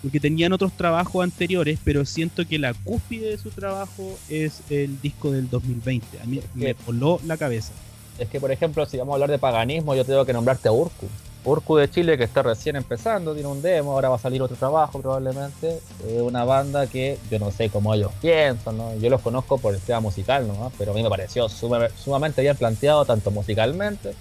porque 0.01 0.19
tenían 0.19 0.51
otros 0.51 0.73
trabajos 0.73 1.23
anteriores, 1.23 1.79
pero 1.83 2.03
siento 2.03 2.45
que 2.45 2.59
la 2.59 2.73
cúspide 2.73 3.29
de 3.29 3.37
su 3.37 3.51
trabajo 3.51 4.17
es 4.29 4.61
el 4.69 4.99
disco 5.01 5.31
del 5.31 5.49
2020. 5.49 6.19
A 6.19 6.25
mí 6.25 6.41
me 6.55 6.73
voló 6.85 7.21
la 7.25 7.37
cabeza. 7.37 7.71
Es 8.19 8.27
que, 8.27 8.39
por 8.39 8.51
ejemplo, 8.51 8.85
si 8.85 8.97
vamos 8.97 9.13
a 9.13 9.15
hablar 9.15 9.31
de 9.31 9.39
paganismo, 9.39 9.95
yo 9.95 10.05
tengo 10.05 10.25
que 10.25 10.33
nombrarte 10.33 10.67
a 10.67 10.71
Urku. 10.71 11.07
Urku 11.45 11.75
de 11.75 11.89
Chile, 11.89 12.17
que 12.17 12.23
está 12.23 12.41
recién 12.41 12.77
empezando, 12.77 13.33
tiene 13.33 13.49
un 13.49 13.61
demo, 13.61 13.91
ahora 13.91 14.07
va 14.07 14.15
a 14.15 14.19
salir 14.19 14.41
otro 14.41 14.55
trabajo 14.55 15.01
probablemente. 15.01 15.79
Es 16.07 16.21
una 16.21 16.45
banda 16.45 16.87
que 16.87 17.17
yo 17.29 17.37
no 17.37 17.51
sé 17.51 17.69
cómo 17.69 17.93
ellos 17.93 18.11
piensan, 18.21 18.77
¿no? 18.77 18.95
Yo 18.95 19.09
los 19.09 19.19
conozco 19.21 19.57
por 19.57 19.73
el 19.73 19.81
tema 19.81 19.99
musical, 19.99 20.47
¿no? 20.47 20.71
Pero 20.77 20.91
a 20.91 20.95
mí 20.95 21.03
me 21.03 21.09
pareció 21.09 21.49
suma- 21.49 21.89
sumamente 22.01 22.41
bien 22.41 22.55
planteado, 22.55 23.03
tanto 23.03 23.29
musicalmente 23.29 24.13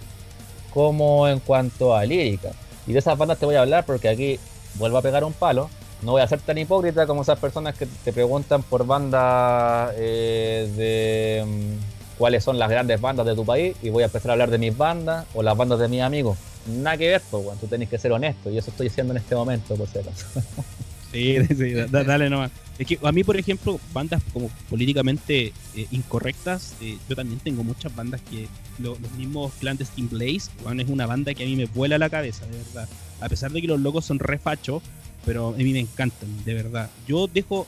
como 0.75 1.29
en 1.29 1.39
cuanto 1.41 1.95
a 1.95 2.05
lírica. 2.05 2.51
Y 2.87 2.93
de 2.93 2.99
esas 2.99 3.17
bandas 3.17 3.39
te 3.39 3.47
voy 3.47 3.55
a 3.55 3.61
hablar 3.61 3.85
porque 3.87 4.09
aquí 4.09 4.41
vuelvo 4.75 4.99
a 4.99 5.03
pegar 5.03 5.23
un 5.23 5.33
palo. 5.33 5.71
No 6.03 6.11
voy 6.13 6.23
a 6.23 6.27
ser 6.27 6.41
tan 6.41 6.59
hipócrita 6.59 7.07
como 7.07 7.23
esas 7.23 7.39
personas 7.39 7.77
que 7.77 7.87
te 7.87 8.13
preguntan 8.13 8.65
por 8.65 8.85
bandas 8.85 9.93
eh, 9.97 10.69
de 10.77 11.45
mm, 11.47 12.19
cuáles 12.19 12.43
son 12.43 12.59
las 12.59 12.69
grandes 12.69 13.01
bandas 13.01 13.25
de 13.27 13.37
tu 13.37 13.45
país 13.45 13.77
y 13.81 13.91
voy 13.91 14.03
a 14.03 14.07
empezar 14.07 14.31
a 14.31 14.33
hablar 14.33 14.51
de 14.51 14.59
mis 14.59 14.77
bandas 14.77 15.25
o 15.35 15.43
las 15.45 15.57
bandas 15.57 15.79
de 15.79 15.87
mis 15.87 16.03
amigos. 16.03 16.37
Nada 16.67 16.97
que 16.97 17.09
ver, 17.09 17.23
pues, 17.31 17.45
weón, 17.45 17.59
tú 17.59 17.67
tenés 17.67 17.89
que 17.89 17.99
ser 17.99 18.13
honesto 18.13 18.51
y 18.51 18.59
eso 18.59 18.71
estoy 18.71 18.87
haciendo 18.89 19.13
en 19.13 19.19
este 19.19 19.35
momento, 19.35 19.75
por 19.77 19.89
si 19.89 19.99
acaso. 19.99 20.27
Sí, 21.13 21.37
sí, 21.55 21.73
da- 21.73 21.87
da- 21.89 22.05
dale 22.05 22.31
nomás. 22.31 22.51
Es 22.79 22.87
que 22.87 22.99
a 23.03 23.13
mí, 23.13 23.23
por 23.23 23.37
ejemplo, 23.37 23.79
bandas 23.93 24.23
como 24.33 24.49
políticamente 24.71 25.53
eh, 25.77 25.87
incorrectas, 25.91 26.75
eh, 26.81 26.97
yo 27.07 27.15
también 27.15 27.39
tengo 27.41 27.63
muchas 27.63 27.95
bandas 27.95 28.23
que 28.31 28.49
lo- 28.79 28.97
los 28.99 29.13
mismos 29.19 29.53
Clandestine 29.61 30.09
Blaze, 30.09 30.51
weón, 30.65 30.81
es 30.81 30.89
una 30.89 31.05
banda 31.05 31.35
que 31.35 31.43
a 31.43 31.47
mí 31.47 31.55
me 31.55 31.67
vuela 31.67 31.99
la 31.99 32.09
cabeza, 32.09 32.47
de 32.47 32.57
verdad. 32.57 32.89
A 33.21 33.29
pesar 33.29 33.53
de 33.53 33.61
que 33.61 33.67
los 33.69 33.79
locos 33.79 34.07
son 34.07 34.21
re 34.21 34.39
fachos, 34.39 34.83
pero 35.27 35.49
a 35.49 35.53
mí 35.53 35.71
me 35.75 35.81
encantan, 35.81 36.31
de 36.47 36.55
verdad. 36.55 36.89
Yo 37.07 37.27
dejo, 37.27 37.67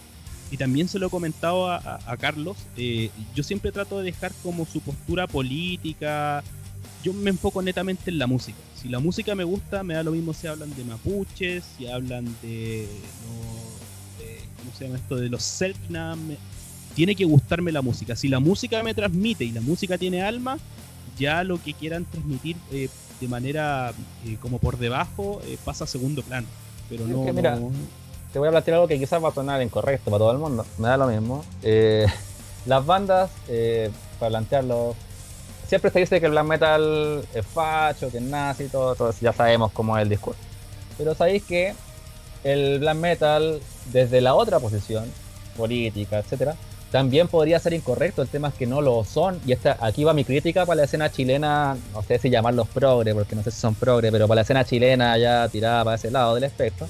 y 0.51 0.57
también 0.57 0.89
se 0.89 0.99
lo 0.99 1.09
he 1.09 1.11
comentado 1.11 1.71
a 1.71 2.17
Carlos, 2.19 2.57
eh, 2.79 3.11
yo 3.35 3.43
siempre 3.43 3.73
trato 3.73 3.99
de 3.99 4.05
dejar 4.05 4.33
como 4.43 4.65
su 4.65 4.81
postura 4.81 5.27
política. 5.27 6.43
Yo 7.05 7.13
me 7.13 7.29
enfoco 7.31 7.61
netamente 7.61 8.11
en 8.11 8.19
la 8.19 8.27
música. 8.27 8.57
Si 8.81 8.89
la 8.89 8.99
música 8.99 9.35
me 9.35 9.45
gusta, 9.45 9.83
me 9.83 9.93
da 9.95 10.03
lo 10.03 10.11
mismo 10.13 10.33
si 10.33 10.47
hablan 10.47 10.75
de 10.75 10.85
mapuches, 10.85 11.63
si 11.77 11.87
hablan 11.87 12.25
de, 12.43 12.89
los- 13.27 14.19
de- 14.27 14.41
¿cómo 14.59 14.71
se 14.77 14.85
llama 14.87 14.97
esto? 14.97 15.17
De 15.17 15.29
los 15.29 15.43
Selknam. 15.43 16.19
Tiene 16.95 17.15
que 17.15 17.25
gustarme 17.27 17.73
la 17.73 17.83
música. 17.83 18.17
Si 18.17 18.29
la 18.29 18.41
música 18.41 18.83
me 18.83 18.95
transmite 18.95 19.45
y 19.45 19.51
la 19.53 19.61
música 19.61 19.99
tiene 19.99 20.23
alma, 20.23 20.57
ya 21.19 21.45
lo 21.45 21.63
que 21.63 21.75
quieran 21.75 22.07
transmitir 22.07 22.57
eh, 22.73 22.89
de 23.21 23.29
manera 23.29 23.93
eh, 24.27 24.39
como 24.41 24.59
por 24.59 24.79
debajo 24.79 25.43
eh, 25.45 25.59
pasa 25.63 25.85
a 25.85 25.87
segundo 25.87 26.23
plano. 26.23 26.47
Pero 26.89 27.05
Es 27.05 27.11
no, 27.11 27.25
que 27.27 27.33
mira, 27.35 27.57
no- 27.57 27.71
Te 28.33 28.39
voy 28.39 28.49
a 28.49 28.51
plantear 28.51 28.77
algo 28.77 28.89
que 28.89 28.99
quizás 28.99 29.23
va 29.23 29.29
a 29.29 29.35
sonar 29.35 29.61
incorrecto 29.61 30.11
para 30.11 30.19
todo 30.21 30.33
el 30.33 30.39
mundo, 30.39 30.65
me 30.79 30.89
da 30.89 30.97
lo 30.97 31.07
mismo. 31.09 31.45
Eh, 31.63 32.07
las 32.67 32.85
bandas, 32.87 33.31
eh, 33.49 33.91
para 34.19 34.31
plantearlo, 34.31 34.95
siempre 35.67 35.91
se 35.91 36.01
dice 36.01 36.21
que 36.21 36.27
el 36.27 36.33
black 36.33 36.47
metal 36.47 37.25
es 37.35 37.47
facho, 37.47 38.11
que 38.11 38.19
es 38.19 38.23
nazi, 38.23 38.69
todo, 38.69 38.95
todo 38.95 39.15
ya 39.21 39.33
sabemos 39.33 39.73
cómo 39.73 39.97
es 39.97 40.03
el 40.03 40.09
discurso. 40.09 40.41
Pero 40.97 41.15
sabéis 41.15 41.43
que 41.45 41.75
el 42.45 42.79
black 42.79 42.97
metal, 42.97 43.61
desde 43.93 44.21
la 44.21 44.35
otra 44.35 44.61
posición, 44.61 45.05
política, 45.57 46.19
etcétera, 46.19 46.57
también 46.91 47.27
podría 47.27 47.59
ser 47.59 47.73
incorrecto. 47.73 48.23
El 48.23 48.29
tema 48.29 48.49
es 48.49 48.55
que 48.55 48.67
no 48.67 48.81
lo 48.81 49.03
son. 49.03 49.41
Y 49.45 49.53
esta, 49.53 49.77
aquí 49.81 50.05
va 50.05 50.13
mi 50.13 50.25
crítica 50.25 50.65
para 50.65 50.77
la 50.77 50.85
escena 50.85 51.11
chilena, 51.11 51.77
no 51.93 52.03
sé 52.03 52.19
si 52.19 52.31
llamarlos 52.31 52.69
progre, 52.69 53.13
porque 53.15 53.35
no 53.35 53.43
sé 53.43 53.51
si 53.51 53.61
son 53.61 53.75
progre, 53.75 54.13
pero 54.13 54.29
para 54.29 54.37
la 54.37 54.43
escena 54.43 54.65
chilena 54.65 55.19
ya 55.19 55.49
tirada 55.49 55.83
para 55.85 55.97
ese 55.97 56.11
lado 56.11 56.37
del 56.37 56.45
espectro, 56.45 56.87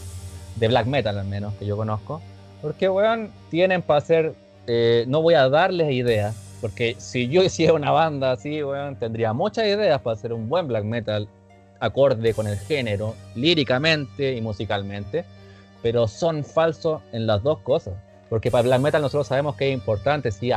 de 0.56 0.68
black 0.68 0.86
metal 0.86 1.18
al 1.18 1.26
menos, 1.26 1.54
que 1.54 1.64
yo 1.64 1.76
conozco. 1.76 2.20
Porque, 2.60 2.88
weón, 2.88 3.30
tienen 3.50 3.80
para 3.80 3.98
hacer. 3.98 4.34
eh, 4.66 5.04
no 5.08 5.22
voy 5.22 5.34
a 5.34 5.48
darles 5.48 5.90
ideas, 5.92 6.34
porque 6.64 6.96
si 6.96 7.28
yo 7.28 7.42
hiciera 7.42 7.74
una 7.74 7.90
banda 7.90 8.32
así, 8.32 8.62
weón, 8.62 8.96
tendría 8.96 9.34
muchas 9.34 9.66
ideas 9.66 10.00
para 10.00 10.14
hacer 10.14 10.32
un 10.32 10.48
buen 10.48 10.66
black 10.66 10.82
metal 10.82 11.28
acorde 11.78 12.32
con 12.32 12.46
el 12.46 12.56
género, 12.56 13.14
líricamente 13.34 14.34
y 14.34 14.40
musicalmente, 14.40 15.26
pero 15.82 16.08
son 16.08 16.42
falsos 16.42 17.02
en 17.12 17.26
las 17.26 17.42
dos 17.42 17.58
cosas. 17.58 17.92
Porque 18.30 18.50
para 18.50 18.62
black 18.62 18.80
metal 18.80 19.02
nosotros 19.02 19.26
sabemos 19.26 19.56
que 19.56 19.68
es 19.68 19.74
importante, 19.74 20.32
sí, 20.32 20.52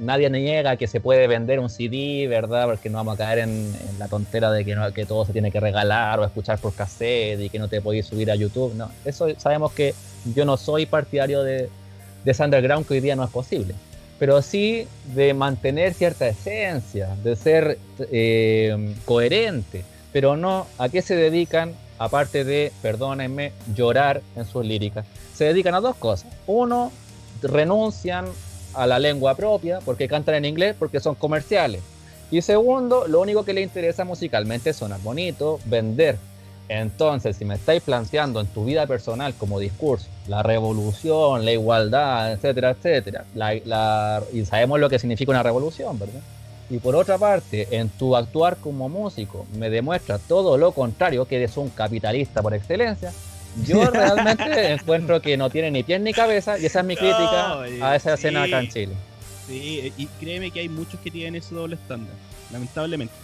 nadie 0.00 0.28
niega 0.30 0.74
que 0.74 0.88
se 0.88 0.98
puede 0.98 1.28
vender 1.28 1.60
un 1.60 1.70
CD, 1.70 2.26
¿verdad? 2.26 2.66
Porque 2.66 2.90
no 2.90 2.98
vamos 2.98 3.14
a 3.14 3.18
caer 3.18 3.38
en, 3.38 3.72
la 4.00 4.08
tontera 4.08 4.50
de 4.50 4.64
que, 4.64 4.74
no- 4.74 4.90
todo 5.06 5.26
se 5.26 5.32
tiene 5.32 5.52
que 5.52 5.60
regalar 5.60 6.18
o 6.18 6.24
escuchar 6.24 6.58
por 6.58 6.74
cassette 6.74 7.38
y 7.40 7.50
que 7.50 7.60
no 7.60 7.68
te 7.68 7.80
podéis 7.80 8.06
subir 8.06 8.32
a 8.32 8.34
YouTube. 8.34 8.74
No, 8.74 8.90
eso 9.04 9.28
sabemos 9.38 9.70
que 9.70 9.94
yo 10.34 10.44
no 10.44 10.56
soy 10.56 10.86
partidario 10.86 11.44
de, 11.44 11.68
de 12.24 12.32
ese 12.32 12.42
underground 12.42 12.84
que 12.84 12.94
hoy 12.94 13.00
día 13.00 13.14
no 13.14 13.22
es 13.22 13.30
posible. 13.30 13.76
Pero 14.18 14.40
sí 14.42 14.86
de 15.14 15.34
mantener 15.34 15.94
cierta 15.94 16.26
esencia, 16.26 17.14
de 17.22 17.36
ser 17.36 17.78
eh, 18.10 18.94
coherente. 19.04 19.84
Pero 20.12 20.36
no, 20.36 20.66
¿a 20.78 20.88
qué 20.88 21.02
se 21.02 21.16
dedican? 21.16 21.74
Aparte 21.98 22.44
de, 22.44 22.72
perdónenme, 22.82 23.52
llorar 23.74 24.22
en 24.34 24.44
sus 24.44 24.64
líricas. 24.64 25.06
Se 25.34 25.44
dedican 25.44 25.74
a 25.74 25.80
dos 25.80 25.96
cosas. 25.96 26.30
Uno, 26.46 26.92
renuncian 27.42 28.26
a 28.74 28.86
la 28.86 28.98
lengua 28.98 29.34
propia 29.34 29.80
porque 29.84 30.08
cantan 30.08 30.36
en 30.36 30.44
inglés 30.44 30.76
porque 30.78 31.00
son 31.00 31.14
comerciales. 31.14 31.82
Y 32.30 32.42
segundo, 32.42 33.06
lo 33.06 33.20
único 33.20 33.44
que 33.44 33.52
les 33.52 33.64
interesa 33.64 34.04
musicalmente 34.04 34.70
es 34.70 34.76
sonar 34.76 35.00
bonito, 35.00 35.60
vender. 35.64 36.18
Entonces, 36.68 37.36
si 37.36 37.44
me 37.44 37.54
estáis 37.54 37.82
planteando 37.82 38.40
en 38.40 38.46
tu 38.48 38.64
vida 38.64 38.86
personal 38.86 39.34
como 39.34 39.58
discurso 39.60 40.06
la 40.26 40.42
revolución, 40.42 41.44
la 41.44 41.52
igualdad, 41.52 42.32
etcétera, 42.32 42.70
etcétera, 42.70 43.24
la- 43.34 43.54
la- 43.64 44.22
y 44.32 44.44
sabemos 44.44 44.80
lo 44.80 44.88
que 44.90 44.98
significa 44.98 45.30
una 45.30 45.42
revolución, 45.42 45.98
¿verdad? 45.98 46.20
Y 46.68 46.78
por 46.78 46.96
otra 46.96 47.16
parte, 47.18 47.68
en 47.70 47.88
tu 47.90 48.16
actuar 48.16 48.56
como 48.56 48.88
músico 48.88 49.46
me 49.56 49.70
demuestra 49.70 50.18
todo 50.18 50.58
lo 50.58 50.72
contrario, 50.72 51.24
que 51.26 51.36
eres 51.36 51.56
un 51.56 51.68
capitalista 51.70 52.42
por 52.42 52.52
excelencia, 52.54 53.12
yo 53.64 53.88
realmente 53.90 54.72
encuentro 54.72 55.22
que 55.22 55.36
no 55.36 55.48
tiene 55.48 55.70
ni 55.70 55.84
pies 55.84 56.00
ni 56.00 56.12
cabeza 56.12 56.58
y 56.58 56.66
esa 56.66 56.80
es 56.80 56.84
mi 56.86 56.96
crítica 56.96 57.48
No, 57.48 57.84
a 57.86 57.94
esa 57.94 58.14
escena 58.14 58.44
sí. 58.44 58.52
acá 58.52 58.62
en 58.64 58.68
Chile. 58.70 58.94
Sí, 59.46 59.92
y 59.96 60.06
créeme 60.18 60.50
que 60.50 60.58
hay 60.58 60.68
muchos 60.68 60.98
que 60.98 61.10
tienen 61.12 61.36
ese 61.36 61.54
doble 61.54 61.76
estándar. 61.76 62.14
Lamentablemente. 62.52 63.14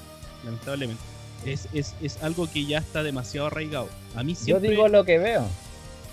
Lamentablemente. 0.45 1.03
Es, 1.47 1.69
es, 1.73 1.95
es 2.03 2.23
algo 2.23 2.49
que 2.51 2.65
ya 2.65 2.79
está 2.79 3.03
demasiado 3.03 3.49
arraigado. 3.49 3.89
A 4.15 4.23
mí 4.23 4.35
Yo 4.35 4.41
siempre. 4.41 4.71
digo 4.71 4.89
lo 4.89 5.05
que 5.05 5.19
veo. 5.19 5.45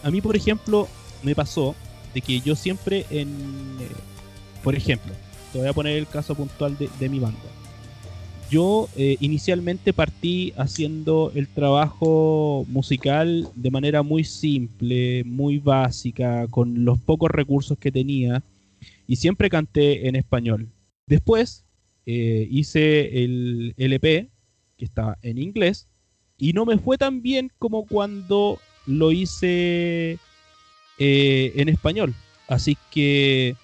A 0.04 0.12
mí, 0.12 0.22
por 0.22 0.36
ejemplo, 0.36 0.88
me 1.24 1.36
pasó 1.36 1.76
de 2.14 2.22
que 2.22 2.40
yo 2.42 2.56
siempre 2.56 3.06
en. 3.10 3.28
eh, 3.80 3.88
por 4.64 4.76
ejemplo, 4.76 5.14
te 5.54 5.60
voy 5.60 5.68
a 5.68 5.74
poner 5.74 5.98
el 5.98 6.08
caso 6.08 6.36
puntual 6.36 6.78
de, 6.78 6.90
de 7.00 7.10
mi 7.10 7.20
banda. 7.20 7.40
Yo 8.50 8.90
eh, 8.98 9.16
inicialmente 9.20 9.94
partí 9.94 10.54
haciendo 10.58 11.32
el 11.36 11.48
trabajo 11.48 12.66
musical 12.68 13.48
de 13.56 13.70
manera 13.70 14.02
muy 14.02 14.24
simple, 14.24 15.24
muy 15.24 15.60
básica, 15.60 16.48
con 16.48 16.84
los 16.84 16.98
pocos 16.98 17.30
recursos 17.30 17.78
que 17.78 17.92
tenía, 17.92 18.42
y 19.06 19.18
siempre 19.18 19.50
canté 19.52 20.08
en 20.08 20.16
español. 20.16 20.68
Después 21.06 21.64
eh, 22.08 22.48
hice 22.50 23.24
el 23.24 23.76
LP, 23.78 24.30
que 24.80 24.86
estaba 24.86 25.18
en 25.22 25.38
inglés, 25.38 25.88
y 26.40 26.54
no 26.54 26.66
me 26.66 26.80
fue 26.80 26.98
tan 26.98 27.22
bien 27.22 27.52
como 27.60 27.86
cuando 27.86 28.60
lo 28.88 29.12
hice 29.12 30.18
eh, 30.98 31.54
en 31.56 31.70
español. 31.70 32.16
Así 32.48 32.76
que 32.90 33.56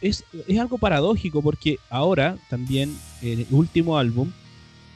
es, 0.00 0.24
es 0.46 0.58
algo 0.58 0.78
paradójico 0.78 1.42
porque 1.42 1.78
ahora 1.90 2.38
también 2.48 2.96
el 3.20 3.46
último 3.50 3.98
álbum 3.98 4.30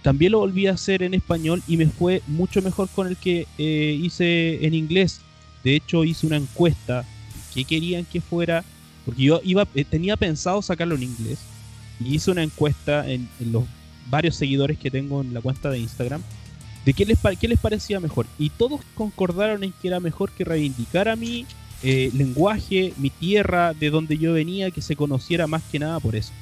también 0.03 0.32
lo 0.32 0.40
volví 0.40 0.66
a 0.66 0.72
hacer 0.72 1.03
en 1.03 1.14
español 1.14 1.62
y 1.68 1.76
me 1.76 1.86
fue 1.86 2.22
mucho 2.26 2.61
mejor 2.61 2.88
con 2.88 3.07
el 3.07 3.16
que 3.16 3.46
eh, 3.57 3.98
hice 4.00 4.66
en 4.66 4.74
inglés. 4.74 5.20
De 5.62 5.76
hecho 5.76 6.05
hice 6.05 6.26
una 6.26 6.36
encuesta 6.36 7.05
que 7.55 7.64
querían 7.64 8.05
que 8.05 8.20
fuera 8.20 8.64
porque 9.05 9.22
yo 9.22 9.40
iba 9.44 9.66
eh, 9.74 9.84
tenía 9.84 10.16
pensado 10.16 10.61
sacarlo 10.61 10.96
en 10.96 11.05
inglés 11.05 11.38
y 12.00 12.16
hice 12.16 12.30
una 12.32 12.42
encuesta 12.42 13.09
en, 13.09 13.28
los 13.53 13.64
varios 14.11 14.36
seguidores 14.36 14.78
que 14.78 14.90
tengo 14.90 15.20
en 15.20 15.34
la 15.34 15.40
cuenta 15.40 15.70
de 15.70 15.78
Instagram 15.78 16.22
de 16.84 16.94
qué 16.94 17.07
les, 17.07 17.18
qué 17.40 17.48
les 17.48 17.59
parecía 17.59 18.00
mejor. 18.00 18.26
Y 18.38 18.50
todos 18.50 18.80
concordaron 18.94 19.62
en 19.64 19.72
que 19.72 19.88
era 19.88 20.00
mejor 20.00 20.30
que 20.32 20.44
reivindicara 20.44 21.16
mi 21.16 21.46
eh, 21.82 22.11
lenguaje, 22.14 22.92
mi 22.96 23.11
tierra, 23.11 23.74
de 23.74 23.90
donde 23.90 24.18
yo 24.18 24.32
venía, 24.32 24.70
que 24.70 24.82
se 24.82 24.96
conociera 24.96 25.46
más 25.46 25.62
que 25.70 25.78
nada 25.78 26.00
por 26.00 26.16
eso. 26.16 26.32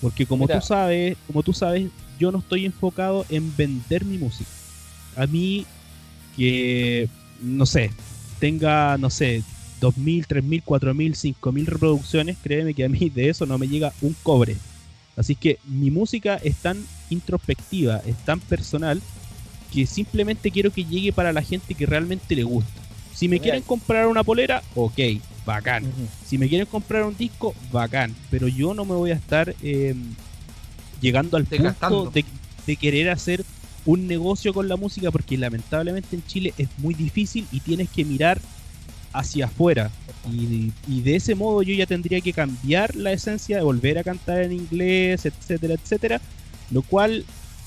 Porque 0.00 0.26
como 0.26 0.48
tú 0.48 0.60
sabes, 0.62 1.16
como 1.26 1.42
tú 1.42 1.52
sabes, 1.52 1.90
yo 2.18 2.32
no 2.32 2.38
estoy 2.38 2.64
enfocado 2.66 3.26
en 3.28 3.54
vender 3.56 4.04
mi 4.04 4.18
música. 4.18 4.50
A 5.16 5.26
mí 5.26 5.66
que 6.36 7.08
no 7.42 7.66
sé, 7.66 7.90
tenga, 8.38 8.96
no 8.96 9.10
sé, 9.10 9.42
2.000, 9.80 10.26
3.000, 10.26 10.62
4.000, 10.64 11.36
5.000 11.40 11.66
reproducciones, 11.66 12.36
créeme 12.42 12.74
que 12.74 12.84
a 12.84 12.88
mí 12.88 13.10
de 13.10 13.28
eso 13.28 13.46
no 13.46 13.58
me 13.58 13.68
llega 13.68 13.92
un 14.00 14.14
cobre. 14.22 14.56
Así 15.16 15.34
que 15.34 15.58
mi 15.66 15.90
música 15.90 16.36
es 16.36 16.56
tan 16.56 16.82
introspectiva, 17.10 18.00
es 18.06 18.16
tan 18.24 18.40
personal, 18.40 19.00
que 19.72 19.86
simplemente 19.86 20.50
quiero 20.50 20.72
que 20.72 20.84
llegue 20.84 21.12
para 21.12 21.32
la 21.32 21.42
gente 21.42 21.74
que 21.74 21.86
realmente 21.86 22.34
le 22.34 22.42
gusta. 22.42 22.80
Si 23.14 23.28
me 23.28 23.38
quieren 23.38 23.62
comprar 23.62 24.06
una 24.06 24.24
polera, 24.24 24.62
ok, 24.74 24.98
bacán. 25.44 25.84
Si 26.26 26.38
me 26.38 26.48
quieren 26.48 26.66
comprar 26.66 27.04
un 27.04 27.16
disco, 27.16 27.54
bacán. 27.70 28.14
Pero 28.30 28.48
yo 28.48 28.72
no 28.72 28.84
me 28.84 28.94
voy 28.94 29.10
a 29.10 29.14
estar 29.14 29.54
em, 29.62 30.14
llegando 31.00 31.36
al 31.36 31.44
punto 31.44 32.10
de, 32.10 32.24
de, 32.66 32.76
querer 32.76 33.10
hacer 33.10 33.44
un 33.84 34.06
negocio 34.06 34.54
con 34.54 34.68
la 34.68 34.76
música 34.76 35.10
porque 35.10 35.36
lamentablemente 35.36 36.16
en 36.16 36.24
Chile 36.26 36.54
es 36.56 36.68
muy 36.78 36.94
difícil 36.94 37.46
y 37.52 37.60
tienes 37.60 37.90
que 37.90 38.04
mirar 38.04 38.40
hacia 39.12 39.46
afuera. 39.46 39.90
Y, 40.30 41.00
de 41.00 41.16
ese 41.16 41.34
modo 41.34 41.62
yo 41.62 41.74
ya 41.74 41.86
tendría 41.86 42.20
que 42.20 42.32
cambiar 42.32 42.94
la 42.94 43.12
esencia 43.12 43.56
de 43.56 43.62
volver 43.62 43.98
a 43.98 44.04
cantar 44.04 44.42
en 44.42 44.52
inglés, 44.52 45.24
etcétera, 45.24 45.74
etcétera. 45.74 46.20
Lo 46.70 46.82
cual 46.82 47.24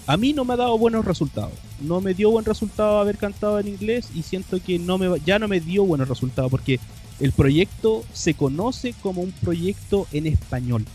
a 0.08 0.18
mí 0.18 0.34
no 0.34 0.46
me 0.46 0.54
ha 0.54 0.58
dado 0.58 0.78
buenos 0.78 1.06
resultados. 1.06 1.54
No 1.80 2.02
me 2.02 2.14
dio 2.14 2.32
buen 2.32 2.46
resultado 2.46 3.00
haber 3.00 3.18
cantado 3.18 3.60
en 3.60 3.68
inglés 3.68 4.10
y 4.14 4.24
siento 4.24 4.58
que 4.62 4.80
no 4.80 4.98
me, 4.98 5.20
ya 5.26 5.40
no 5.40 5.48
me 5.48 5.60
dio 5.60 5.86
buenos 5.86 6.10
resultados 6.10 6.52
porque 6.52 6.80
el 7.20 7.32
proyecto 7.32 8.04
se 8.14 8.34
conoce 8.34 8.94
como 9.02 9.22
un 9.22 9.32
proyecto 9.32 10.08
en 10.12 10.28
español. 10.28 10.86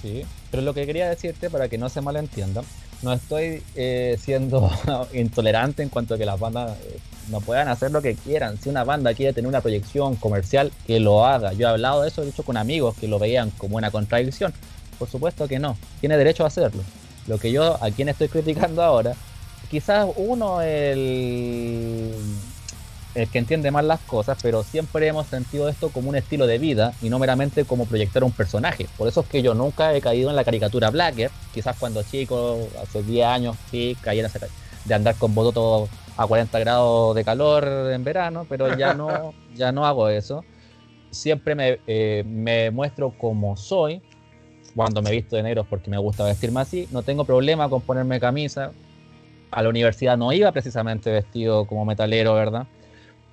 Sí, 0.00 0.22
pero 0.50 0.62
lo 0.62 0.74
que 0.74 0.86
quería 0.86 1.08
decirte 1.08 1.50
para 1.50 1.68
que 1.68 1.78
no 1.78 1.88
se 1.88 2.00
malentiendan 2.00 2.64
no 3.04 3.12
estoy 3.12 3.62
eh, 3.74 4.16
siendo 4.18 4.70
intolerante 5.12 5.82
en 5.82 5.90
cuanto 5.90 6.14
a 6.14 6.18
que 6.18 6.24
las 6.24 6.40
bandas 6.40 6.78
eh, 6.84 6.98
no 7.28 7.40
puedan 7.40 7.68
hacer 7.68 7.90
lo 7.90 8.02
que 8.02 8.14
quieran. 8.14 8.58
Si 8.60 8.68
una 8.68 8.82
banda 8.82 9.14
quiere 9.14 9.32
tener 9.32 9.48
una 9.48 9.60
proyección 9.60 10.16
comercial, 10.16 10.72
que 10.86 11.00
lo 11.00 11.24
haga. 11.24 11.52
Yo 11.52 11.68
he 11.68 11.70
hablado 11.70 12.02
de 12.02 12.08
eso, 12.08 12.22
he 12.22 12.26
dicho 12.26 12.42
con 12.42 12.56
amigos 12.56 12.96
que 12.98 13.06
lo 13.06 13.18
veían 13.18 13.50
como 13.50 13.76
una 13.76 13.90
contradicción. 13.90 14.52
Por 14.98 15.08
supuesto 15.08 15.46
que 15.46 15.58
no, 15.58 15.76
tiene 16.00 16.16
derecho 16.16 16.44
a 16.44 16.48
hacerlo. 16.48 16.82
Lo 17.26 17.38
que 17.38 17.52
yo 17.52 17.82
a 17.82 17.90
quien 17.90 18.08
estoy 18.08 18.28
criticando 18.28 18.82
ahora, 18.82 19.14
quizás 19.70 20.08
uno 20.16 20.60
el 20.62 22.12
el 23.14 23.28
que 23.28 23.38
entiende 23.38 23.70
más 23.70 23.84
las 23.84 24.00
cosas, 24.00 24.38
pero 24.42 24.62
siempre 24.64 25.06
hemos 25.06 25.26
sentido 25.28 25.68
esto 25.68 25.90
como 25.90 26.08
un 26.08 26.16
estilo 26.16 26.46
de 26.46 26.58
vida 26.58 26.92
y 27.00 27.08
no 27.08 27.18
meramente 27.18 27.64
como 27.64 27.86
proyectar 27.86 28.24
un 28.24 28.32
personaje. 28.32 28.88
Por 28.98 29.08
eso 29.08 29.20
es 29.20 29.28
que 29.28 29.42
yo 29.42 29.54
nunca 29.54 29.94
he 29.94 30.00
caído 30.00 30.30
en 30.30 30.36
la 30.36 30.44
caricatura 30.44 30.90
Blacker, 30.90 31.30
quizás 31.52 31.76
cuando 31.78 32.02
chico, 32.02 32.58
hace 32.82 33.02
10 33.02 33.26
años, 33.26 33.56
sí, 33.70 33.96
caí 34.00 34.18
en 34.18 34.26
esa 34.26 34.40
de 34.84 34.94
andar 34.94 35.14
con 35.14 35.34
bototo 35.34 35.88
a 36.16 36.26
40 36.26 36.58
grados 36.58 37.14
de 37.14 37.24
calor 37.24 37.64
en 37.92 38.04
verano, 38.04 38.46
pero 38.48 38.76
ya 38.76 38.94
no, 38.94 39.32
ya 39.54 39.72
no 39.72 39.86
hago 39.86 40.08
eso. 40.08 40.44
Siempre 41.10 41.54
me, 41.54 41.78
eh, 41.86 42.24
me 42.26 42.72
muestro 42.72 43.10
como 43.16 43.56
soy, 43.56 44.02
cuando 44.74 45.02
me 45.02 45.10
visto 45.10 45.36
de 45.36 45.42
negro 45.42 45.64
porque 45.64 45.90
me 45.90 45.98
gusta 45.98 46.24
vestirme 46.24 46.60
así, 46.60 46.88
no 46.90 47.02
tengo 47.02 47.24
problema 47.24 47.68
con 47.68 47.80
ponerme 47.82 48.20
camisa. 48.20 48.72
A 49.50 49.62
la 49.62 49.68
universidad 49.68 50.16
no 50.16 50.32
iba 50.32 50.50
precisamente 50.50 51.12
vestido 51.12 51.66
como 51.66 51.84
metalero, 51.84 52.34
¿verdad? 52.34 52.66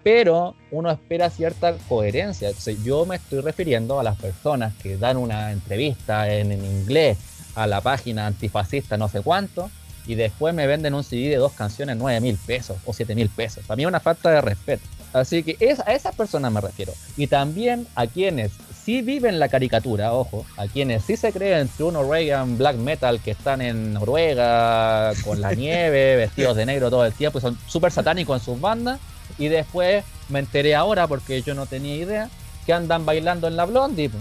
pero 0.03 0.55
uno 0.71 0.91
espera 0.91 1.29
cierta 1.29 1.75
coherencia. 1.87 2.51
yo 2.83 3.05
me 3.05 3.17
estoy 3.17 3.41
refiriendo 3.41 3.99
a 3.99 4.03
las 4.03 4.17
personas 4.17 4.73
que 4.81 4.97
dan 4.97 5.17
una 5.17 5.51
entrevista 5.51 6.31
en, 6.31 6.51
inglés 6.51 7.17
a 7.55 7.67
la 7.67 7.81
página 7.81 8.27
antifascista 8.27 8.97
no 8.97 9.09
sé 9.09 9.21
cuánto 9.21 9.69
y 10.07 10.15
después 10.15 10.55
me 10.55 10.65
venden 10.67 10.93
un 10.93 11.03
CD 11.03 11.29
de 11.29 11.35
dos 11.35 11.51
canciones 11.51 11.97
9 11.97 12.21
mil 12.21 12.37
pesos 12.37 12.77
o 12.85 12.93
7 12.93 13.13
mil 13.13 13.29
pesos. 13.29 13.63
Para 13.67 13.75
mí 13.75 13.83
es 13.83 13.87
una 13.87 13.99
falta 13.99 14.31
de 14.31 14.41
respeto. 14.41 14.83
Así 15.13 15.43
que 15.43 15.57
a 15.85 15.93
esas 15.93 16.15
personas 16.15 16.51
me 16.51 16.59
refiero. 16.59 16.93
Y 17.17 17.27
también 17.27 17.85
a 17.93 18.07
quienes 18.07 18.51
sí 18.83 19.01
viven 19.01 19.39
la 19.39 19.49
caricatura, 19.49 20.13
ojo, 20.13 20.45
a 20.57 20.67
quienes 20.67 21.03
sí 21.03 21.17
se 21.17 21.31
creen 21.31 21.69
True 21.69 21.91
Norwegian 21.91 22.57
Black 22.57 22.77
Metal 22.77 23.19
que 23.19 23.31
están 23.31 23.61
en 23.61 23.93
Noruega 23.93 25.13
con 25.23 25.41
la 25.41 25.53
nieve, 25.53 26.15
vestidos 26.17 26.57
de 26.57 26.65
negro 26.65 26.89
todo 26.89 27.05
el 27.05 27.13
tiempo 27.13 27.39
y 27.39 27.41
son 27.41 27.57
súper 27.67 27.91
satánicos 27.91 28.39
en 28.39 28.45
sus 28.45 28.59
bandas 28.59 28.99
y 29.37 29.47
después 29.47 30.03
me 30.29 30.39
enteré 30.39 30.75
ahora, 30.75 31.07
porque 31.07 31.41
yo 31.41 31.53
no 31.53 31.65
tenía 31.65 31.95
idea, 31.95 32.29
que 32.65 32.73
andan 32.73 33.05
bailando 33.05 33.47
en 33.47 33.55
la 33.55 33.65
Blondie. 33.65 34.11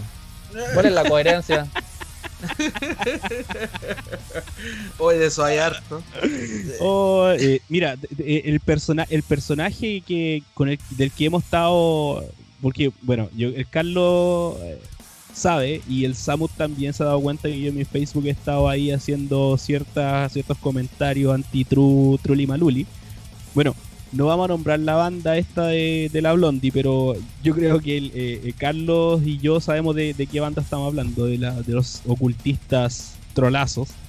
¿Cuál 0.73 0.85
es 0.85 0.91
la 0.91 1.07
coherencia? 1.07 1.67
Hoy 4.97 5.17
de 5.17 5.27
eso 5.27 5.43
hay 5.43 5.57
harto. 5.57 6.01
Oh, 6.79 7.29
eh, 7.37 7.61
mira, 7.69 7.95
el, 8.17 8.59
persona 8.59 9.05
el 9.09 9.23
personaje 9.23 10.01
que 10.01 10.43
con 10.53 10.69
el, 10.69 10.79
del 10.91 11.11
que 11.11 11.25
hemos 11.25 11.43
estado. 11.43 12.25
Porque, 12.61 12.91
bueno, 13.01 13.29
yo, 13.35 13.49
el 13.49 13.67
Carlos 13.67 14.55
eh, 14.61 14.79
sabe 15.33 15.81
y 15.89 16.05
el 16.05 16.15
Samut 16.15 16.51
también 16.51 16.93
se 16.93 17.03
ha 17.03 17.07
dado 17.07 17.21
cuenta 17.21 17.47
que 17.47 17.59
yo 17.59 17.69
en 17.69 17.77
mi 17.77 17.85
Facebook 17.85 18.25
he 18.27 18.31
estado 18.31 18.69
ahí 18.69 18.91
haciendo 18.91 19.57
ciertas, 19.57 20.33
ciertos 20.33 20.57
comentarios 20.57 21.33
anti-True 21.33 22.47
Maluli. 22.47 22.85
Bueno, 23.55 23.75
no 24.11 24.25
vamos 24.25 24.45
a 24.45 24.47
nombrar 24.49 24.79
la 24.79 24.95
banda 24.95 25.37
esta 25.37 25.67
de, 25.67 26.09
la 26.13 26.33
Blondie, 26.33 26.71
pero 26.71 27.15
yo 27.43 27.55
creo 27.55 27.79
que 27.79 27.97
el, 27.97 28.11
eh, 28.13 28.41
eh, 28.43 28.53
Carlos 28.57 29.21
y 29.25 29.37
yo 29.37 29.59
sabemos 29.59 29.95
de, 29.95 30.27
qué 30.31 30.39
banda 30.39 30.61
estamos 30.61 30.87
hablando, 30.87 31.25
de, 31.25 31.37
la, 31.37 31.61
de 31.61 31.73
los 31.73 32.01
ocultistas 32.05 33.15
trolazos. 33.33 33.89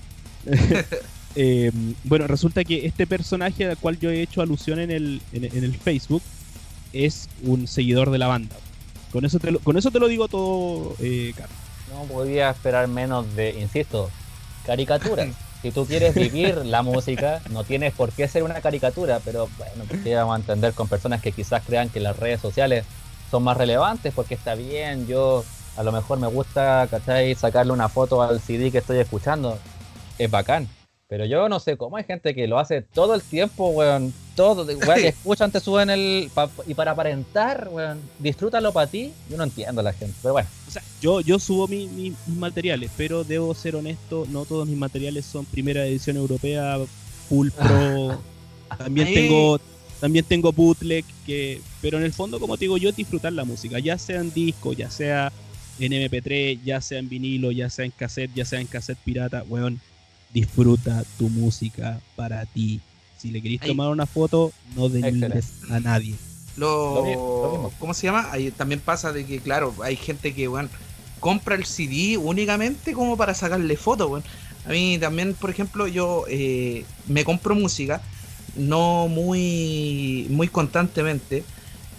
Eh, 1.35 1.71
bueno, 2.05 2.27
resulta 2.27 2.65
que 2.65 2.87
este 2.87 3.07
personaje 3.07 3.65
al 3.65 3.79
cual 3.79 3.99
yo 3.99 4.11
he 4.11 4.21
hecho 4.21 4.43
alusión 4.43 4.79
en 4.79 4.91
el, 4.91 5.23
en, 5.33 5.65
el 5.65 5.75
Facebook 5.75 6.23
es 6.93 7.29
un 7.43 7.67
seguidor 7.67 8.11
de 8.11 8.19
la 8.19 8.27
banda. 8.27 8.57
Con 9.13 9.25
eso 9.25 9.39
te 9.39 9.51
lo, 9.51 9.59
con 9.59 9.77
eso 9.77 9.91
te 9.91 9.99
lo 9.99 10.09
digo 10.09 10.29
todo, 10.29 10.95
Carlos. 11.37 11.59
No 11.93 12.05
podía 12.05 12.51
esperar 12.51 12.89
menos 12.89 13.35
de, 13.37 13.51
insisto, 13.61 14.11
caricaturas. 14.65 15.29
si 15.63 15.71
tú 15.71 15.87
quieres 15.87 16.15
vivir 16.15 16.57
la 16.65 16.83
música, 16.83 17.41
no 17.51 17.63
tienes 17.63 17.93
por 17.93 18.11
qué 18.11 18.27
ser 18.27 18.43
una 18.43 18.61
caricatura, 18.61 19.21
pero 19.25 19.49
bueno, 19.59 19.85
pues 19.87 20.03
vamos 20.05 20.35
a 20.35 20.41
entender 20.41 20.73
con 20.73 20.89
personas 20.89 21.23
que 21.23 21.33
quizás 21.33 21.63
crean 21.65 21.89
que 21.89 22.01
las 22.01 22.19
redes 22.19 22.41
sociales 22.41 22.85
son 23.31 23.45
más 23.45 23.57
relevantes, 23.57 24.13
porque 24.13 24.35
está 24.35 24.55
bien, 24.55 25.07
yo 25.07 25.45
a 25.77 25.83
lo 25.83 25.93
mejor 25.93 26.19
me 26.19 26.27
gusta, 26.27 26.89
¿cachai? 26.91 27.35
Sacarle 27.35 27.73
una 27.73 27.89
foto 27.89 28.23
al 28.23 28.41
CD 28.41 28.71
que 28.71 28.79
estoy 28.79 28.99
escuchando, 28.99 29.59
es 30.19 30.31
bacán. 30.31 30.69
Pero 31.13 31.27
yo 31.27 31.47
no 31.51 31.61
sé 31.61 31.77
cómo 31.77 31.99
hay 31.99 32.05
gente 32.05 32.35
que 32.35 32.47
lo 32.47 32.59
hace 32.59 32.81
todo 32.81 33.15
el 33.15 33.21
tiempo, 33.21 33.69
weón. 33.69 34.15
Todo, 34.35 34.65
weón, 34.65 34.81
que 34.99 35.09
escuchan, 35.09 35.53
te 35.53 35.61
suben 35.61 35.91
el. 35.91 36.31
y 36.67 36.73
para 36.73 36.93
aparentar, 36.93 37.69
weón, 37.71 38.01
disfrútalo 38.19 38.73
para 38.73 38.87
ti. 38.87 39.13
Yo 39.29 39.37
no 39.37 39.45
entiendo 39.45 39.83
a 39.83 39.85
la 39.85 39.93
gente, 39.93 40.15
pero 40.23 40.33
bueno. 40.33 40.49
O 40.67 40.71
sea, 40.71 40.83
yo, 41.03 41.21
yo 41.21 41.39
subo 41.39 41.69
mis 41.69 42.15
materiales, 42.29 42.91
pero 42.97 43.25
debo 43.25 43.53
ser 43.53 43.77
honesto, 43.77 44.27
no 44.31 44.47
todos 44.47 44.67
mis 44.67 44.79
materiales 44.79 45.27
son 45.27 45.45
primera 45.45 45.85
edición 45.85 46.17
europea, 46.17 46.79
full 47.29 47.51
pro. 47.59 48.19
también 48.79 49.13
tengo. 49.13 49.61
También 50.01 50.25
tengo 50.25 50.51
bootleg, 50.51 51.05
que, 51.27 51.61
pero 51.83 51.99
en 51.99 52.05
el 52.05 52.15
fondo, 52.15 52.41
como 52.41 52.57
te 52.57 52.65
digo, 52.65 52.79
yo 52.79 52.91
disfrutar 52.91 53.35
la 53.35 53.45
música, 53.45 53.79
ya 53.79 53.99
sea 53.99 54.19
en 54.19 54.33
disco, 54.33 54.73
ya 54.73 54.91
sea 54.91 55.31
en 55.79 55.93
MP3, 55.93 56.59
ya 56.65 56.81
sea 56.81 56.99
en 56.99 57.11
vinilo, 57.11 57.53
ya 57.53 57.69
sea 57.69 57.85
en 57.85 57.91
cassette, 57.91 58.33
ya 58.35 58.47
sea 58.47 58.61
en 58.61 58.67
cassette 58.67 58.99
pirata, 59.05 59.45
weón 59.47 59.79
disfruta 60.33 61.05
tu 61.19 61.29
música 61.29 62.01
para 62.17 62.47
ti. 62.47 62.81
Si 63.19 63.31
le 63.31 63.41
queréis 63.41 63.61
tomar 63.61 63.89
una 63.89 64.07
foto, 64.07 64.53
no 64.75 64.89
denigres 64.89 65.63
a 65.71 65.81
nadie. 65.81 66.15
Lo, 66.57 67.71
¿Cómo 67.79 67.95
se 67.95 68.07
llama? 68.07 68.29
Ahí 68.31 68.51
también 68.51 68.81
pasa 68.81 69.13
de 69.13 69.25
que, 69.25 69.41
claro, 69.41 69.75
hay 69.83 69.97
gente 69.97 70.35
que, 70.35 70.49
bueno, 70.49 70.69
compra 71.21 71.55
el 71.55 71.65
CD 71.65 72.19
únicamente 72.19 72.93
como 72.93 73.17
para 73.17 73.35
sacarle 73.35 73.77
fotos, 73.77 74.23
A 74.67 74.71
mí 74.71 74.99
también, 74.99 75.35
por 75.35 75.51
ejemplo, 75.51 75.87
yo 75.87 76.25
eh, 76.29 76.85
me 77.07 77.25
compro 77.25 77.55
música, 77.55 78.03
no 78.57 79.09
muy, 79.09 80.27
muy 80.31 80.49
constantemente, 80.49 81.45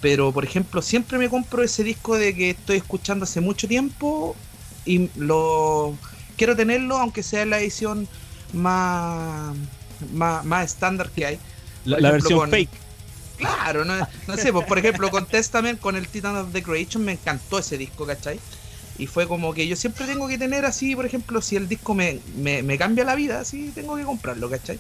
pero 0.02 0.32
por 0.34 0.44
ejemplo, 0.44 0.82
siempre 0.82 1.18
me 1.18 1.30
compro 1.30 1.64
ese 1.64 1.84
disco 1.84 2.18
de 2.18 2.36
que 2.36 2.50
estoy 2.52 2.78
escuchando 2.78 3.24
hace 3.24 3.40
mucho 3.40 3.68
tiempo 3.68 4.36
y 4.86 5.10
lo 5.16 5.96
quiero 6.36 6.56
tenerlo, 6.56 6.98
aunque 6.98 7.24
sea 7.24 7.44
en 7.44 7.52
la 7.52 7.60
edición 7.60 8.08
más, 8.54 9.56
más, 10.12 10.66
estándar 10.66 11.10
que 11.10 11.26
hay. 11.26 11.40
La, 11.86 12.12
versión 12.12 12.50
fake. 12.50 12.70
Claro, 13.38 13.84
no, 13.84 14.38
sé, 14.38 14.54
pues, 14.54 14.66
por 14.66 14.78
ejemplo, 14.78 15.10
con 15.10 15.26
Testament, 15.26 15.80
con 15.80 15.96
el 15.96 16.08
Titan 16.08 16.36
of 16.38 16.54
the 16.54 16.64
Creation, 16.64 17.04
me 17.04 17.14
encantó 17.14 17.60
ese 17.60 17.78
disco, 17.78 18.06
¿cachai? 18.06 18.40
Y 18.98 19.08
fue 19.08 19.28
como 19.28 19.54
que 19.54 19.68
yo 19.68 19.76
siempre 19.76 20.06
tengo 20.06 20.28
que 20.28 20.38
tener 20.38 20.66
así, 20.66 20.96
por 20.96 21.06
ejemplo, 21.06 21.42
si 21.42 21.56
el 21.56 21.68
disco 21.68 21.96
me, 21.96 22.20
me, 22.36 22.78
cambia 22.78 23.04
la 23.04 23.16
vida, 23.16 23.42
así 23.42 23.72
tengo 23.74 23.96
que 23.96 24.04
comprarlo, 24.04 24.50
¿cachai? 24.50 24.80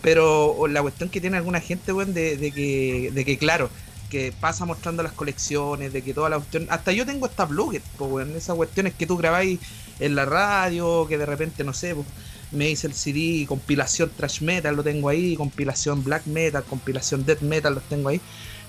Pero 0.00 0.66
la 0.68 0.80
cuestión 0.80 1.10
que 1.10 1.20
tiene 1.20 1.36
alguna 1.36 1.60
gente, 1.60 1.92
weón, 1.92 2.14
de, 2.14 2.36
de, 2.36 2.52
que, 2.52 3.10
de 3.12 3.24
que, 3.24 3.36
claro, 3.36 3.68
que 4.08 4.32
pasa 4.32 4.64
mostrando 4.64 5.02
las 5.02 5.12
colecciones, 5.12 5.92
de 5.92 6.02
que 6.02 6.14
toda 6.14 6.30
la 6.30 6.36
cuestión. 6.36 6.66
Hasta 6.70 6.92
yo 6.92 7.04
tengo 7.04 7.26
esta 7.26 7.44
blogger, 7.46 7.82
pues, 7.98 8.10
weón, 8.10 8.36
esas 8.36 8.56
cuestiones 8.56 8.94
que 8.94 9.06
tú 9.06 9.16
grabáis 9.16 9.58
en 9.98 10.14
la 10.14 10.24
radio, 10.24 11.06
que 11.08 11.18
de 11.18 11.26
repente, 11.26 11.64
no 11.64 11.74
sé, 11.74 11.94
pues, 11.96 12.06
me 12.50 12.70
hice 12.70 12.86
el 12.86 12.94
CD, 12.94 13.46
compilación 13.46 14.10
trash 14.16 14.40
metal, 14.40 14.74
lo 14.74 14.82
tengo 14.82 15.08
ahí, 15.08 15.36
compilación 15.36 16.02
black 16.02 16.26
metal, 16.26 16.64
compilación 16.64 17.24
death 17.24 17.40
metal, 17.40 17.74
los 17.74 17.84
tengo 17.84 18.08
ahí. 18.08 18.20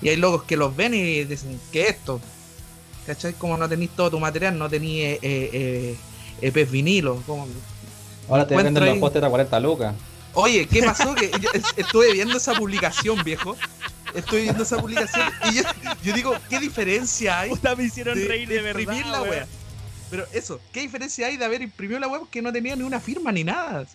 Y 0.02 0.08
hay 0.08 0.16
logos 0.16 0.44
que 0.44 0.56
los 0.56 0.74
ven 0.74 0.94
y 0.94 1.24
dicen, 1.24 1.58
¿qué 1.72 1.82
es 1.82 1.90
esto? 1.90 2.20
¿Cachai? 3.06 3.32
Como 3.34 3.56
no 3.56 3.68
tenéis 3.68 3.90
todo 3.96 4.10
tu 4.10 4.20
material, 4.20 4.58
no 4.58 4.68
tenéis 4.68 5.04
eh, 5.04 5.18
eh, 5.22 5.96
eh 6.40 6.64
vinilo. 6.64 7.22
Ahora 8.28 8.46
te 8.46 8.56
venden 8.56 8.84
los 8.84 8.98
postes 8.98 9.22
a 9.22 9.28
40 9.28 9.60
lucas. 9.60 9.94
Oye, 10.34 10.66
¿qué 10.66 10.82
pasó? 10.82 11.14
que 11.16 11.30
estuve 11.76 12.12
viendo 12.12 12.36
esa 12.36 12.54
publicación, 12.54 13.22
viejo. 13.24 13.56
Estoy 14.14 14.42
viendo 14.42 14.64
esa 14.64 14.78
publicación 14.78 15.24
y 15.50 16.06
yo, 16.06 16.14
digo, 16.14 16.34
¿qué 16.48 16.58
diferencia 16.58 17.40
hay? 17.40 17.50
Puta, 17.50 17.76
me 17.76 17.84
hicieron 17.84 18.16
reír 18.16 18.48
de, 18.48 18.60
verdad, 18.60 18.92
la 19.06 19.22
wea. 19.22 19.46
Pero 20.10 20.26
eso, 20.32 20.60
¿qué 20.72 20.80
diferencia 20.80 21.26
hay 21.26 21.36
de 21.36 21.44
haber 21.44 21.62
imprimido 21.62 22.00
la 22.00 22.08
web 22.08 22.22
que 22.30 22.42
no 22.42 22.52
tenía 22.52 22.74
ni 22.74 22.82
una 22.82 22.98
firma 23.00 23.30
ni 23.30 23.44
nada? 23.44 23.86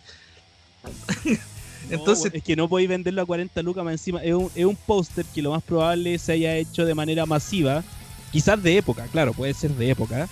Entonces, 1.89 2.33
es 2.33 2.43
que 2.43 2.55
no 2.55 2.67
podéis 2.67 2.89
venderlo 2.89 3.21
a 3.21 3.25
40 3.25 3.61
lucas 3.61 3.83
más 3.83 3.93
encima. 3.93 4.23
Es 4.23 4.33
un, 4.33 4.49
es 4.55 4.65
un 4.65 4.75
póster 4.75 5.25
que 5.25 5.41
lo 5.41 5.51
más 5.51 5.61
probable 5.61 6.17
se 6.17 6.31
haya 6.31 6.55
hecho 6.55 6.85
de 6.85 6.95
manera 6.95 7.25
masiva. 7.25 7.83
Quizás 8.31 8.61
de 8.61 8.77
época, 8.77 9.07
claro, 9.11 9.33
puede 9.33 9.53
ser 9.53 9.71
de 9.71 9.91
época. 9.91 10.27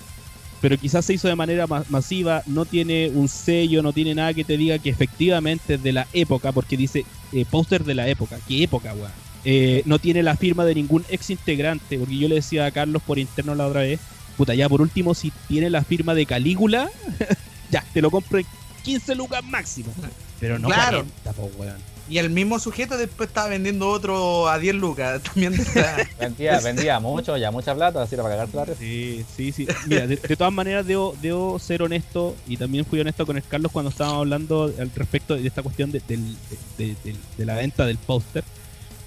Pero 0.60 0.78
quizás 0.78 1.04
se 1.04 1.14
hizo 1.14 1.28
de 1.28 1.36
manera 1.36 1.66
masiva. 1.66 2.42
No 2.46 2.64
tiene 2.64 3.10
un 3.10 3.28
sello, 3.28 3.82
no 3.82 3.92
tiene 3.92 4.14
nada 4.14 4.32
que 4.32 4.44
te 4.44 4.56
diga 4.56 4.78
que 4.78 4.90
efectivamente 4.90 5.74
es 5.74 5.82
de 5.82 5.92
la 5.92 6.08
época. 6.12 6.52
Porque 6.52 6.76
dice 6.76 7.04
eh, 7.32 7.44
póster 7.48 7.84
de 7.84 7.94
la 7.94 8.08
época. 8.08 8.38
¿Qué 8.48 8.62
época, 8.62 8.94
weón? 8.94 9.12
Eh, 9.44 9.82
no 9.84 9.98
tiene 9.98 10.22
la 10.22 10.36
firma 10.36 10.64
de 10.64 10.74
ningún 10.74 11.04
ex 11.08 11.30
integrante. 11.30 11.98
Porque 11.98 12.16
yo 12.16 12.28
le 12.28 12.36
decía 12.36 12.66
a 12.66 12.70
Carlos 12.70 13.02
por 13.02 13.18
interno 13.18 13.54
la 13.54 13.66
otra 13.66 13.82
vez 13.82 14.00
Puta, 14.36 14.54
ya 14.54 14.68
por 14.68 14.80
último, 14.80 15.14
si 15.14 15.32
tiene 15.48 15.70
la 15.70 15.84
firma 15.84 16.14
de 16.14 16.26
Calígula, 16.26 16.90
ya, 17.70 17.84
te 17.92 18.02
lo 18.02 18.10
compro 18.10 18.38
en 18.38 18.46
15 18.82 19.14
lucas 19.14 19.44
máximo. 19.44 19.92
Pero 20.40 20.58
no 20.58 20.68
claro. 20.68 21.04
Y 22.06 22.18
el 22.18 22.28
mismo 22.28 22.58
sujeto 22.58 22.98
después 22.98 23.28
estaba 23.28 23.48
vendiendo 23.48 23.88
otro 23.88 24.48
a 24.48 24.58
10 24.58 24.74
lucas. 24.74 25.22
También 25.34 25.54
vendía, 26.20 26.60
vendía 26.60 27.00
mucho, 27.00 27.36
ya 27.36 27.50
mucha 27.50 27.74
plata, 27.74 28.02
así 28.02 28.16
para 28.16 28.28
pagarte 28.28 28.56
la 28.56 28.66
Sí, 28.74 29.24
sí, 29.34 29.52
sí. 29.52 29.66
Mira, 29.86 30.06
de, 30.06 30.16
todas 30.16 30.52
maneras 30.52 30.86
debo, 30.86 31.16
debo, 31.22 31.58
ser 31.58 31.82
honesto 31.82 32.36
y 32.46 32.56
también 32.56 32.84
fui 32.84 33.00
honesto 33.00 33.24
con 33.24 33.36
el 33.36 33.42
Carlos 33.42 33.72
cuando 33.72 33.90
estábamos 33.90 34.20
hablando 34.20 34.64
al 34.78 34.90
respecto 34.94 35.34
de 35.34 35.46
esta 35.46 35.62
cuestión 35.62 35.92
de, 35.92 36.02
de 36.76 37.44
la 37.46 37.54
venta 37.54 37.86
del 37.86 37.96
póster. 37.96 38.44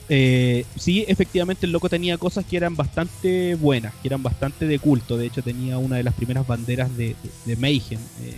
Eh, 0.10 0.66
sí, 0.78 1.04
efectivamente 1.08 1.66
el 1.66 1.74
loco 1.74 1.90
tenía 1.90 2.18
cosas 2.18 2.46
que 2.46 2.56
eran 2.56 2.76
bastante 2.76 3.56
buenas, 3.56 3.94
que 3.96 4.08
eran 4.08 4.24
bastante 4.24 4.66
de 4.66 4.80
culto. 4.80 5.18
De 5.18 5.26
hecho, 5.26 5.42
tenía 5.42 5.78
una 5.78 5.98
de 5.98 6.04
las 6.04 6.14
primeras 6.14 6.48
banderas 6.48 6.96
de, 6.96 7.16
de, 7.46 7.56
Mayhem. 7.58 8.00
Eh, 8.22 8.38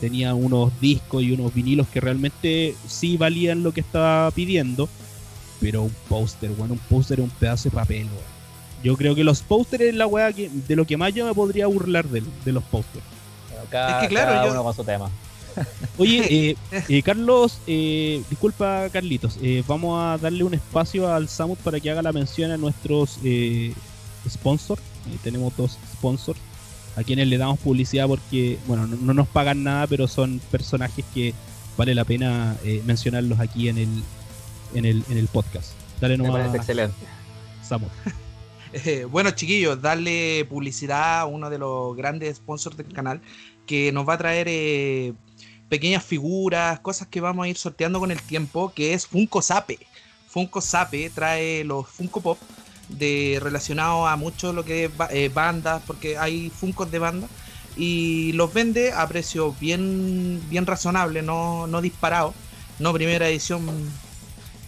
tenía 0.00 0.34
unos 0.34 0.72
discos 0.80 1.22
y 1.22 1.32
unos 1.32 1.52
vinilos 1.52 1.86
que 1.88 2.00
realmente 2.00 2.74
sí 2.86 3.16
valían 3.16 3.62
lo 3.62 3.72
que 3.72 3.80
estaba 3.80 4.30
pidiendo. 4.30 4.88
Pero 5.60 5.82
un 5.82 5.94
póster, 6.08 6.50
bueno, 6.50 6.74
un 6.74 6.80
póster 6.80 7.20
es 7.20 7.24
un 7.24 7.30
pedazo 7.30 7.68
de 7.68 7.76
papel, 7.76 8.08
Yo 8.82 8.96
creo 8.96 9.14
que 9.14 9.22
los 9.22 9.42
pósteres 9.42 9.90
es 9.90 9.94
la 9.94 10.06
weá 10.06 10.32
que, 10.32 10.48
de 10.48 10.76
lo 10.76 10.86
que 10.86 10.96
más 10.96 11.14
yo 11.14 11.24
me 11.24 11.34
podría 11.34 11.68
burlar 11.68 12.04
de, 12.06 12.22
de 12.44 12.52
los 12.52 12.64
pósters. 12.64 13.04
es 13.62 13.68
que 13.68 14.08
claro, 14.08 14.44
yo, 14.46 14.52
uno 14.52 14.64
con 14.64 14.74
su 14.74 14.82
tema. 14.82 15.08
Oye, 15.98 16.26
eh, 16.50 16.56
eh, 16.88 17.02
Carlos, 17.02 17.58
eh, 17.66 18.22
disculpa 18.28 18.88
Carlitos, 18.92 19.38
vamos 19.66 20.00
a 20.00 20.18
darle 20.18 20.44
un 20.44 20.54
espacio 20.54 21.12
al 21.12 21.28
Samut 21.28 21.58
para 21.58 21.80
que 21.80 21.90
haga 21.90 22.02
la 22.02 22.12
mención 22.12 22.50
a 22.50 22.56
nuestros 22.56 23.18
sponsors. 24.28 24.82
tenemos 25.22 25.56
dos 25.56 25.78
sponsors 25.92 26.38
a 26.96 27.02
quienes 27.02 27.26
le 27.28 27.38
damos 27.38 27.58
publicidad 27.58 28.06
porque, 28.06 28.58
bueno, 28.66 28.86
no, 28.86 29.14
nos 29.14 29.28
pagan 29.28 29.62
nada, 29.62 29.86
pero 29.86 30.06
son 30.06 30.40
personajes 30.50 31.04
que 31.14 31.34
vale 31.76 31.94
la 31.94 32.04
pena 32.04 32.56
mencionarlos 32.84 33.40
aquí 33.40 33.68
en 33.68 33.78
el, 33.78 34.02
en 34.74 34.84
el, 34.84 35.04
en 35.10 35.16
el 35.18 35.28
podcast. 35.28 35.72
Dale 36.00 36.18
nomás. 36.18 36.54
excelente. 36.54 36.96
Samut. 37.62 37.90
bueno, 39.10 39.30
chiquillos, 39.30 39.80
darle 39.80 40.46
publicidad 40.48 41.20
a 41.20 41.26
uno 41.26 41.48
de 41.48 41.58
los 41.58 41.96
grandes 41.96 42.36
sponsors 42.36 42.76
del 42.76 42.92
canal 42.92 43.20
que 43.66 43.92
nos 43.92 44.08
va 44.08 44.14
a 44.14 44.18
traer 44.18 44.48
pequeñas 45.72 46.04
figuras, 46.04 46.80
cosas 46.80 47.08
que 47.08 47.22
vamos 47.22 47.46
a 47.46 47.48
ir 47.48 47.56
sorteando 47.56 47.98
con 47.98 48.10
el 48.10 48.20
tiempo, 48.20 48.74
que 48.74 48.92
es 48.92 49.06
Funko 49.06 49.40
Sape. 49.40 49.78
Funko 50.28 50.60
Sape 50.60 51.08
trae 51.08 51.64
los 51.64 51.88
Funko 51.88 52.20
Pop 52.20 52.38
de 52.90 53.38
relacionados 53.42 54.06
a 54.06 54.16
mucho 54.16 54.52
lo 54.52 54.66
que 54.66 54.84
es 54.84 54.90
eh, 55.08 55.30
bandas, 55.32 55.82
porque 55.86 56.18
hay 56.18 56.50
Funkos 56.50 56.90
de 56.90 56.98
banda 56.98 57.26
y 57.74 58.32
los 58.32 58.52
vende 58.52 58.92
a 58.92 59.08
precio 59.08 59.54
bien 59.58 60.42
bien 60.50 60.66
razonable, 60.66 61.22
no, 61.22 61.66
no 61.66 61.80
disparado, 61.80 62.34
no 62.78 62.92
primera 62.92 63.26
edición 63.26 63.64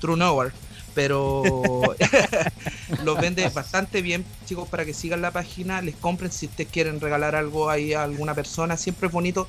True 0.00 0.16
Nowhere 0.16 0.52
pero 0.94 1.42
los 3.04 3.20
vende 3.20 3.48
bastante 3.48 4.02
bien, 4.02 4.24
chicos, 4.46 4.68
para 4.68 4.84
que 4.84 4.94
sigan 4.94 5.22
la 5.22 5.32
página, 5.32 5.82
les 5.82 5.96
compren 5.96 6.30
si 6.30 6.46
ustedes 6.46 6.70
quieren 6.70 7.00
regalar 7.00 7.34
algo 7.34 7.68
ahí 7.68 7.92
a 7.92 8.04
alguna 8.04 8.34
persona, 8.34 8.76
siempre 8.76 9.08
es 9.08 9.12
bonito 9.12 9.48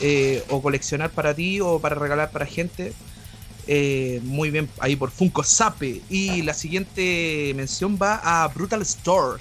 eh, 0.00 0.44
o 0.50 0.62
coleccionar 0.62 1.10
para 1.10 1.34
ti 1.34 1.60
o 1.60 1.78
para 1.78 1.96
regalar 1.96 2.30
para 2.30 2.46
gente. 2.46 2.92
Eh, 3.66 4.20
muy 4.24 4.50
bien, 4.50 4.68
ahí 4.80 4.96
por 4.96 5.10
Funko 5.10 5.44
Sape. 5.44 6.02
Y 6.10 6.42
la 6.42 6.54
siguiente 6.54 7.52
mención 7.54 7.98
va 8.00 8.20
a 8.22 8.48
Brutal 8.48 8.82
Store, 8.82 9.40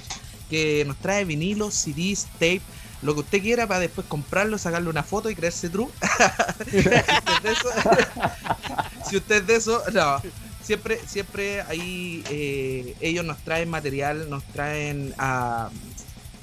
que 0.49 0.86
nos 0.86 0.97
trae 0.97 1.26
vinilos, 1.26 1.74
CDs, 1.74 2.28
tape, 2.34 2.62
lo 3.02 3.16
que 3.16 3.22
usted 3.22 3.41
quiera 3.41 3.68
para 3.68 3.80
después 3.80 4.06
comprarlo, 4.08 4.58
sacarle 4.58 4.89
una 4.89 5.04
foto 5.04 5.30
y 5.30 5.36
creerse 5.36 5.70
true. 5.70 5.88
si 9.10 9.18
usted 9.18 9.38
es 9.38 9.47
de 9.47 9.56
eso, 9.56 9.82
no 9.91 10.22
siempre, 10.64 10.99
siempre 11.05 11.62
ahí 11.62 12.24
eh, 12.30 12.95
ellos 13.01 13.26
nos 13.26 13.38
traen 13.39 13.70
material, 13.70 14.30
nos 14.30 14.43
traen 14.45 15.14
a, 15.18 15.70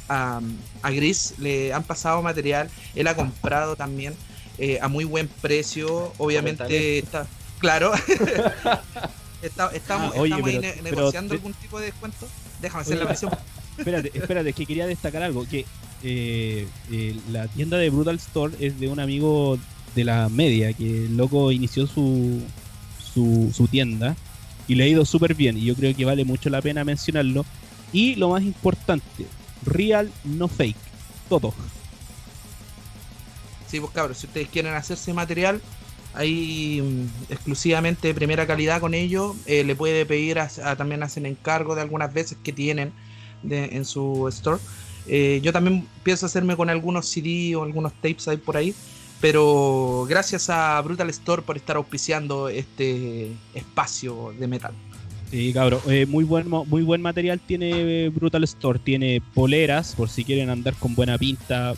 a, 0.08 0.90
Gris, 0.90 1.34
le 1.38 1.72
han 1.72 1.84
pasado 1.84 2.22
material, 2.22 2.70
él 2.94 3.06
ha 3.06 3.14
comprado 3.14 3.76
también 3.76 4.14
eh, 4.58 4.78
a 4.80 4.88
muy 4.88 5.04
buen 5.04 5.28
precio, 5.28 6.12
obviamente 6.18 6.98
está, 6.98 7.26
claro, 7.58 7.92
estamos, 9.42 10.12
ah, 10.16 10.22
ahí 10.22 10.60
negociando 10.82 11.34
algún 11.34 11.54
tipo 11.54 11.78
de 11.78 11.86
descuento, 11.86 12.26
déjame 12.60 12.82
hacer 12.82 12.98
la 12.98 13.04
mención. 13.04 13.32
Espérate, 13.76 14.10
espérate, 14.12 14.52
que 14.52 14.66
quería 14.66 14.86
destacar 14.86 15.22
algo, 15.22 15.46
que 15.46 15.64
eh, 16.02 16.66
la 17.30 17.46
tienda 17.46 17.76
de 17.76 17.90
Brutal 17.90 18.16
Store 18.16 18.54
es 18.58 18.80
de 18.80 18.88
un 18.88 18.98
amigo 18.98 19.58
de 19.94 20.04
la 20.04 20.28
media, 20.28 20.72
que 20.72 21.04
el 21.04 21.16
loco 21.16 21.52
inició 21.52 21.86
su, 21.86 22.40
su, 23.52 23.68
tienda 23.68 24.16
y 24.66 24.74
le 24.74 24.84
ha 24.84 24.88
ido 24.88 25.04
súper 25.04 25.34
bien 25.34 25.56
y 25.56 25.64
yo 25.64 25.74
creo 25.74 25.94
que 25.94 26.04
vale 26.04 26.24
mucho 26.24 26.50
la 26.50 26.62
pena 26.62 26.84
mencionarlo. 26.84 27.44
Y 27.92 28.16
lo 28.16 28.30
más 28.30 28.42
importante, 28.42 29.26
real, 29.64 30.10
no 30.24 30.46
fake, 30.46 30.76
todo. 31.28 31.54
Sí, 33.66 33.80
pues 33.80 34.18
si 34.18 34.26
ustedes 34.26 34.48
quieren 34.48 34.74
hacerse 34.74 35.12
material, 35.14 35.62
ahí 36.14 36.82
mm, 36.82 37.32
exclusivamente 37.32 38.08
de 38.08 38.14
primera 38.14 38.46
calidad 38.46 38.80
con 38.80 38.92
ellos, 38.92 39.36
eh, 39.46 39.64
le 39.64 39.74
puede 39.74 40.04
pedir, 40.04 40.38
a, 40.38 40.48
también 40.76 41.02
hacen 41.02 41.24
encargo 41.24 41.74
de 41.74 41.80
algunas 41.80 42.12
veces 42.12 42.36
que 42.42 42.52
tienen 42.52 42.92
en 43.48 43.84
su 43.84 44.28
store. 44.28 44.60
Eh, 45.06 45.40
yo 45.42 45.52
también 45.52 45.86
pienso 46.02 46.26
hacerme 46.26 46.56
con 46.56 46.68
algunos 46.68 47.08
CD 47.08 47.56
o 47.56 47.62
algunos 47.62 47.94
tapes 47.94 48.28
ahí 48.28 48.36
por 48.36 48.56
ahí 48.58 48.74
pero 49.20 50.06
gracias 50.08 50.48
a 50.50 50.80
Brutal 50.80 51.10
Store 51.10 51.42
por 51.42 51.56
estar 51.56 51.76
auspiciando 51.76 52.48
este 52.48 53.32
espacio 53.54 54.34
de 54.38 54.46
metal. 54.46 54.72
Sí, 55.30 55.52
cabrón. 55.52 55.80
Eh, 55.88 56.06
muy, 56.06 56.24
buen, 56.24 56.48
muy 56.48 56.82
buen 56.82 57.02
material 57.02 57.38
tiene 57.40 58.06
eh, 58.06 58.08
Brutal 58.08 58.44
Store. 58.44 58.78
Tiene 58.78 59.20
poleras, 59.34 59.94
por 59.94 60.08
si 60.08 60.24
quieren 60.24 60.50
andar 60.50 60.74
con 60.74 60.94
buena 60.94 61.18
pinta, 61.18 61.74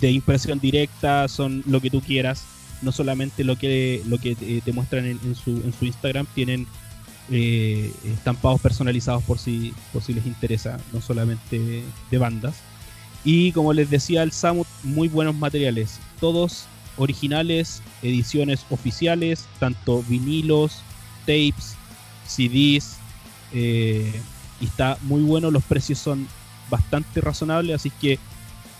de 0.00 0.10
impresión 0.10 0.60
directa, 0.60 1.26
son 1.28 1.62
lo 1.66 1.80
que 1.80 1.90
tú 1.90 2.00
quieras. 2.00 2.44
No 2.82 2.92
solamente 2.92 3.42
lo 3.42 3.56
que, 3.56 4.02
lo 4.06 4.18
que 4.18 4.34
te, 4.36 4.72
muestran 4.72 5.06
en, 5.06 5.34
su, 5.34 5.50
en 5.50 5.72
su 5.72 5.86
Instagram, 5.86 6.26
tienen 6.34 6.66
eh, 7.30 7.90
estampados 8.04 8.60
personalizados 8.60 9.22
por 9.24 9.38
si, 9.38 9.74
por 9.92 10.02
si 10.02 10.12
les 10.12 10.26
interesa, 10.26 10.78
no 10.92 11.00
solamente 11.00 11.82
de 12.10 12.18
bandas. 12.18 12.56
Y 13.24 13.50
como 13.52 13.72
les 13.72 13.90
decía 13.90 14.22
el 14.22 14.30
Samut, 14.30 14.68
muy 14.84 15.08
buenos 15.08 15.34
materiales. 15.34 15.98
Todos 16.20 16.66
originales, 16.96 17.82
ediciones 18.02 18.64
oficiales, 18.70 19.46
tanto 19.58 20.02
vinilos, 20.02 20.82
tapes, 21.20 21.76
CDs. 22.26 22.96
Eh, 23.52 24.20
y 24.60 24.64
está 24.64 24.98
muy 25.02 25.22
bueno, 25.22 25.50
los 25.50 25.64
precios 25.64 25.98
son 25.98 26.26
bastante 26.70 27.20
razonables, 27.20 27.76
así 27.76 27.90
que 27.90 28.18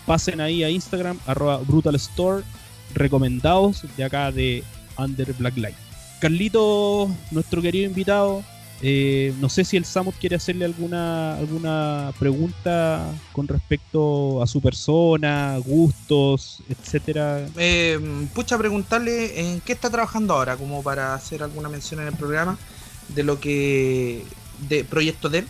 pasen 0.07 0.41
ahí 0.41 0.65
a 0.65 0.71
Instagram, 0.71 1.19
arroba 1.27 1.59
Brutal 1.59 1.95
Store, 1.97 2.43
recomendados 2.95 3.85
de 3.97 4.05
acá 4.05 4.33
de 4.33 4.65
Under 4.97 5.33
Black 5.35 5.57
Light. 5.59 5.77
Carlito, 6.21 7.11
nuestro 7.31 7.61
querido 7.61 7.87
invitado, 7.87 8.43
eh, 8.83 9.33
no 9.41 9.49
sé 9.49 9.65
si 9.65 9.77
el 9.77 9.85
Samut 9.85 10.15
quiere 10.17 10.37
hacerle 10.37 10.65
alguna, 10.67 11.37
alguna 11.39 12.13
pregunta 12.19 13.11
con 13.33 13.49
respecto 13.49 14.43
a 14.43 14.47
su 14.47 14.61
persona, 14.61 15.57
gustos, 15.65 16.63
etcétera. 16.69 17.47
Eh, 17.57 17.99
pucha, 18.35 18.59
preguntarle 18.59 19.41
en 19.41 19.61
qué 19.61 19.73
está 19.73 19.89
trabajando 19.89 20.35
ahora, 20.35 20.57
como 20.57 20.83
para 20.83 21.15
hacer 21.15 21.43
alguna 21.43 21.69
mención 21.69 22.01
en 22.01 22.09
el 22.09 22.15
programa 22.15 22.59
de 23.09 23.23
lo 23.23 23.41
que. 23.41 24.25
de 24.69 24.85
proyecto 24.85 25.31
de 25.31 25.39
él, 25.39 25.49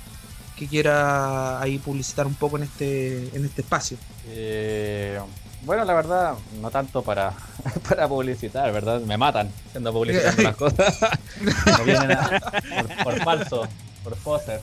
que 0.57 0.68
quiera 0.68 1.61
ahí 1.61 1.79
publicitar 1.79 2.27
un 2.27 2.35
poco 2.35 2.57
en 2.59 2.62
este, 2.64 3.37
en 3.37 3.45
este 3.45 3.62
espacio. 3.62 3.99
Eh, 4.29 5.18
bueno, 5.67 5.85
la 5.85 5.93
verdad, 5.95 6.35
no 6.62 6.71
tanto 6.71 7.03
para, 7.03 7.33
para 7.89 8.09
publicitar, 8.09 8.73
¿verdad? 8.73 9.01
Me 9.01 9.19
matan 9.19 9.51
haciendo 9.69 9.93
publicidad 9.93 10.33
de 10.35 10.43
las 10.45 10.57
cosas. 10.64 10.99
Me 11.79 11.85
vienen 11.85 12.12
a- 12.12 12.41
por, 13.05 13.05
por 13.05 13.23
falso, 13.25 13.69
por 14.03 14.17
poser. 14.17 14.61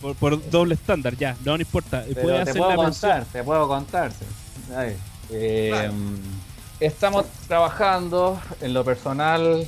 Por, 0.00 0.14
por 0.14 0.50
doble 0.50 0.74
estándar, 0.74 1.16
ya, 1.16 1.34
no, 1.44 1.56
no 1.56 1.60
importa. 1.62 2.04
Pero 2.14 2.28
te 2.28 2.42
hacer 2.42 2.56
puedo 2.58 2.76
contar, 2.76 3.24
te 3.32 3.42
puedo 3.42 3.66
contar. 3.66 4.12
Ay, 4.76 4.96
eh, 5.30 5.70
Claro. 5.72 5.92
Estamos 6.78 7.24
trabajando 7.48 8.38
en 8.60 8.74
lo 8.74 8.84
personal, 8.84 9.66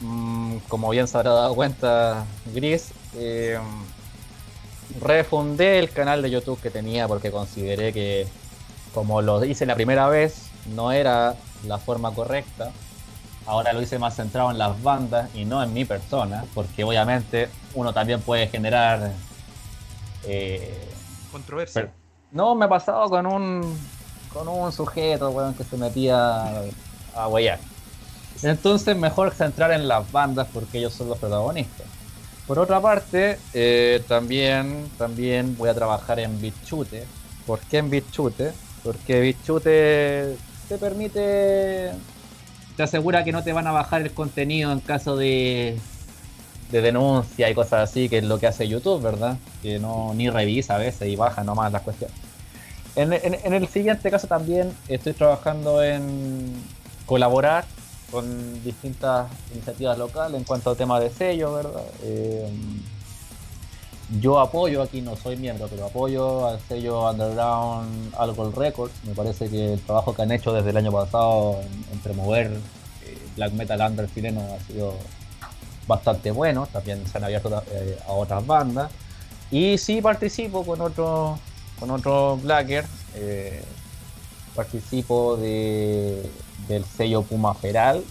mm, 0.00 0.56
como 0.68 0.88
bien 0.88 1.06
se 1.06 1.18
habrá 1.18 1.32
dado 1.32 1.54
cuenta 1.54 2.24
Gris, 2.54 2.92
eh, 3.16 3.58
refundé 5.00 5.78
el 5.78 5.90
canal 5.90 6.22
de 6.22 6.30
YouTube 6.30 6.58
que 6.60 6.70
tenía 6.70 7.06
porque 7.06 7.30
consideré 7.30 7.92
que 7.92 8.26
como 8.92 9.22
lo 9.22 9.44
hice 9.44 9.66
la 9.66 9.74
primera 9.74 10.08
vez 10.08 10.50
no 10.74 10.92
era 10.92 11.34
la 11.66 11.78
forma 11.78 12.12
correcta. 12.12 12.70
Ahora 13.46 13.72
lo 13.72 13.80
hice 13.80 13.98
más 13.98 14.16
centrado 14.16 14.50
en 14.50 14.58
las 14.58 14.82
bandas 14.82 15.34
y 15.34 15.44
no 15.44 15.62
en 15.62 15.72
mi 15.72 15.84
persona, 15.84 16.44
porque 16.54 16.84
obviamente 16.84 17.48
uno 17.74 17.92
también 17.92 18.20
puede 18.20 18.46
generar 18.48 19.12
eh, 20.24 20.86
Controversia. 21.32 21.90
no, 22.30 22.54
me 22.54 22.66
ha 22.66 22.68
pasado 22.68 23.08
con 23.08 23.26
un 23.26 23.78
con 24.32 24.46
un 24.46 24.70
sujeto, 24.72 25.30
weón, 25.30 25.54
que 25.54 25.64
se 25.64 25.76
metía 25.76 26.62
a 27.14 27.28
huellar. 27.28 27.58
Entonces 28.42 28.96
mejor 28.96 29.32
centrar 29.32 29.72
en 29.72 29.88
las 29.88 30.10
bandas 30.12 30.46
porque 30.52 30.78
ellos 30.78 30.92
son 30.92 31.08
los 31.08 31.18
protagonistas. 31.18 31.86
Por 32.46 32.58
otra 32.58 32.80
parte, 32.80 33.38
eh, 33.52 34.02
también, 34.08 34.90
también 34.96 35.56
voy 35.56 35.68
a 35.68 35.74
trabajar 35.74 36.18
en 36.18 36.40
BitChute. 36.40 37.04
¿Por 37.46 37.60
qué 37.60 37.78
en 37.78 37.90
BitChute? 37.90 38.52
Porque 38.88 39.20
BitChute 39.20 40.38
te 40.66 40.78
permite, 40.78 41.90
te 42.74 42.82
asegura 42.82 43.22
que 43.22 43.32
no 43.32 43.44
te 43.44 43.52
van 43.52 43.66
a 43.66 43.70
bajar 43.70 44.00
el 44.00 44.14
contenido 44.14 44.72
en 44.72 44.80
caso 44.80 45.14
de, 45.14 45.78
de 46.70 46.80
denuncia 46.80 47.50
y 47.50 47.54
cosas 47.54 47.90
así, 47.90 48.08
que 48.08 48.16
es 48.16 48.24
lo 48.24 48.38
que 48.38 48.46
hace 48.46 48.66
YouTube, 48.66 49.02
¿verdad? 49.02 49.36
Que 49.60 49.78
no 49.78 50.14
ni 50.14 50.30
revisa 50.30 50.76
a 50.76 50.78
veces 50.78 51.06
y 51.06 51.16
baja 51.16 51.44
nomás 51.44 51.70
las 51.70 51.82
cuestiones. 51.82 52.16
En, 52.96 53.12
el 53.12 53.68
siguiente 53.68 54.10
caso 54.10 54.26
también 54.26 54.74
estoy 54.88 55.12
trabajando 55.12 55.82
en 55.82 56.54
colaborar 57.04 57.66
con 58.10 58.64
distintas 58.64 59.30
iniciativas 59.52 59.98
locales 59.98 60.38
en 60.38 60.44
cuanto 60.44 60.70
al 60.70 60.78
tema 60.78 60.98
de 60.98 61.10
sello, 61.10 61.52
¿verdad? 61.52 61.84
Eh, 62.04 62.50
yo 64.20 64.40
apoyo, 64.40 64.82
aquí 64.82 65.00
no 65.02 65.16
soy 65.16 65.36
miembro, 65.36 65.68
pero 65.68 65.86
apoyo 65.86 66.46
al 66.46 66.60
sello 66.60 67.10
Underground 67.10 68.14
Alcohol 68.16 68.52
Records. 68.54 68.94
Me 69.04 69.14
parece 69.14 69.48
que 69.50 69.74
el 69.74 69.80
trabajo 69.80 70.14
que 70.14 70.22
han 70.22 70.32
hecho 70.32 70.52
desde 70.52 70.70
el 70.70 70.76
año 70.78 70.92
pasado 70.92 71.60
en, 71.60 71.84
en 71.92 71.98
promover 72.00 72.46
eh, 72.46 73.18
black 73.36 73.52
metal 73.52 73.80
under 73.80 74.12
chileno 74.12 74.40
ha 74.54 74.60
sido 74.66 74.94
bastante 75.86 76.30
bueno. 76.30 76.66
También 76.72 77.06
se 77.06 77.18
han 77.18 77.24
abierto 77.24 77.62
eh, 77.70 77.98
a 78.06 78.12
otras 78.12 78.46
bandas. 78.46 78.90
Y 79.50 79.78
sí 79.78 80.00
participo 80.02 80.64
con 80.64 80.80
otro, 80.80 81.38
con 81.78 81.90
otro 81.90 82.36
blacker. 82.38 82.86
eh, 83.14 83.62
participo 84.54 85.36
de, 85.36 86.28
del 86.66 86.84
sello 86.84 87.22
Puma 87.22 87.54
Feral. 87.54 88.02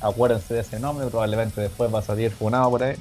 acuérdense 0.00 0.54
de 0.54 0.60
ese 0.60 0.80
nombre, 0.80 1.06
probablemente 1.08 1.60
después 1.60 1.92
va 1.92 1.98
a 2.00 2.02
salir 2.02 2.30
funado 2.30 2.70
por 2.70 2.82
ahí. 2.82 2.96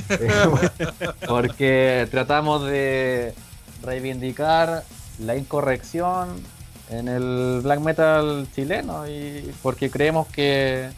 Porque 1.28 2.08
tratamos 2.10 2.64
de 2.64 3.34
reivindicar 3.82 4.84
la 5.18 5.36
incorrección 5.36 6.40
en 6.90 7.08
el 7.08 7.60
black 7.62 7.80
metal 7.80 8.46
chileno 8.54 9.08
y 9.08 9.52
porque 9.62 9.90
creemos 9.90 10.26
que 10.28 10.90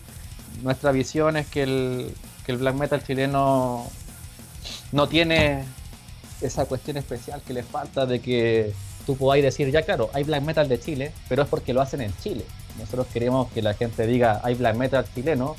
nuestra 0.62 0.92
visión 0.92 1.36
es 1.36 1.46
que 1.46 1.62
el, 1.62 2.14
que 2.44 2.52
el 2.52 2.58
black 2.58 2.74
metal 2.74 3.04
chileno 3.04 3.86
no 4.92 5.08
tiene 5.08 5.64
esa 6.40 6.66
cuestión 6.66 6.96
especial 6.96 7.42
que 7.46 7.54
le 7.54 7.62
falta 7.62 8.06
de 8.06 8.20
que 8.20 8.72
tú 9.06 9.16
podáis 9.16 9.44
decir, 9.44 9.70
ya 9.70 9.82
claro, 9.82 10.10
hay 10.12 10.24
black 10.24 10.42
metal 10.42 10.68
de 10.68 10.80
Chile, 10.80 11.12
pero 11.28 11.42
es 11.42 11.48
porque 11.48 11.72
lo 11.72 11.80
hacen 11.80 12.00
en 12.00 12.14
Chile. 12.22 12.44
Nosotros 12.78 13.06
queremos 13.12 13.50
que 13.52 13.62
la 13.62 13.74
gente 13.74 14.06
diga, 14.06 14.40
hay 14.42 14.54
black 14.54 14.76
metal 14.76 15.04
chileno, 15.14 15.56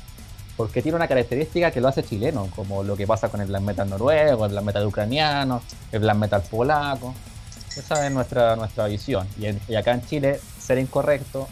porque 0.58 0.82
tiene 0.82 0.96
una 0.96 1.08
característica 1.08 1.72
que 1.72 1.82
lo 1.82 1.88
hace 1.88 2.04
chileno, 2.04 2.48
como 2.56 2.84
lo 2.84 2.96
que 2.96 3.06
pasa 3.06 3.30
con 3.30 3.42
el 3.42 3.48
black 3.48 3.62
metal 3.62 3.90
noruego, 3.90 4.46
el 4.46 4.52
black 4.52 4.64
metal 4.64 4.86
ucraniano, 4.88 5.62
el 5.92 6.00
black 6.00 6.16
metal 6.18 6.42
polaco. 6.50 7.14
Esa 7.76 8.06
es 8.06 8.12
nuestra, 8.14 8.56
nuestra 8.56 8.88
visión. 8.88 9.28
Y, 9.38 9.48
en- 9.48 9.60
y 9.68 9.76
acá 9.76 9.92
en 9.94 10.06
Chile, 10.08 10.40
ser 10.60 10.78
incorrecto, 10.78 11.48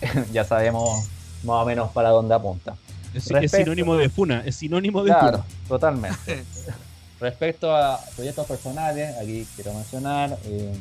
ya 0.32 0.44
sabemos 0.44 1.06
más 1.44 1.62
o 1.62 1.64
menos 1.64 1.90
para 1.92 2.10
dónde 2.10 2.34
apunta. 2.34 2.74
Es, 3.14 3.50
sinónimo 3.52 3.96
de 3.96 4.08
funa, 4.10 4.42
es 4.44 4.56
sinónimo 4.56 5.02
de 5.02 5.10
Claro, 5.10 5.38
funa. 5.38 5.44
totalmente. 5.68 6.44
Respecto 7.20 7.74
a 7.74 7.98
proyectos 8.14 8.46
personales, 8.46 9.16
aquí 9.16 9.46
quiero 9.56 9.72
mencionar, 9.74 10.36
eh, 10.44 10.72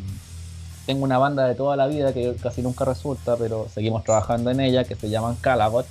tengo 0.86 1.04
una 1.04 1.18
banda 1.18 1.48
de 1.48 1.56
toda 1.56 1.76
la 1.76 1.88
vida 1.88 2.14
que 2.14 2.36
casi 2.42 2.62
nunca 2.62 2.86
resulta, 2.86 3.36
pero 3.38 3.68
seguimos 3.74 4.04
trabajando 4.04 4.52
en 4.52 4.60
ella, 4.60 4.84
que 4.84 4.96
se 4.96 5.10
llaman 5.10 5.36
Calagot. 5.36 5.86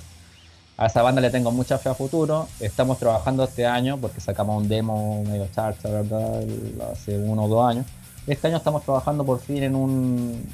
A 0.79 0.85
esa 0.85 1.01
banda 1.01 1.21
le 1.21 1.31
tengo 1.31 1.51
mucha 1.51 1.79
fe 1.79 1.89
a 1.89 1.95
futuro. 1.95 2.47
Estamos 2.59 2.99
trabajando 2.99 3.43
este 3.43 3.65
año 3.65 3.97
porque 3.97 4.21
sacamos 4.21 4.61
un 4.61 4.69
demo 4.69 5.23
medio 5.23 5.47
charcha, 5.47 5.89
¿verdad? 5.89 6.43
Hace 6.91 7.17
uno 7.17 7.45
o 7.45 7.47
dos 7.47 7.67
años. 7.67 7.87
Este 8.27 8.47
año 8.47 8.57
estamos 8.57 8.83
trabajando 8.83 9.25
por 9.25 9.39
fin 9.39 9.63
en 9.63 9.75
un, 9.75 10.45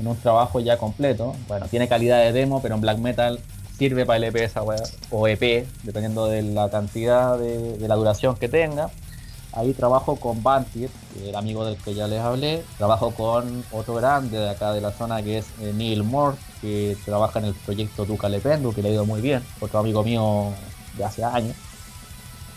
en 0.00 0.06
un 0.06 0.16
trabajo 0.16 0.58
ya 0.58 0.76
completo. 0.78 1.36
Bueno, 1.46 1.66
tiene 1.68 1.86
calidad 1.86 2.24
de 2.24 2.32
demo, 2.32 2.60
pero 2.60 2.74
en 2.74 2.80
black 2.80 2.98
metal 2.98 3.38
sirve 3.78 4.04
para 4.04 4.16
el 4.16 4.24
EP 4.24 4.34
esa 4.36 4.64
weá, 4.64 4.82
o 5.10 5.28
EP, 5.28 5.64
dependiendo 5.84 6.26
de 6.26 6.42
la 6.42 6.68
cantidad 6.68 7.38
de 7.38 7.86
la 7.86 7.94
duración 7.94 8.34
que 8.34 8.48
tenga. 8.48 8.90
Ahí 9.56 9.72
trabajo 9.72 10.16
con 10.16 10.42
Bantir, 10.42 10.90
el 11.24 11.34
amigo 11.34 11.64
del 11.64 11.78
que 11.78 11.94
ya 11.94 12.06
les 12.06 12.20
hablé. 12.20 12.62
Trabajo 12.76 13.10
con 13.12 13.64
otro 13.72 13.94
grande 13.94 14.38
de 14.38 14.50
acá 14.50 14.72
de 14.72 14.82
la 14.82 14.92
zona 14.92 15.22
que 15.22 15.38
es 15.38 15.46
eh, 15.62 15.72
Neil 15.74 16.02
Moore, 16.04 16.36
que 16.60 16.94
trabaja 17.06 17.38
en 17.38 17.46
el 17.46 17.54
proyecto 17.54 18.04
Duca 18.04 18.28
Lependu, 18.28 18.74
que 18.74 18.82
le 18.82 18.90
ha 18.90 18.92
ido 18.92 19.06
muy 19.06 19.22
bien. 19.22 19.42
Otro 19.58 19.78
amigo 19.78 20.04
mío 20.04 20.52
de 20.98 21.04
hace 21.04 21.24
años. 21.24 21.56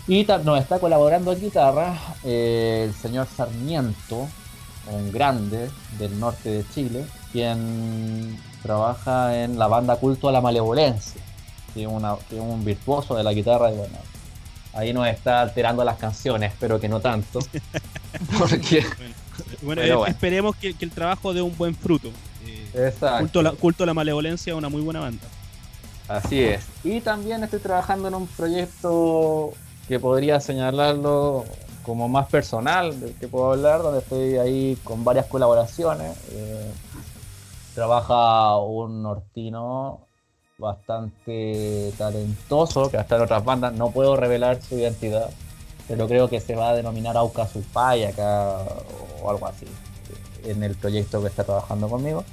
Y 0.10 0.26
nos 0.44 0.60
está 0.60 0.80
colaborando 0.80 1.32
en 1.32 1.40
guitarra 1.40 1.96
eh, 2.26 2.88
el 2.90 2.94
señor 2.94 3.28
Sarmiento, 3.34 4.28
un 4.92 5.12
grande 5.12 5.70
del 5.98 6.20
norte 6.20 6.50
de 6.50 6.66
Chile, 6.74 7.06
quien 7.32 8.38
trabaja 8.62 9.42
en 9.42 9.58
la 9.58 9.68
banda 9.68 9.96
Culto 9.96 10.28
a 10.28 10.34
la 10.34 10.42
Malevolencia, 10.42 11.22
que 11.74 11.84
es 11.84 11.90
un 12.40 12.66
virtuoso 12.66 13.16
de 13.16 13.24
la 13.24 13.32
guitarra 13.32 13.72
y 13.72 13.78
bueno, 13.78 13.98
ahí 14.74 14.94
nos 14.94 15.08
está 15.08 15.42
alterando 15.42 15.84
las 15.84 15.98
canciones, 15.98 16.54
pero 16.60 16.80
que 16.80 16.90
no 16.90 17.00
tanto. 17.00 17.40
Porque, 18.38 18.86
Bueno, 19.62 20.06
esperemos 20.06 20.56
que, 20.56 20.74
que 20.74 20.86
el 20.86 20.92
trabajo 20.92 21.34
dé 21.34 21.42
un 21.42 21.56
buen 21.58 21.76
fruto. 21.76 22.10
Eh, 22.46 22.88
exacto. 22.88 23.20
culto, 23.20 23.40
a 23.40 23.44
la, 23.44 23.52
culto 23.52 23.84
a 23.84 23.88
la 23.88 23.94
malevolencia 23.94 24.52
es 24.52 24.58
una 24.58 24.70
muy 24.70 24.82
buena 24.82 25.00
banda. 25.00 25.28
Así 26.08 26.42
es. 26.42 26.66
Y 26.84 27.02
también 27.02 27.44
estoy 27.44 27.60
trabajando 27.60 28.08
en 28.08 28.16
un 28.16 28.28
proyecto 28.28 29.54
que 29.88 30.00
podría 30.00 30.40
señalarlo 30.40 31.46
como 31.84 32.10
más 32.10 32.28
personal, 32.28 33.00
del 33.00 33.14
que 33.16 33.28
puedo 33.28 33.52
hablar, 33.52 33.82
donde 33.82 34.00
estoy 34.00 34.38
ahí 34.38 34.78
con 34.84 35.04
varias 35.04 35.28
colaboraciones. 35.28 36.18
Eh, 36.32 36.72
trabaja 37.76 38.58
un 38.58 39.04
nortino 39.04 40.09
bastante 40.60 41.92
talentoso, 41.98 42.92
que 42.92 42.98
está 42.98 43.16
en 43.16 43.24
otras 43.24 43.44
bandas, 43.44 43.74
no 43.74 43.92
puedo 43.92 44.16
revelar 44.16 44.62
su 44.62 44.78
identidad, 44.78 45.30
pero 45.88 46.08
creo 46.08 46.30
que 46.30 46.42
se 46.42 46.56
va 46.56 46.70
a 46.70 46.76
denominar 46.76 47.18
Auca 47.18 47.48
Supay 47.48 48.04
acá 48.04 48.60
o 49.24 49.30
algo 49.30 49.48
así, 49.48 49.66
en 50.44 50.62
el 50.62 50.76
proyecto 50.76 51.22
que 51.22 51.28
está 51.28 51.44
trabajando 51.44 51.88
conmigo. 51.90 52.24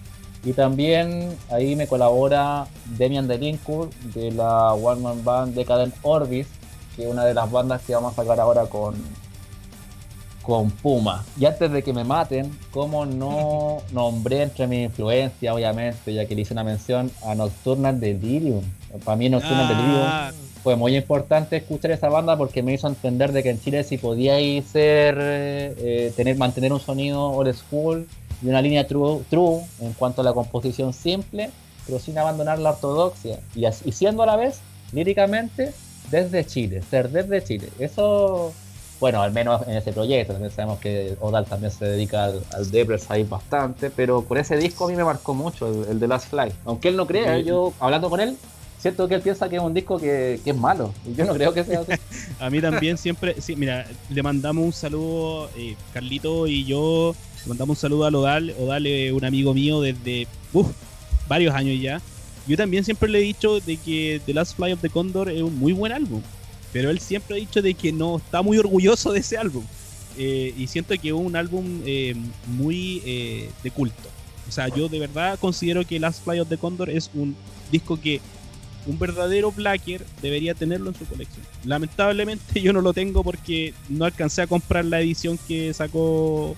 Y 0.45 0.53
también 0.53 1.37
ahí 1.51 1.75
me 1.75 1.89
colabora 1.89 2.67
Demian 2.99 3.27
Delincourt 3.27 3.93
de 4.15 4.31
la 4.31 4.75
One 4.75 5.01
Man 5.01 5.25
Band 5.25 5.55
Decadent 5.55 5.95
Orbis, 6.03 6.47
que 6.95 7.05
es 7.05 7.11
una 7.11 7.25
de 7.25 7.35
las 7.35 7.51
bandas 7.51 7.83
que 7.83 7.95
vamos 7.95 8.13
a 8.13 8.23
sacar 8.23 8.39
ahora 8.39 8.67
con, 8.67 8.95
con 10.47 10.71
Puma. 10.71 11.25
Y 11.39 11.45
antes 11.45 11.73
de 11.73 11.83
que 11.83 11.93
me 11.93 12.05
maten, 12.05 12.57
¿cómo 12.71 13.05
no 13.05 13.79
nombré 13.93 14.43
entre 14.43 14.69
mi 14.69 14.85
influencia, 14.85 15.53
obviamente, 15.53 16.15
ya 16.15 16.25
que 16.25 16.37
le 16.37 16.43
hice 16.43 16.55
una 16.55 16.63
mención 16.63 17.11
a 17.25 17.35
Nocturnal 17.35 17.99
Delirium? 17.99 18.63
Para 19.05 19.17
mí 19.17 19.29
Nocturnal 19.29 19.67
Ah, 19.69 20.31
Delirium 20.31 20.47
fue 20.63 20.77
muy 20.77 20.97
importante 20.97 21.57
escuchar 21.57 21.91
esa 21.91 22.09
banda 22.09 22.37
porque 22.37 22.63
me 22.63 22.73
hizo 22.73 22.87
entender 22.87 23.33
de 23.33 23.43
que 23.43 23.51
en 23.51 23.61
Chile 23.61 23.83
sí 23.83 23.99
podía 23.99 24.37
ser, 24.63 25.17
eh, 25.19 26.13
tener, 26.15 26.37
mantener 26.37 26.73
un 26.73 26.81
sonido 26.81 27.25
old 27.25 27.53
school 27.53 28.07
y 28.41 28.49
una 28.49 28.63
línea 28.63 28.87
true, 28.87 29.23
true 29.29 29.63
en 29.81 29.93
cuanto 29.95 30.21
a 30.21 30.25
la 30.25 30.33
composición 30.33 30.93
simple, 30.93 31.51
pero 31.87 31.99
sin 31.99 32.17
abandonar 32.19 32.61
la 32.61 32.71
ortodoxia. 32.71 33.41
Y, 33.57 33.67
y 33.67 33.93
siendo 33.93 34.23
a 34.23 34.27
la 34.27 34.37
vez, 34.37 34.61
líricamente, 34.93 35.73
desde 36.11 36.47
Chile, 36.47 36.83
ser 36.89 37.11
desde 37.11 37.43
Chile. 37.43 37.69
Eso, 37.81 38.53
bueno, 39.01 39.21
al 39.23 39.33
menos 39.33 39.67
en 39.69 39.77
ese 39.77 39.93
proyecto, 39.93 40.33
también 40.33 40.51
sabemos 40.53 40.79
que 40.81 41.17
Odal 41.21 41.45
también 41.47 41.71
se 41.71 41.85
dedica 41.85 42.25
al, 42.25 42.43
al 42.53 42.71
Debres 42.71 43.11
ahí 43.11 43.25
bastante, 43.25 43.91
pero 43.91 44.23
por 44.23 44.39
ese 44.39 44.57
disco 44.57 44.87
a 44.87 44.89
mí 44.91 44.97
me 44.97 45.05
marcó 45.05 45.35
mucho, 45.35 45.67
el, 45.69 45.91
el 45.91 46.01
de 46.01 46.09
Last 46.09 46.29
Flight. 46.31 46.55
Aunque 46.65 46.89
él 46.89 46.97
no 46.97 47.07
crea, 47.07 47.37
Sí. 47.39 47.45
yo 47.45 47.73
hablando 47.81 48.09
con 48.09 48.21
él, 48.21 48.37
siento 48.79 49.07
que 49.09 49.15
él 49.17 49.21
piensa 49.23 49.49
que 49.49 49.57
es 49.57 49.63
un 49.63 49.75
disco 49.75 49.99
que, 49.99 50.41
que 50.43 50.51
es 50.51 50.57
malo. 50.57 50.93
Y 51.07 51.15
yo 51.15 51.25
no 51.27 51.35
creo 51.35 51.53
que 51.53 51.65
sea 51.65 51.81
así. 51.81 51.93
A 52.41 52.49
mí 52.51 52.61
también 52.61 52.97
siempre, 52.99 53.41
sí, 53.41 53.57
mira, 53.57 53.87
le 54.11 54.23
mandamos 54.23 54.65
un 54.65 54.73
saludo, 54.73 55.51
eh, 55.57 55.77
Carlito 55.93 56.47
y 56.47 56.65
yo, 56.65 57.15
le 57.43 57.49
mandamos 57.49 57.77
un 57.77 57.81
saludo 57.81 58.05
a 58.07 58.09
Odal. 58.09 58.55
Odal 58.59 58.87
es 58.87 59.13
un 59.13 59.25
amigo 59.25 59.53
mío 59.55 59.81
desde 59.81 60.27
uf, 60.53 60.69
varios 61.29 61.55
años 61.55 61.81
ya. 61.81 62.01
Yo 62.47 62.57
también 62.57 62.85
siempre 62.85 63.09
le 63.11 63.19
he 63.19 63.23
dicho 63.23 63.59
de 63.61 63.77
que 63.77 64.21
The 64.25 64.33
Last 64.35 64.55
Fly 64.57 64.73
of 64.73 64.81
the 64.81 64.89
Condor 64.89 65.29
es 65.29 65.43
un 65.43 65.59
muy 65.59 65.73
buen 65.73 65.91
álbum, 65.93 66.23
pero 66.77 66.91
él 66.91 67.01
siempre 67.01 67.35
ha 67.35 67.39
dicho 67.39 67.63
de 67.63 67.73
que 67.73 67.91
no 67.91 68.19
está 68.19 68.43
muy 68.43 68.59
orgulloso 68.59 69.11
de 69.11 69.21
ese 69.21 69.39
álbum. 69.39 69.65
Eh, 70.19 70.53
y 70.59 70.67
siento 70.67 70.93
que 71.01 71.09
es 71.09 71.15
un 71.15 71.35
álbum 71.35 71.81
eh, 71.87 72.15
muy 72.49 73.01
eh, 73.07 73.49
de 73.63 73.71
culto. 73.71 74.11
O 74.47 74.53
sea, 74.53 74.69
yo 74.69 74.87
de 74.87 74.99
verdad 74.99 75.39
considero 75.39 75.87
que 75.87 75.99
Last 75.99 76.23
Fly 76.23 76.41
of 76.41 76.51
the 76.51 76.59
Condor 76.59 76.91
es 76.91 77.11
un 77.15 77.35
disco 77.73 77.99
que 77.99 78.21
un 78.85 78.99
verdadero 78.99 79.53
Blacker 79.53 80.05
debería 80.21 80.53
tenerlo 80.53 80.91
en 80.91 80.97
su 80.97 81.07
colección. 81.07 81.47
Lamentablemente 81.65 82.61
yo 82.61 82.75
no 82.75 82.83
lo 82.83 82.93
tengo 82.93 83.25
porque 83.25 83.73
no 83.89 84.05
alcancé 84.05 84.43
a 84.43 84.47
comprar 84.47 84.85
la 84.85 85.01
edición 85.01 85.39
que 85.49 85.73
sacó 85.73 86.57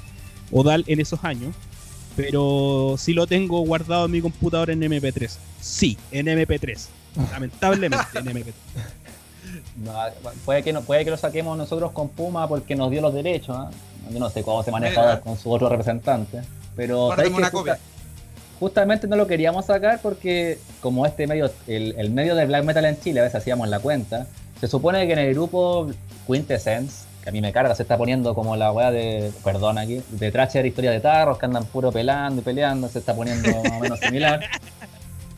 Odal 0.51 0.83
en 0.89 0.99
esos 0.99 1.23
años. 1.23 1.55
Pero 2.17 2.97
sí 2.99 3.13
lo 3.13 3.29
tengo 3.29 3.61
guardado 3.61 4.07
en 4.07 4.11
mi 4.11 4.21
computadora 4.21 4.73
en 4.73 4.81
MP3. 4.81 5.31
Sí, 5.61 5.97
en 6.11 6.27
MP3. 6.27 6.89
Lamentablemente 7.31 8.19
en 8.19 8.27
MP3. 8.27 8.53
No, 9.77 9.93
puede, 10.45 10.63
que 10.63 10.73
no, 10.73 10.83
puede 10.83 11.05
que 11.05 11.11
lo 11.11 11.17
saquemos 11.17 11.57
nosotros 11.57 11.93
con 11.93 12.09
Puma 12.09 12.49
porque 12.49 12.75
nos 12.77 12.91
dio 12.91 13.01
los 13.01 13.15
derechos. 13.15 13.57
¿ah? 13.57 13.71
Yo 14.11 14.19
no 14.19 14.31
sé 14.31 14.43
cómo 14.43 14.63
se 14.63 14.71
maneja 14.71 15.01
Mira. 15.01 15.21
con 15.21 15.37
su 15.37 15.51
otro 15.51 15.69
representante. 15.69 16.43
Pero 16.77 17.09
una 17.09 17.51
copia. 17.51 17.79
justamente 18.61 19.07
no 19.07 19.17
lo 19.17 19.27
queríamos 19.27 19.67
sacar 19.67 20.01
porque 20.01 20.59
como 20.81 21.05
este 21.07 21.27
medio, 21.27 21.51
el, 21.67 21.95
el 21.99 22.11
medio 22.11 22.35
de 22.35 22.47
black 22.47 22.65
metal 22.65 22.85
en 22.85 23.01
Chile, 23.01 23.21
a 23.21 23.25
veces 23.25 23.37
hacíamos 23.37 23.69
la 23.69 23.81
cuenta, 23.81 24.27
se 24.61 24.69
supone 24.69 25.07
que 25.07 25.13
en 25.13 25.19
el 25.19 25.35
grupo 25.35 25.89
Quintessence, 26.27 27.07
que 27.23 27.31
a 27.31 27.33
mí 27.33 27.41
me 27.41 27.53
carga, 27.53 27.75
se 27.75 27.83
está 27.83 27.97
poniendo 27.97 28.35
como 28.35 28.57
la 28.57 28.73
weá 28.73 28.91
de, 28.91 29.33
perdón 29.45 29.79
aquí, 29.79 30.03
de 30.11 30.31
Thrasher 30.33 30.65
Historia 30.67 30.91
de 30.91 31.01
Tarros, 31.01 31.39
que 31.39 31.47
andan 31.47 31.65
puro 31.65 31.93
pelando 31.93 32.41
y 32.41 32.45
peleando, 32.45 32.89
se 32.89 32.99
está 32.99 33.15
poniendo 33.15 33.49
más 33.63 33.73
o 33.73 33.81
menos 33.81 33.99
similar. 34.01 34.41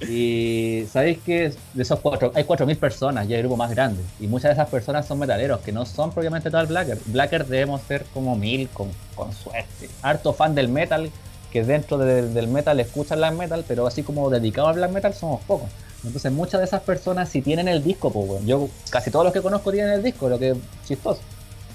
Y 0.08 0.86
sabéis 0.90 1.18
que 1.24 1.52
de 1.74 1.82
esos 1.82 2.00
cuatro, 2.00 2.32
hay 2.34 2.44
4.000 2.44 2.76
personas 2.78 3.28
y 3.28 3.34
hay 3.34 3.40
grupo 3.40 3.56
más 3.56 3.70
grande. 3.70 4.02
Y 4.18 4.26
muchas 4.26 4.48
de 4.50 4.52
esas 4.54 4.68
personas 4.68 5.06
son 5.06 5.18
metaleros, 5.18 5.60
que 5.60 5.72
no 5.72 5.84
son 5.84 6.10
propiamente 6.10 6.50
tal 6.50 6.66
Blacker. 6.66 6.98
Blacker 7.06 7.46
debemos 7.46 7.82
ser 7.82 8.04
como 8.14 8.34
mil 8.36 8.68
con, 8.70 8.88
con 9.14 9.32
suerte. 9.32 9.88
Harto 10.02 10.32
fan 10.32 10.54
del 10.54 10.68
metal, 10.68 11.10
que 11.52 11.64
dentro 11.64 11.98
de- 11.98 12.28
del 12.28 12.48
metal 12.48 12.80
escuchan 12.80 13.18
black 13.18 13.34
metal, 13.34 13.64
pero 13.68 13.86
así 13.86 14.02
como 14.02 14.30
dedicado 14.30 14.68
al 14.68 14.76
black 14.76 14.90
metal 14.92 15.12
somos 15.14 15.42
pocos. 15.42 15.68
Entonces 16.04 16.32
muchas 16.32 16.60
de 16.60 16.64
esas 16.66 16.80
personas 16.80 17.28
si 17.28 17.42
tienen 17.42 17.68
el 17.68 17.82
disco, 17.84 18.10
pues. 18.10 18.44
Yo 18.46 18.68
casi 18.90 19.10
todos 19.10 19.24
los 19.26 19.34
que 19.34 19.42
conozco 19.42 19.70
tienen 19.70 19.92
el 19.92 20.02
disco, 20.02 20.28
lo 20.30 20.38
que 20.38 20.50
es 20.50 20.56
chistoso. 20.86 21.20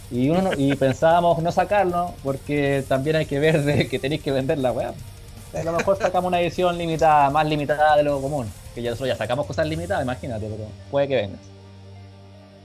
Y, 0.09 0.30
uno 0.30 0.41
no- 0.43 0.53
y 0.57 0.76
pensábamos 0.78 1.43
no 1.43 1.51
sacarlo 1.51 2.13
porque 2.23 2.84
también 2.88 3.17
hay 3.17 3.26
que 3.28 3.38
ver 3.39 3.63
de 3.63 3.88
que 3.88 3.99
tenéis 3.99 4.21
que 4.23 4.32
vender 4.32 4.57
la 4.57 4.71
weá. 4.71 4.93
A 5.56 5.64
lo 5.64 5.72
mejor 5.74 5.97
sacamos 5.97 6.28
una 6.28 6.41
edición 6.41 6.78
limitada, 6.78 7.30
más 7.30 7.47
limitada 7.47 7.95
de 7.97 8.03
lo 8.03 8.22
común. 8.22 8.47
Que 8.74 8.82
ya 8.82 8.89
nosotros 8.89 9.10
ya 9.10 9.16
sacamos 9.16 9.45
cosas 9.45 9.68
limitadas, 9.68 10.03
imagínate, 10.03 10.47
pero 10.49 10.68
puede 10.91 11.08
que 11.08 11.16
vengas. 11.16 11.39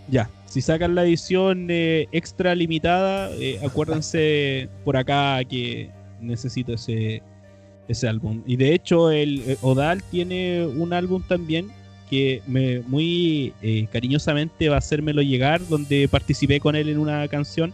Ya, 0.09 0.29
si 0.47 0.61
sacan 0.61 0.97
la 0.97 1.05
edición 1.05 1.69
eh, 1.71 2.09
extra 2.11 2.55
limitada, 2.55 3.31
eh, 3.33 3.61
acuérdense 3.65 4.69
por 4.85 4.97
acá 4.97 5.39
que 5.45 5.91
necesito 6.21 6.75
ese, 6.75 7.23
ese 7.87 8.09
álbum. 8.09 8.43
Y 8.47 8.57
de 8.57 8.75
hecho, 8.75 9.11
el 9.11 9.43
eh, 9.47 9.57
Odal 9.63 10.03
tiene 10.03 10.67
un 10.67 10.93
álbum 10.93 11.23
también 11.27 11.71
que 12.09 12.43
me 12.47 12.81
muy 12.81 13.55
eh, 13.63 13.87
cariñosamente 13.93 14.69
va 14.69 14.75
a 14.77 14.79
hacérmelo 14.79 15.23
llegar, 15.23 15.65
donde 15.69 16.09
participé 16.09 16.59
con 16.59 16.75
él 16.75 16.89
en 16.89 16.99
una 16.99 17.27
canción. 17.29 17.73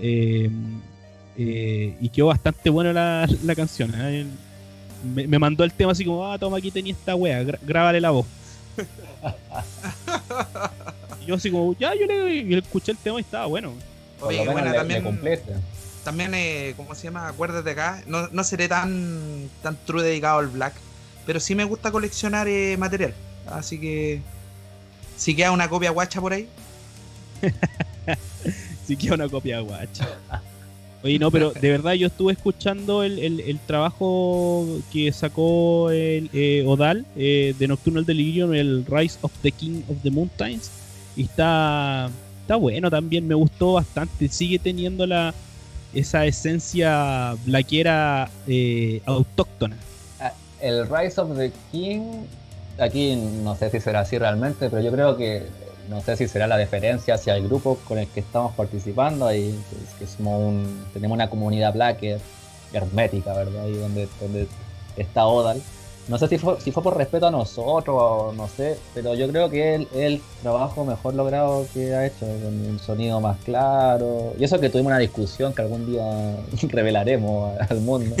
eh, 0.00 0.50
eh, 1.36 1.96
y 2.00 2.08
quedó 2.08 2.26
bastante 2.26 2.70
buena 2.70 2.92
la, 2.92 3.28
la 3.44 3.54
canción. 3.54 3.92
¿eh? 3.96 4.26
Me, 5.14 5.26
me 5.26 5.38
mandó 5.38 5.64
el 5.64 5.72
tema 5.72 5.92
así 5.92 6.04
como, 6.04 6.26
ah, 6.30 6.38
toma, 6.38 6.58
aquí 6.58 6.70
tenía 6.70 6.92
esta 6.92 7.14
wea, 7.14 7.42
gra- 7.42 7.58
grábale 7.62 8.00
la 8.00 8.10
voz. 8.10 8.26
y 11.22 11.26
yo 11.26 11.34
así 11.34 11.50
como, 11.50 11.74
ya, 11.78 11.92
yo 11.94 12.06
le, 12.06 12.58
escuché 12.58 12.92
el 12.92 12.98
tema 12.98 13.18
y 13.18 13.22
estaba 13.22 13.46
bueno. 13.46 13.72
Oye, 14.20 14.44
bueno, 14.44 14.70
le, 14.70 14.76
también, 14.76 15.20
le 15.22 15.40
también 16.04 16.34
eh, 16.34 16.74
¿cómo 16.76 16.94
se 16.94 17.04
llama? 17.04 17.28
Acuérdate 17.28 17.70
acá, 17.70 18.02
no, 18.06 18.28
no 18.28 18.44
seré 18.44 18.68
tan, 18.68 19.48
tan 19.62 19.76
true 19.86 20.02
dedicado 20.02 20.38
al 20.38 20.48
black, 20.48 20.74
pero 21.26 21.40
sí 21.40 21.54
me 21.54 21.64
gusta 21.64 21.90
coleccionar 21.90 22.48
eh, 22.48 22.76
material. 22.78 23.14
Así 23.46 23.78
que 23.80 24.20
si 25.16 25.34
queda 25.34 25.52
una 25.52 25.68
copia 25.68 25.90
guacha 25.90 26.20
por 26.20 26.32
ahí, 26.32 26.48
Sí 28.86 28.96
que 28.96 29.12
una 29.12 29.28
copia 29.28 29.60
guacha. 29.60 30.08
Oye, 31.02 31.18
no, 31.18 31.30
pero 31.30 31.52
de 31.52 31.70
verdad 31.70 31.94
yo 31.94 32.08
estuve 32.08 32.32
escuchando 32.32 33.02
el, 33.02 33.18
el- 33.18 33.58
trabajo 33.66 34.66
que 34.92 35.10
sacó 35.12 35.90
el, 35.90 36.28
eh, 36.34 36.62
Odal 36.66 37.06
eh, 37.16 37.54
de 37.58 37.68
Nocturnal 37.68 38.04
Delirium, 38.04 38.52
el 38.52 38.84
Rise 38.86 39.18
of 39.22 39.32
the 39.42 39.50
King 39.50 39.80
of 39.88 39.96
the 40.02 40.10
Mountains. 40.10 40.70
Y 41.16 41.22
está, 41.22 42.10
está 42.42 42.56
bueno 42.56 42.90
también, 42.90 43.26
me 43.26 43.34
gustó 43.34 43.74
bastante. 43.74 44.28
Sigue 44.28 44.58
teniendo 44.58 45.06
la 45.06 45.32
esa 45.94 46.24
esencia 46.26 47.34
blaquera 47.46 48.30
eh, 48.46 49.00
autóctona. 49.06 49.76
El 50.60 50.86
Rise 50.86 51.18
of 51.20 51.36
the 51.38 51.50
King, 51.72 52.02
aquí 52.78 53.16
no 53.16 53.56
sé 53.56 53.70
si 53.70 53.80
será 53.80 54.00
así 54.00 54.18
realmente, 54.18 54.68
pero 54.68 54.82
yo 54.82 54.92
creo 54.92 55.16
que 55.16 55.44
no 55.90 56.00
sé 56.00 56.16
si 56.16 56.28
será 56.28 56.46
la 56.46 56.56
deferencia 56.56 57.14
hacia 57.14 57.34
el 57.34 57.46
grupo 57.46 57.76
con 57.86 57.98
el 57.98 58.06
que 58.06 58.20
estamos 58.20 58.54
participando, 58.54 59.26
ahí 59.26 59.58
que, 59.68 59.98
que 59.98 60.06
somos 60.10 60.40
un, 60.40 60.86
tenemos 60.94 61.16
una 61.16 61.28
comunidad 61.28 61.74
blacker 61.74 62.20
hermética, 62.72 63.34
¿verdad? 63.34 63.64
Ahí 63.64 63.74
donde, 63.74 64.08
donde 64.20 64.46
está 64.96 65.26
Odal. 65.26 65.60
No 66.08 66.18
sé 66.18 66.28
si 66.28 66.38
fue, 66.38 66.60
si 66.60 66.72
fue 66.72 66.82
por 66.82 66.96
respeto 66.96 67.26
a 67.26 67.30
nosotros 67.30 67.96
o 67.98 68.32
no 68.32 68.48
sé, 68.48 68.78
pero 68.94 69.14
yo 69.14 69.28
creo 69.28 69.50
que 69.50 69.74
es 69.74 69.80
el, 69.80 70.00
el 70.00 70.20
trabajo 70.42 70.84
mejor 70.84 71.14
logrado 71.14 71.66
que 71.74 71.94
ha 71.94 72.06
hecho, 72.06 72.20
con 72.20 72.68
un 72.68 72.78
sonido 72.78 73.20
más 73.20 73.36
claro. 73.44 74.32
Y 74.38 74.44
eso 74.44 74.58
que 74.58 74.70
tuvimos 74.70 74.90
una 74.90 74.98
discusión 74.98 75.52
que 75.52 75.62
algún 75.62 75.86
día 75.86 76.36
revelaremos 76.68 77.52
al 77.68 77.80
mundo 77.80 78.16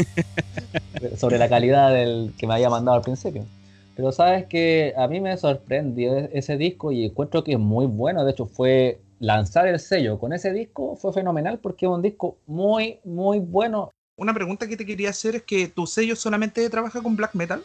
sobre 1.18 1.38
la 1.38 1.48
calidad 1.48 1.92
del 1.92 2.32
que 2.36 2.46
me 2.46 2.54
había 2.54 2.68
mandado 2.68 2.96
al 2.96 3.02
principio. 3.02 3.44
Pero 4.00 4.12
sabes 4.12 4.46
que 4.46 4.94
a 4.96 5.06
mí 5.08 5.20
me 5.20 5.36
sorprendió 5.36 6.16
e- 6.16 6.30
ese 6.32 6.56
disco 6.56 6.90
y 6.90 7.04
encuentro 7.04 7.44
que 7.44 7.52
es 7.52 7.58
muy 7.58 7.84
bueno. 7.84 8.24
De 8.24 8.30
hecho, 8.30 8.46
fue 8.46 8.98
lanzar 9.18 9.66
el 9.66 9.78
sello 9.78 10.18
con 10.18 10.32
ese 10.32 10.54
disco 10.54 10.96
fue 10.96 11.12
fenomenal 11.12 11.58
porque 11.58 11.84
es 11.84 11.92
un 11.92 12.00
disco 12.00 12.38
muy, 12.46 12.98
muy 13.04 13.40
bueno. 13.40 13.90
una 14.16 14.32
pregunta 14.32 14.66
que 14.66 14.78
te 14.78 14.86
quería 14.86 15.10
hacer 15.10 15.34
es 15.36 15.42
que 15.42 15.68
tu 15.68 15.86
sello 15.86 16.16
solamente 16.16 16.68
trabaja 16.70 17.02
con 17.02 17.14
black 17.14 17.34
metal. 17.34 17.62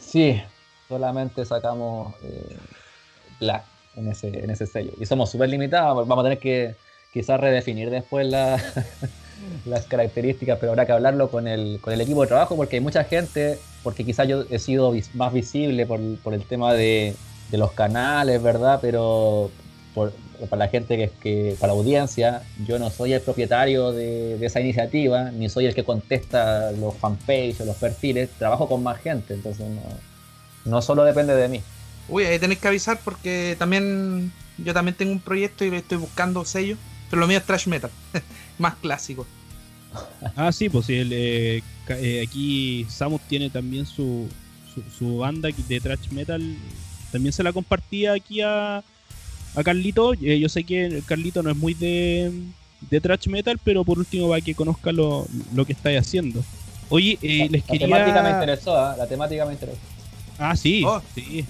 Sí, 0.00 0.42
solamente 0.88 1.44
sacamos 1.44 2.12
eh, 2.24 2.56
Black 3.38 3.62
en 3.94 4.08
ese, 4.08 4.36
en 4.36 4.50
ese 4.50 4.66
sello. 4.66 4.90
Y 4.98 5.06
somos 5.06 5.30
súper 5.30 5.48
limitados, 5.48 6.08
vamos 6.08 6.24
a 6.24 6.28
tener 6.28 6.40
que 6.40 6.74
quizás 7.12 7.38
redefinir 7.38 7.88
después 7.88 8.26
la- 8.26 8.60
las 9.64 9.86
características, 9.86 10.58
pero 10.58 10.72
habrá 10.72 10.86
que 10.86 10.92
hablarlo 10.92 11.30
con 11.30 11.46
el, 11.48 11.78
con 11.80 11.92
el 11.92 12.00
equipo 12.00 12.22
de 12.22 12.28
trabajo 12.28 12.56
porque 12.56 12.76
hay 12.76 12.82
mucha 12.82 13.04
gente, 13.04 13.58
porque 13.82 14.04
quizás 14.04 14.26
yo 14.28 14.44
he 14.50 14.58
sido 14.58 14.90
vis- 14.92 15.14
más 15.14 15.32
visible 15.32 15.86
por, 15.86 16.00
por 16.22 16.34
el 16.34 16.44
tema 16.44 16.74
de, 16.74 17.14
de 17.50 17.58
los 17.58 17.72
canales, 17.72 18.42
¿verdad? 18.42 18.78
Pero 18.80 19.50
por- 19.94 20.12
para 20.48 20.64
la 20.66 20.68
gente 20.68 20.96
que, 20.96 21.10
que, 21.20 21.56
para 21.58 21.72
la 21.72 21.78
audiencia, 21.78 22.42
yo 22.64 22.78
no 22.78 22.90
soy 22.90 23.12
el 23.12 23.20
propietario 23.20 23.90
de, 23.92 24.38
de 24.38 24.46
esa 24.46 24.60
iniciativa, 24.60 25.30
ni 25.32 25.48
soy 25.48 25.66
el 25.66 25.74
que 25.74 25.82
contesta 25.82 26.70
los 26.72 26.94
fanpages 26.96 27.60
o 27.60 27.64
los 27.64 27.74
perfiles, 27.76 28.30
trabajo 28.38 28.68
con 28.68 28.82
más 28.84 29.00
gente, 29.00 29.34
entonces 29.34 29.66
no, 29.66 29.82
no 30.64 30.82
solo 30.82 31.02
depende 31.04 31.34
de 31.34 31.48
mí. 31.48 31.60
Uy, 32.08 32.24
ahí 32.24 32.38
tenés 32.38 32.58
que 32.58 32.68
avisar 32.68 33.00
porque 33.04 33.56
también 33.58 34.32
yo 34.58 34.72
también 34.72 34.94
tengo 34.96 35.12
un 35.12 35.20
proyecto 35.20 35.64
y 35.64 35.74
estoy 35.74 35.98
buscando 35.98 36.44
sellos, 36.44 36.78
pero 37.10 37.20
lo 37.20 37.26
mío 37.26 37.38
es 37.38 37.44
trash 37.44 37.66
metal. 37.66 37.90
más 38.58 38.74
clásicos. 38.76 39.26
Ah, 40.36 40.52
sí, 40.52 40.68
pues 40.68 40.86
sí, 40.86 40.94
el, 40.96 41.10
eh, 41.12 41.62
eh, 41.88 42.24
aquí 42.26 42.86
Samus 42.90 43.22
tiene 43.22 43.48
también 43.50 43.86
su, 43.86 44.28
su, 44.74 44.82
su 44.96 45.18
banda 45.18 45.48
de 45.68 45.80
thrash 45.80 46.10
metal. 46.10 46.42
También 47.10 47.32
se 47.32 47.42
la 47.42 47.52
compartía 47.52 48.12
aquí 48.12 48.40
a, 48.42 48.78
a 48.78 49.62
Carlito. 49.64 50.12
Eh, 50.14 50.38
yo 50.38 50.48
sé 50.48 50.64
que 50.64 51.02
Carlito 51.06 51.42
no 51.42 51.50
es 51.50 51.56
muy 51.56 51.72
de, 51.74 52.30
de 52.90 53.00
thrash 53.00 53.28
metal, 53.28 53.58
pero 53.64 53.84
por 53.84 53.98
último 53.98 54.28
para 54.28 54.40
que 54.42 54.54
conozca 54.54 54.92
lo, 54.92 55.26
lo 55.54 55.64
que 55.64 55.72
estáis 55.72 55.98
haciendo. 56.00 56.44
Oye, 56.90 57.18
eh, 57.22 57.48
la, 57.50 57.58
les 57.58 57.62
la 57.68 57.78
temática 57.78 57.96
me 57.98 58.28
quería... 58.28 58.30
interesó, 58.40 58.76
¿ah? 58.78 58.94
la 58.96 59.06
temática 59.06 59.46
me 59.46 59.52
interesó. 59.54 59.78
Ah, 60.38 60.54
sí, 60.54 60.82
Oh. 60.86 61.00
sí. 61.14 61.44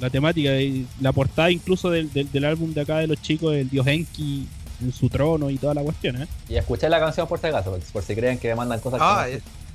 La 0.00 0.10
temática, 0.10 0.60
y 0.60 0.86
la 1.00 1.12
portada 1.12 1.50
incluso 1.50 1.90
del, 1.90 2.12
del, 2.12 2.30
del 2.30 2.44
álbum 2.44 2.72
de 2.72 2.80
acá 2.80 2.98
de 2.98 3.06
los 3.06 3.20
chicos, 3.22 3.54
el 3.54 3.68
dios 3.70 3.86
Enki 3.86 4.38
en 4.40 4.63
su 4.92 5.08
trono 5.08 5.50
y 5.50 5.56
toda 5.58 5.74
la 5.74 5.82
cuestión, 5.82 6.22
¿eh? 6.22 6.26
Y 6.48 6.56
escuché 6.56 6.88
la 6.88 7.00
canción 7.00 7.26
por 7.28 7.38
si 7.40 7.46
acaso, 7.46 7.78
por- 7.92 8.02
si 8.02 8.14
creen 8.14 8.38
que 8.38 8.48
me 8.48 8.54
mandan 8.56 8.80
cosas 8.80 9.00
Ah. 9.02 9.26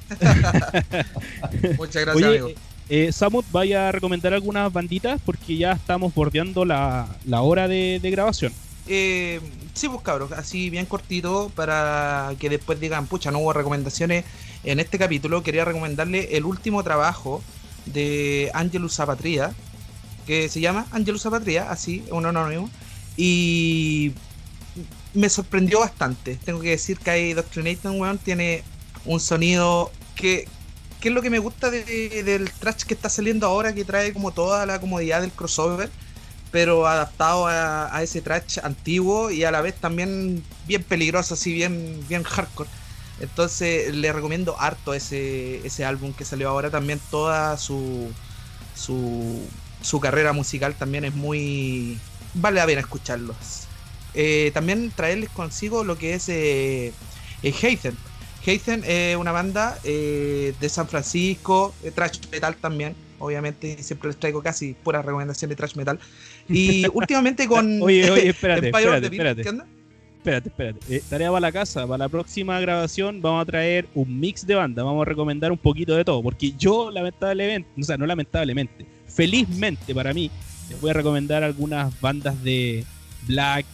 Muchas 1.78 2.04
gracias, 2.04 2.16
Oye, 2.16 2.26
amigo. 2.40 2.50
eh, 2.90 3.12
Samut, 3.12 3.46
vaya 3.52 3.90
a 3.90 3.92
recomendar 3.92 4.34
algunas 4.34 4.72
banditas 4.72 5.22
porque 5.26 5.58
ya 5.58 5.72
estamos 5.74 6.14
bordeando 6.14 6.66
la, 6.66 7.08
la 7.26 7.42
hora 7.42 7.68
de, 7.68 8.00
de 8.02 8.12
grabación. 8.12 8.52
Eh, 8.88 9.40
sí, 9.74 9.88
pues 9.88 10.02
cabros, 10.02 10.32
así 10.32 10.70
bien 10.72 10.86
cortito 10.88 11.52
para 11.56 12.32
que 12.40 12.50
después 12.50 12.80
digan, 12.80 13.06
pucha, 13.06 13.30
no 13.32 13.40
hubo 13.40 13.54
recomendaciones 13.54 14.26
en 14.64 14.80
este 14.80 14.98
capítulo. 14.98 15.44
Quería 15.44 15.64
recomendarle 15.66 16.36
el 16.36 16.46
último 16.46 16.84
trabajo 16.84 17.44
de 17.86 18.50
Angelus 18.54 18.96
Zapatria, 18.96 19.52
que 20.26 20.50
se 20.50 20.60
llama 20.60 20.88
Angelus 20.92 21.22
Zapatria, 21.22 21.70
así, 21.70 22.04
un 22.12 22.26
anónimo. 22.26 22.70
Y 23.16 24.14
me 25.14 25.30
sorprendió 25.30 25.80
bastante. 25.80 26.38
Tengo 26.46 26.62
que 26.62 26.72
decir 26.72 27.00
que 27.00 27.12
hay 27.12 27.34
Doctrinator, 27.34 27.92
weón, 27.94 28.20
tiene 28.20 28.64
un 29.06 29.20
sonido 29.20 29.98
que, 30.16 30.48
que 31.00 31.10
es 31.10 31.16
lo 31.16 31.22
que 31.22 31.30
me 31.30 31.40
gusta 31.40 31.70
de- 31.72 32.24
del 32.24 32.52
trash 32.54 32.84
que 32.84 32.94
está 32.94 33.10
saliendo 33.10 33.48
ahora, 33.48 33.74
que 33.74 33.86
trae 33.86 34.14
como 34.14 34.34
toda 34.34 34.66
la 34.66 34.80
comodidad 34.80 35.22
del 35.22 35.34
crossover 35.34 35.92
pero 36.52 36.88
adaptado 36.88 37.48
a, 37.48 37.96
a 37.96 38.04
ese 38.04 38.22
trash 38.22 38.60
antiguo 38.64 39.32
y 39.32 39.44
a 39.44 39.52
la 39.52 39.62
vez 39.62 39.80
también 39.80 40.48
bien 40.66 40.84
peligroso, 40.84 41.36
así 41.36 41.54
bien, 41.54 42.08
bien 42.08 42.24
hardcore. 42.24 42.70
Entonces 43.20 43.94
le 43.96 44.14
recomiendo 44.14 44.60
harto 44.60 44.94
ese, 44.94 45.66
ese 45.68 45.86
álbum 45.86 46.14
que 46.16 46.26
salió 46.26 46.50
ahora. 46.50 46.72
También 46.72 47.02
toda 47.10 47.58
su, 47.58 48.18
su, 48.74 49.56
su 49.82 50.00
carrera 50.02 50.34
musical 50.34 50.78
también 50.78 51.06
es 51.06 51.14
muy... 51.16 52.06
Vale 52.34 52.58
la 52.60 52.66
pena 52.68 52.82
escucharlos. 52.82 53.69
Eh, 54.14 54.52
también 54.54 54.92
traerles 54.96 55.30
consigo 55.30 55.84
lo 55.84 55.98
que 55.98 56.14
es 56.16 56.30
eh, 56.30 56.94
eh, 57.44 57.52
Heathen. 57.52 57.96
Heathen 58.44 58.84
es 58.86 59.18
una 59.18 59.32
banda 59.32 59.78
eh, 59.84 60.54
de 60.60 60.70
San 60.70 60.88
Francisco, 60.88 61.74
trash 61.94 62.20
metal 62.32 62.56
también. 62.56 62.96
Obviamente 63.20 63.84
siempre 63.84 64.08
les 64.10 64.18
traigo 64.18 64.42
casi 64.42 64.74
puras 64.74 65.06
recomendaciones 65.06 65.50
de 65.50 65.56
trash 65.58 65.76
metal. 65.76 66.00
Y 66.48 66.86
últimamente 66.94 67.48
con 67.48 67.82
Oye, 67.82 68.10
oye, 68.10 68.30
espérate, 68.30 68.68
espérate, 68.68 69.08
espérate. 69.08 69.42
Espérate, 70.20 70.50
espérate. 70.50 70.96
Eh, 70.96 71.02
tarea 71.10 71.30
para 71.30 71.40
la 71.40 71.52
casa. 71.52 71.88
Para 71.88 72.00
la 72.00 72.10
próxima 72.10 72.60
grabación 72.60 73.22
vamos 73.22 73.42
a 73.42 73.46
traer 73.46 73.88
un 73.94 74.20
mix 74.20 74.46
de 74.46 74.56
banda. 74.56 74.84
Vamos 74.84 75.04
a 75.04 75.06
recomendar 75.06 75.52
un 75.52 75.58
poquito 75.58 75.96
de 75.96 76.04
todo. 76.04 76.22
Porque 76.22 76.54
yo, 76.58 76.92
lamentablemente, 76.92 77.70
o 77.80 77.84
sea, 77.84 77.98
no 77.98 78.06
lamentablemente, 78.06 78.86
felizmente 79.08 79.96
para 79.96 80.14
mí, 80.14 80.30
les 80.70 80.80
voy 80.82 80.90
a 80.90 80.94
recomendar 80.94 81.44
algunas 81.44 82.00
bandas 82.02 82.42
de 82.44 82.86
black, 83.28 83.66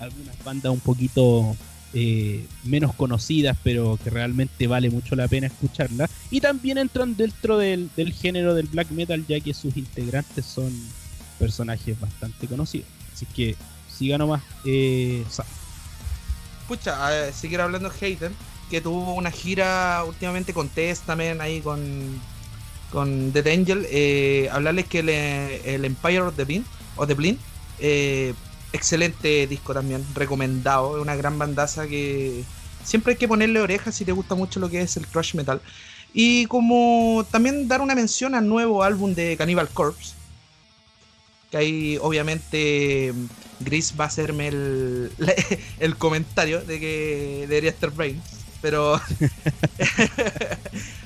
algunas 0.00 0.42
bandas 0.44 0.72
un 0.72 0.80
poquito 0.80 1.56
eh, 1.94 2.46
menos 2.64 2.94
conocidas, 2.94 3.56
pero 3.62 3.98
que 4.02 4.10
realmente 4.10 4.66
vale 4.66 4.90
mucho 4.90 5.16
la 5.16 5.28
pena 5.28 5.46
escucharlas. 5.46 6.10
Y 6.30 6.40
también 6.40 6.78
entran 6.78 7.16
dentro 7.16 7.58
del, 7.58 7.90
del 7.96 8.12
género 8.12 8.54
del 8.54 8.66
black 8.66 8.90
metal, 8.90 9.24
ya 9.26 9.40
que 9.40 9.54
sus 9.54 9.76
integrantes 9.76 10.44
son 10.44 10.72
personajes 11.38 11.98
bastante 11.98 12.46
conocidos. 12.46 12.88
Así 13.14 13.26
que 13.26 13.56
siga 13.88 14.18
nomás. 14.18 14.42
Eh. 14.64 15.24
Pucha, 16.66 17.32
seguir 17.32 17.60
hablando 17.60 17.88
de 17.88 18.06
Hayden, 18.06 18.34
que 18.70 18.80
tuvo 18.80 19.14
una 19.14 19.30
gira 19.30 20.04
últimamente 20.06 20.52
con 20.52 20.68
Testament, 20.68 21.40
ahí 21.40 21.60
con, 21.60 21.80
con 22.92 23.32
Dead 23.32 23.46
Angel. 23.46 23.86
Eh, 23.90 24.48
hablarles 24.52 24.86
que 24.86 24.98
el, 24.98 25.08
el 25.08 25.84
Empire 25.84 26.20
of 26.20 26.36
the 26.36 26.44
Bean, 26.44 26.64
o 26.96 27.06
The 27.06 27.14
Blind, 27.14 27.38
eh, 27.78 28.34
excelente 28.72 29.46
disco 29.46 29.74
también, 29.74 30.04
recomendado. 30.14 30.96
Es 30.96 31.02
una 31.02 31.16
gran 31.16 31.38
bandaza 31.38 31.86
que 31.86 32.42
siempre 32.84 33.12
hay 33.12 33.18
que 33.18 33.28
ponerle 33.28 33.60
orejas 33.60 33.94
si 33.94 34.04
te 34.04 34.12
gusta 34.12 34.34
mucho 34.34 34.60
lo 34.60 34.68
que 34.70 34.80
es 34.82 34.96
el 34.96 35.06
thrash 35.06 35.34
metal. 35.34 35.60
Y 36.14 36.46
como 36.46 37.26
también 37.30 37.68
dar 37.68 37.80
una 37.80 37.94
mención 37.94 38.34
al 38.34 38.48
nuevo 38.48 38.82
álbum 38.82 39.14
de 39.14 39.36
Cannibal 39.36 39.68
Corpse. 39.68 40.14
Que 41.50 41.56
ahí 41.58 41.98
obviamente 42.02 43.12
Gris 43.60 43.94
va 43.98 44.04
a 44.04 44.08
hacerme 44.08 44.48
el, 44.48 45.12
el 45.80 45.96
comentario 45.96 46.60
de 46.62 46.80
que 46.80 47.46
debería 47.48 47.70
estar 47.70 47.90
Brains. 47.90 48.22
Pero 48.60 49.00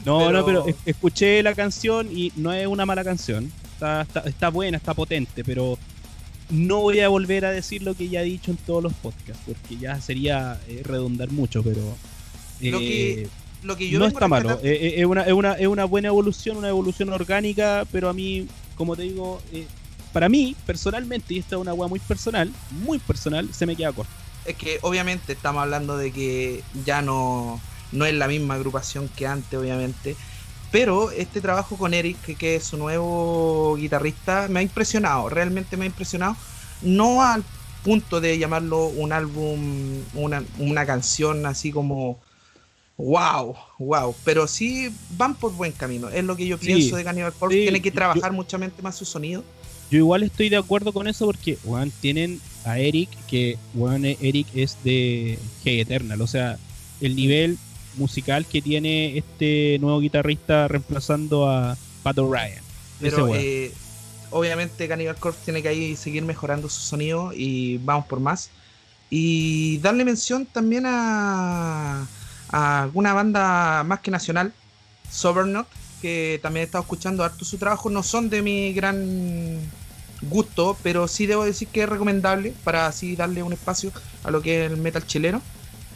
No, 0.04 0.18
Pero- 0.18 0.32
no, 0.32 0.44
pero 0.44 0.66
es- 0.66 0.76
escuché 0.86 1.42
la 1.42 1.54
canción 1.54 2.08
y 2.10 2.32
no 2.36 2.52
es 2.52 2.66
una 2.66 2.86
mala 2.86 3.04
canción. 3.04 3.52
Está, 3.74 4.02
está, 4.02 4.20
está 4.20 4.48
buena, 4.48 4.76
está 4.78 4.94
potente, 4.94 5.44
pero 5.44 5.78
no 6.50 6.80
voy 6.80 7.00
a 7.00 7.08
volver 7.08 7.44
a 7.44 7.50
decir 7.50 7.82
lo 7.82 7.94
que 7.94 8.08
ya 8.08 8.22
he 8.22 8.24
dicho 8.24 8.50
en 8.50 8.56
todos 8.58 8.82
los 8.82 8.92
podcasts, 8.94 9.42
porque 9.46 9.76
ya 9.76 10.00
sería 10.00 10.60
eh, 10.68 10.82
redundar 10.84 11.30
mucho, 11.30 11.62
pero 11.62 11.80
Lo 12.60 12.78
que 12.78 13.22
eh, 13.22 13.28
lo 13.62 13.76
que 13.76 13.88
yo 13.88 13.98
no 13.98 14.06
está 14.06 14.28
malo. 14.28 14.58
Eh, 14.62 14.96
eh, 14.96 15.00
es, 15.00 15.06
una, 15.06 15.56
una, 15.68 15.84
buena 15.84 16.08
evolución, 16.08 16.56
una 16.56 16.68
evolución 16.68 17.10
orgánica, 17.10 17.86
pero 17.92 18.08
a 18.08 18.12
mí, 18.12 18.48
como 18.76 18.96
te 18.96 19.02
digo, 19.02 19.40
para 20.12 20.28
mí, 20.28 20.56
personalmente, 20.66 21.34
y 21.34 21.38
esta 21.38 21.56
es 21.56 21.62
una 21.62 21.72
weá 21.72 21.88
muy 21.88 22.00
personal, 22.00 22.52
muy 22.84 22.98
personal, 22.98 23.48
se 23.54 23.66
me 23.66 23.76
queda 23.76 23.92
corto. 23.92 24.12
es 24.44 24.56
que 24.56 24.78
obviamente 24.82 25.32
estamos 25.32 25.62
hablando 25.62 25.96
de 25.96 26.10
que 26.10 26.62
ya 26.84 27.02
no, 27.02 27.60
no 27.92 28.04
es 28.04 28.14
la 28.14 28.26
misma 28.26 28.54
agrupación 28.54 29.08
que 29.08 29.26
antes, 29.26 29.58
obviamente. 29.58 30.16
Pero 30.72 31.10
este 31.12 31.40
trabajo 31.40 31.76
con 31.76 31.94
Eric, 31.94 32.20
que, 32.22 32.34
que 32.34 32.56
es 32.56 32.64
su 32.64 32.76
nuevo 32.78 33.76
guitarrista, 33.76 34.48
me 34.48 34.58
ha 34.60 34.62
impresionado, 34.62 35.28
realmente 35.28 35.76
me 35.76 35.84
ha 35.84 35.86
impresionado. 35.86 36.34
No 36.80 37.22
al 37.22 37.44
punto 37.84 38.20
de 38.20 38.38
llamarlo 38.38 38.86
un 38.86 39.12
álbum, 39.12 39.60
una, 40.14 40.42
una 40.58 40.86
canción 40.86 41.44
así 41.46 41.70
como 41.70 42.18
wow, 42.96 43.54
wow, 43.78 44.14
pero 44.24 44.46
sí 44.46 44.88
van 45.16 45.34
por 45.34 45.52
buen 45.52 45.72
camino. 45.72 46.08
Es 46.08 46.24
lo 46.24 46.36
que 46.36 46.46
yo 46.46 46.56
Sí, 46.58 46.66
pienso 46.66 46.96
de 46.96 47.04
Cannibal 47.04 47.32
Corpse. 47.32 47.58
sí, 47.58 47.62
Tiene 47.64 47.82
que 47.82 47.90
yo- 47.90 47.94
trabajar 47.94 48.32
muchamente 48.32 48.80
más 48.82 48.96
su 48.96 49.04
sonido. 49.04 49.44
Yo 49.90 49.98
igual 49.98 50.22
estoy 50.22 50.48
de 50.48 50.56
acuerdo 50.56 50.92
con 50.94 51.06
eso 51.06 51.26
porque, 51.26 51.58
weón, 51.64 51.90
tienen 52.00 52.40
a 52.64 52.78
Eric, 52.78 53.10
que, 53.26 53.58
weón, 53.74 54.04
Eric 54.06 54.46
es 54.54 54.78
de 54.84 55.38
Hey 55.64 55.80
Eternal. 55.80 56.20
O 56.22 56.26
sea, 56.26 56.56
el 57.02 57.14
nivel 57.14 57.58
musical 57.96 58.46
que 58.46 58.62
tiene 58.62 59.18
este 59.18 59.78
nuevo 59.80 60.00
guitarrista 60.00 60.68
reemplazando 60.68 61.48
a 61.48 61.76
Pat. 62.02 62.18
Ese 62.18 62.62
Pero 63.00 63.34
eh, 63.34 63.72
obviamente 64.30 64.88
Cannibal 64.88 65.16
Corpse 65.16 65.44
tiene 65.44 65.62
que 65.62 65.68
ahí 65.68 65.96
seguir 65.96 66.22
mejorando 66.22 66.68
su 66.68 66.80
sonido 66.80 67.32
y 67.34 67.78
vamos 67.78 68.06
por 68.06 68.20
más. 68.20 68.50
Y 69.10 69.78
darle 69.78 70.04
mención 70.04 70.46
también 70.46 70.84
a, 70.86 72.06
a 72.48 72.82
alguna 72.82 73.12
banda 73.12 73.84
más 73.84 74.00
que 74.00 74.10
nacional, 74.10 74.52
Soberknot, 75.10 75.66
que 76.00 76.40
también 76.42 76.62
he 76.62 76.64
estado 76.64 76.82
escuchando 76.82 77.22
harto 77.22 77.44
su 77.44 77.58
trabajo. 77.58 77.90
No 77.90 78.02
son 78.02 78.30
de 78.30 78.42
mi 78.42 78.72
gran 78.72 79.60
gusto, 80.22 80.76
pero 80.82 81.08
sí 81.08 81.26
debo 81.26 81.44
decir 81.44 81.68
que 81.68 81.82
es 81.82 81.88
recomendable 81.88 82.54
para 82.64 82.86
así 82.86 83.16
darle 83.16 83.42
un 83.42 83.52
espacio 83.52 83.92
a 84.24 84.30
lo 84.30 84.40
que 84.40 84.64
es 84.64 84.72
el 84.72 84.78
metal 84.78 85.06
chileno. 85.06 85.42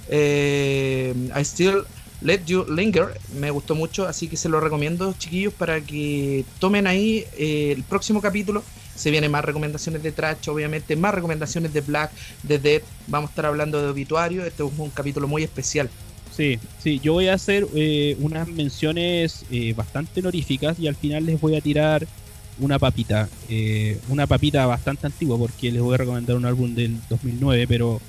Eh, 0.09 1.15
I 1.35 1.45
Still 1.45 1.85
Let 2.23 2.45
You 2.47 2.65
Linger 2.69 3.19
me 3.39 3.51
gustó 3.51 3.75
mucho, 3.75 4.07
así 4.07 4.29
que 4.29 4.37
se 4.37 4.49
lo 4.49 4.61
recomiendo, 4.61 5.15
chiquillos, 5.19 5.53
para 5.53 5.81
que 5.81 6.45
tomen 6.59 6.87
ahí 6.87 7.25
eh, 7.37 7.73
el 7.77 7.83
próximo 7.83 8.21
capítulo. 8.21 8.63
Se 8.95 9.11
vienen 9.11 9.31
más 9.31 9.45
recomendaciones 9.45 10.03
de 10.03 10.13
Trash, 10.13 10.49
obviamente, 10.49 10.97
más 10.97 11.15
recomendaciones 11.15 11.75
de 11.75 11.83
Black, 11.83 12.11
de 12.43 12.59
Dead. 12.59 12.83
Vamos 13.09 13.29
a 13.29 13.33
estar 13.33 13.47
hablando 13.47 13.83
de 13.83 13.89
obituario. 13.89 14.47
Este 14.47 14.65
es 14.65 14.71
un 14.77 14.91
capítulo 14.91 15.29
muy 15.29 15.43
especial. 15.43 15.91
Sí, 16.35 16.59
sí, 16.83 16.99
yo 17.01 17.13
voy 17.13 17.29
a 17.29 17.35
hacer 17.35 17.67
eh, 17.75 18.17
unas 18.21 18.49
menciones 18.49 19.45
eh, 19.51 19.75
bastante 19.75 20.21
honoríficas 20.21 20.79
y 20.79 20.89
al 20.89 20.97
final 20.97 21.27
les 21.27 21.41
voy 21.41 21.57
a 21.57 21.61
tirar 21.61 22.07
una 22.59 22.79
papita. 22.79 23.29
una 24.09 24.27
papita 24.27 24.65
bastante 24.65 25.07
antigua 25.07 25.37
porque 25.37 25.71
les 25.71 25.83
voy 25.83 25.95
a 25.95 25.99
recomendar 25.99 26.37
un 26.37 26.47
álbum 26.47 26.75
del 26.75 26.97
2009, 27.11 27.67
pero 27.69 28.01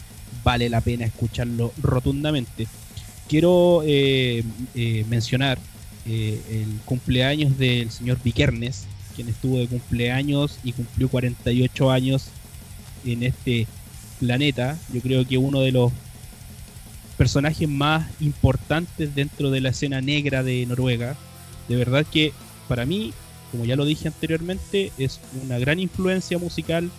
vale 0.43 0.69
la 0.69 0.81
pena 0.81 1.05
escucharlo 1.05 1.73
rotundamente. 1.81 2.67
Quiero 3.27 3.83
eh, 3.85 4.43
eh, 4.75 5.05
mencionar 5.09 5.59
eh, 6.05 6.41
el 6.49 6.79
cumpleaños 6.85 7.57
del 7.57 7.91
señor 7.91 8.19
Vikernes, 8.23 8.85
quien 9.15 9.27
estuvo 9.27 9.57
de 9.57 9.67
cumpleaños 9.67 10.59
y 10.63 10.71
cumplió 10.71 11.09
48 11.09 11.91
años 11.91 12.29
en 13.05 13.23
este 13.23 13.67
planeta. 14.19 14.77
Yo 14.93 15.01
creo 15.01 15.27
que 15.27 15.37
uno 15.37 15.61
de 15.61 15.71
los 15.71 15.91
personajes 17.17 17.67
más 17.67 18.07
importantes 18.21 19.13
dentro 19.15 19.49
de 19.51 19.61
la 19.61 19.69
escena 19.69 20.01
negra 20.01 20.43
de 20.43 20.65
Noruega. 20.65 21.15
De 21.67 21.75
verdad 21.75 22.05
que 22.05 22.31
para 22.67 22.85
mí, 22.85 23.13
como 23.51 23.65
ya 23.65 23.75
lo 23.75 23.85
dije 23.85 24.07
anteriormente, 24.07 24.91
es 24.97 25.19
una 25.43 25.57
gran 25.57 25.79
influencia 25.79 26.37
musical 26.37 26.89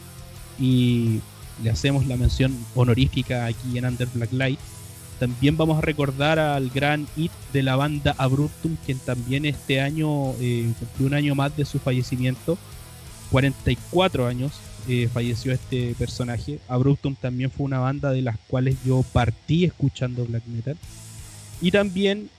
y 0.58 1.20
le 1.62 1.70
hacemos 1.70 2.06
la 2.06 2.16
mención 2.16 2.56
honorífica 2.74 3.46
aquí 3.46 3.78
en 3.78 3.84
Under 3.84 4.08
Black 4.08 4.32
Light. 4.32 4.58
También 5.18 5.56
vamos 5.56 5.78
a 5.78 5.80
recordar 5.80 6.38
al 6.38 6.70
gran 6.70 7.06
hit 7.16 7.32
de 7.52 7.62
la 7.62 7.74
banda 7.74 8.14
Abruptum, 8.18 8.76
quien 8.86 8.98
también 8.98 9.44
este 9.44 9.80
año 9.80 10.32
eh, 10.40 10.72
cumplió 10.78 11.06
un 11.08 11.14
año 11.14 11.34
más 11.34 11.56
de 11.56 11.64
su 11.64 11.78
fallecimiento. 11.80 12.56
44 13.30 14.26
años 14.26 14.52
eh, 14.88 15.08
falleció 15.12 15.52
este 15.52 15.94
personaje. 15.98 16.60
Abruptum 16.68 17.16
también 17.16 17.50
fue 17.50 17.66
una 17.66 17.80
banda 17.80 18.10
de 18.10 18.22
las 18.22 18.38
cuales 18.46 18.76
yo 18.86 19.04
partí 19.12 19.64
escuchando 19.64 20.24
black 20.24 20.46
metal. 20.46 20.76
Y 21.60 21.72
también 21.72 22.30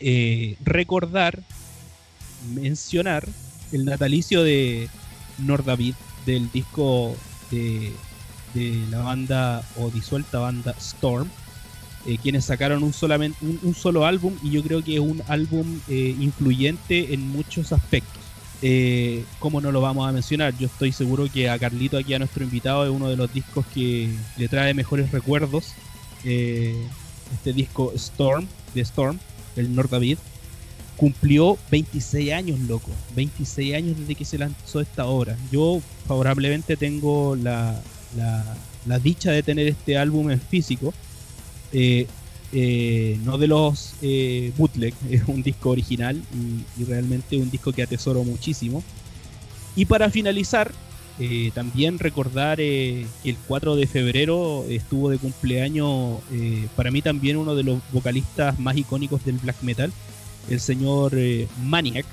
eh, 0.00 0.56
recordar, 0.64 1.42
mencionar 2.54 3.28
el 3.72 3.84
natalicio 3.84 4.42
de 4.42 4.88
Nordavid 5.38 5.94
del 6.26 6.50
disco 6.50 7.14
de, 7.50 7.92
de 8.54 8.84
la 8.90 8.98
banda 8.98 9.62
o 9.76 9.90
disuelta 9.90 10.38
banda 10.38 10.74
Storm, 10.78 11.28
eh, 12.04 12.18
quienes 12.20 12.46
sacaron 12.46 12.82
un, 12.82 12.92
un, 13.62 13.74
solo 13.74 14.04
álbum 14.04 14.34
y 14.42 14.50
yo 14.50 14.62
creo 14.64 14.82
que 14.82 14.94
es 14.94 15.00
un 15.00 15.22
álbum 15.28 15.80
eh, 15.88 16.16
influyente 16.18 17.14
en 17.14 17.28
muchos 17.28 17.72
aspectos. 17.72 18.20
Eh, 18.60 19.24
¿Cómo 19.38 19.60
no 19.60 19.70
lo 19.70 19.80
vamos 19.80 20.08
a 20.08 20.12
mencionar? 20.12 20.56
Yo 20.58 20.66
estoy 20.66 20.90
seguro 20.90 21.28
que 21.32 21.48
a 21.48 21.58
Carlito, 21.58 21.96
aquí 21.96 22.14
a 22.14 22.18
nuestro 22.18 22.42
invitado, 22.42 22.84
es 22.84 22.90
uno 22.90 23.08
de 23.08 23.16
los 23.16 23.32
discos 23.32 23.64
que 23.72 24.10
le 24.36 24.48
trae 24.48 24.74
mejores 24.74 25.12
recuerdos. 25.12 25.74
este 26.24 27.52
disco 27.52 27.92
Storm, 27.94 28.46
de 28.74 28.80
Storm, 28.82 29.18
el 29.56 29.74
Nordavid, 29.74 30.18
cumplió 30.96 31.56
26 31.70 32.32
años, 32.32 32.58
loco. 32.60 32.90
26 33.14 33.74
años 33.74 33.98
desde 33.98 34.14
que 34.14 34.24
se 34.24 34.38
lanzó 34.38 34.80
esta 34.80 35.06
obra. 35.06 35.36
Yo 35.50 35.80
favorablemente 36.06 36.76
tengo 36.76 37.36
la, 37.36 37.80
la, 38.16 38.98
dicha 38.98 39.30
de 39.30 39.42
tener 39.42 39.68
este 39.68 39.96
álbum 39.96 40.30
en 40.30 40.40
físico. 40.40 40.92
Eh, 41.72 42.06
eh, 42.54 43.18
no 43.24 43.38
de 43.38 43.46
los 43.46 43.94
eh, 44.02 44.52
bootleg, 44.58 44.92
es 45.10 45.22
un 45.26 45.42
disco 45.42 45.70
original 45.70 46.20
y, 46.78 46.84
realmente 46.84 47.38
un 47.38 47.50
disco 47.50 47.72
que 47.72 47.82
atesoro 47.82 48.24
muchísimo. 48.24 48.82
Y 49.74 49.86
para 49.86 50.10
finalizar, 50.10 50.72
también 51.54 52.00
recordar 52.00 52.56
que 52.56 53.06
el 53.24 53.36
4 53.46 53.76
de 53.76 53.86
febrero 53.86 54.64
estuvo 54.68 55.08
de 55.08 55.18
cumpleaños 55.18 56.18
para 56.74 56.90
mí 56.90 57.00
también 57.00 57.36
uno 57.36 57.54
de 57.54 57.62
los 57.62 57.78
vocalistas 57.92 58.58
más 58.58 58.76
icónicos 58.76 59.24
del 59.24 59.36
black 59.36 59.62
metal, 59.62 59.92
el 60.50 60.58
señor 60.58 61.12
Maniac, 61.62 62.06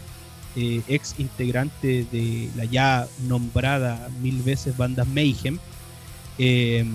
ex 0.55 1.15
integrante 1.17 2.05
de 2.11 2.49
la 2.55 2.65
ya 2.65 3.07
nombrada 3.27 4.09
mil 4.21 4.43
veces 4.43 4.77
banda 4.77 5.05
Mayhem 5.05 5.57
eh, 6.39 6.85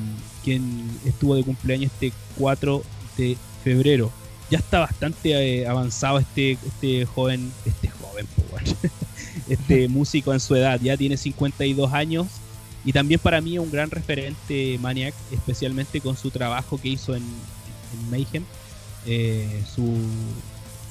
quien 0.43 0.91
estuvo 1.05 1.37
de 1.37 1.45
cumpleaños 1.45 1.93
este 1.93 2.13
4 2.39 2.83
de 3.17 3.37
febrero. 3.63 4.11
Ya 4.51 4.59
está 4.59 4.81
bastante 4.81 5.31
eh, 5.33 5.67
avanzado 5.67 6.19
este, 6.19 6.53
este 6.53 7.07
joven, 7.07 7.53
este 7.65 7.89
joven, 7.89 8.27
este 9.49 9.89
músico 9.89 10.33
en 10.33 10.41
su 10.41 10.57
edad, 10.57 10.81
ya 10.83 10.97
tiene 10.97 11.17
52 11.17 11.93
años 11.93 12.27
y 12.85 12.93
también 12.93 13.21
para 13.21 13.41
mí 13.41 13.55
es 13.55 13.61
un 13.61 13.71
gran 13.71 13.91
referente 13.91 14.79
Maniac, 14.81 15.15
especialmente 15.33 16.01
con 16.01 16.17
su 16.17 16.31
trabajo 16.31 16.79
que 16.79 16.89
hizo 16.89 17.15
en, 17.15 17.23
Mayhem. 18.11 18.45
Eh, 19.07 19.63
su, 19.73 19.97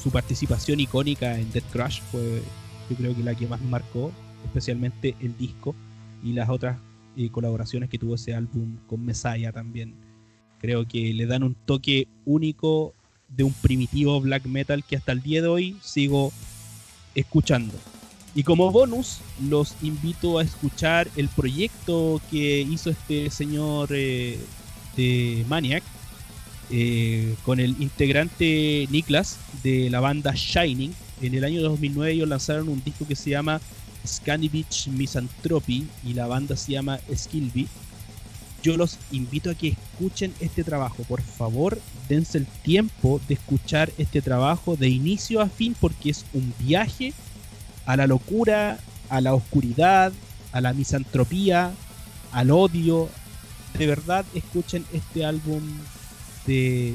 su, 0.02 0.10
participación 0.10 0.80
icónica 0.80 1.38
en 1.38 1.52
Dead 1.52 1.64
Crush 1.72 2.00
fue 2.12 2.42
yo 2.90 2.96
creo 2.96 3.16
que 3.16 3.24
la 3.24 3.36
que 3.36 3.48
más 3.48 3.62
marcó, 3.62 4.12
especialmente 4.46 5.16
el 5.20 5.36
disco 5.38 5.76
y 6.24 6.34
las 6.34 6.50
otras 6.50 6.78
y 7.16 7.30
colaboraciones 7.30 7.90
que 7.90 7.98
tuvo 7.98 8.16
ese 8.16 8.34
álbum 8.34 8.78
con 8.88 9.04
Messiah 9.04 9.52
también. 9.52 9.96
Creo 10.60 10.88
que 10.88 11.14
le 11.14 11.26
dan 11.26 11.44
un 11.44 11.56
toque 11.56 12.08
único 12.26 12.94
de 13.28 13.44
un 13.44 13.54
primitivo 13.54 14.20
black 14.22 14.46
metal 14.46 14.84
que 14.84 14.96
hasta 14.96 15.12
el 15.12 15.22
día 15.22 15.42
de 15.42 15.48
hoy 15.48 15.78
sigo 15.82 16.32
escuchando. 17.16 17.74
Y 18.36 18.44
como 18.44 18.72
bonus, 18.72 19.20
los 19.48 19.76
invito 19.84 20.40
a 20.40 20.44
escuchar 20.44 21.08
el 21.16 21.30
proyecto 21.30 22.20
que 22.32 22.62
hizo 22.62 22.90
este 22.90 23.30
señor 23.30 23.90
eh, 23.92 24.40
de 24.98 25.46
Maniac 25.48 25.84
eh, 26.72 27.36
con 27.44 27.60
el 27.60 27.76
integrante 27.82 28.88
Niklas 28.90 29.38
de 29.62 29.90
la 29.90 30.00
banda 30.00 30.34
Shining. 30.34 30.94
En 31.22 31.36
el 31.36 31.44
año 31.44 31.62
2009 31.62 32.12
ellos 32.12 32.28
lanzaron 32.28 32.70
un 32.70 32.84
disco 32.84 33.08
que 33.08 33.16
se 33.16 33.30
llama 33.30 33.62
Scandivich 34.06 34.88
Misanthropy 34.88 35.88
y 36.04 36.14
la 36.14 36.28
banda 36.28 36.56
se 36.56 36.74
llama 36.74 37.00
Skillby. 37.14 37.68
Yo 38.64 38.78
los 38.78 38.98
invito 39.12 39.50
a 39.50 39.56
que 39.56 39.70
escuchen 39.70 40.34
este 40.40 40.64
trabajo. 40.64 41.04
Por 41.04 41.22
favor, 41.22 41.80
dense 42.08 42.38
el 42.38 42.46
tiempo 42.46 43.20
de 43.28 43.34
escuchar 43.34 43.92
este 43.98 44.22
trabajo 44.22 44.78
de 44.78 44.88
inicio 44.90 45.42
a 45.42 45.50
fin 45.50 45.76
porque 45.80 46.12
es 46.12 46.26
un 46.34 46.54
viaje 46.60 47.14
a 47.86 47.98
la 47.98 48.08
locura, 48.08 48.80
a 49.10 49.20
la 49.20 49.34
oscuridad, 49.34 50.14
a 50.54 50.62
la 50.62 50.74
misantropía, 50.74 51.72
al 52.32 52.52
odio. 52.52 53.10
De 53.78 53.86
verdad, 53.86 54.26
escuchen 54.34 54.86
este 54.94 55.26
álbum 55.26 55.62
de 56.46 56.94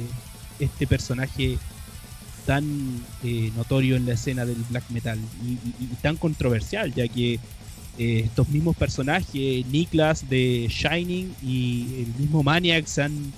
este 0.58 0.86
personaje 0.86 1.58
tan 2.48 2.64
eh, 3.24 3.52
notorio 3.54 3.96
en 3.96 4.06
la 4.06 4.14
escena 4.14 4.46
del 4.46 4.56
black 4.70 4.84
metal 4.88 5.18
y, 5.44 5.84
tan 6.00 6.16
controversial, 6.16 6.94
ya 6.94 7.06
que 7.06 7.34
eh, 7.98 8.22
estos 8.24 8.48
mismos 8.48 8.74
personajes, 8.74 9.66
Niklas 9.66 10.30
de 10.30 10.66
Shining 10.70 11.34
y 11.42 12.04
el 12.06 12.14
mismo 12.18 12.42
Maniac, 12.42 12.86
se 12.86 13.02
han 13.02 13.34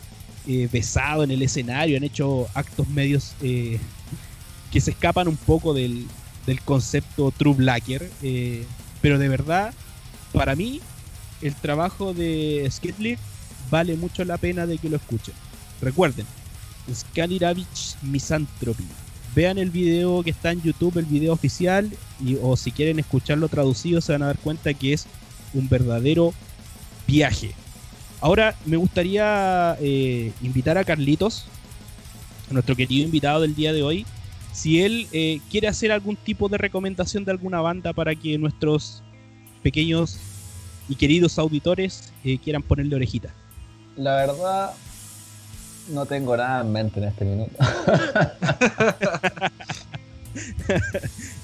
eh, 0.46 0.68
besado 0.72 1.24
en 1.24 1.32
el 1.32 1.42
escenario, 1.42 1.96
han 1.96 2.04
hecho 2.04 2.46
actos 2.54 2.88
medios 2.88 3.34
que 3.40 4.80
se 4.80 4.92
escapan 4.92 5.26
un 5.26 5.36
poco 5.36 5.74
del, 5.74 6.06
del 6.46 6.60
concepto 6.60 7.32
True 7.36 7.54
Blacker, 7.54 8.08
pero 9.02 9.18
de 9.18 9.28
verdad, 9.28 9.74
para 10.32 10.54
mí, 10.54 10.80
el 11.42 11.56
trabajo 11.56 12.14
de 12.14 12.68
Skidlick 12.70 13.18
vale 13.72 13.96
mucho 13.96 14.24
la 14.24 14.38
pena 14.38 14.66
de 14.66 14.78
que 14.78 14.88
lo 14.88 14.98
escuchen. 14.98 15.34
Recuerden, 15.82 16.26
Skandinavich 16.94 17.96
Misanthropy. 18.02 18.86
Vean 19.34 19.58
el 19.58 19.70
video 19.70 20.22
que 20.22 20.30
está 20.30 20.50
en 20.50 20.62
YouTube, 20.62 20.98
el 20.98 21.04
video 21.04 21.32
oficial, 21.32 21.90
y, 22.24 22.36
o 22.42 22.56
si 22.56 22.72
quieren 22.72 22.98
escucharlo 22.98 23.48
traducido, 23.48 24.00
se 24.00 24.12
van 24.12 24.22
a 24.22 24.26
dar 24.26 24.38
cuenta 24.38 24.74
que 24.74 24.92
es 24.92 25.06
un 25.54 25.68
verdadero 25.68 26.34
viaje. 27.06 27.52
Ahora 28.20 28.54
me 28.66 28.76
gustaría 28.76 29.76
eh, 29.80 30.32
invitar 30.42 30.76
a 30.78 30.84
Carlitos, 30.84 31.46
nuestro 32.50 32.74
querido 32.76 33.04
invitado 33.04 33.40
del 33.40 33.54
día 33.54 33.72
de 33.72 33.82
hoy, 33.82 34.04
si 34.52 34.82
él 34.82 35.06
eh, 35.12 35.40
quiere 35.50 35.68
hacer 35.68 35.92
algún 35.92 36.16
tipo 36.16 36.48
de 36.48 36.58
recomendación 36.58 37.24
de 37.24 37.30
alguna 37.30 37.60
banda 37.60 37.92
para 37.92 38.14
que 38.14 38.36
nuestros 38.36 39.02
pequeños 39.62 40.18
y 40.88 40.96
queridos 40.96 41.38
auditores 41.38 42.12
eh, 42.24 42.38
quieran 42.38 42.62
ponerle 42.62 42.96
orejita. 42.96 43.32
La 43.96 44.16
verdad, 44.16 44.72
no 45.90 46.06
tengo 46.06 46.36
nada 46.36 46.62
en 46.62 46.72
mente 46.72 46.98
en 47.00 47.08
este 47.08 47.24
minuto. 47.24 47.52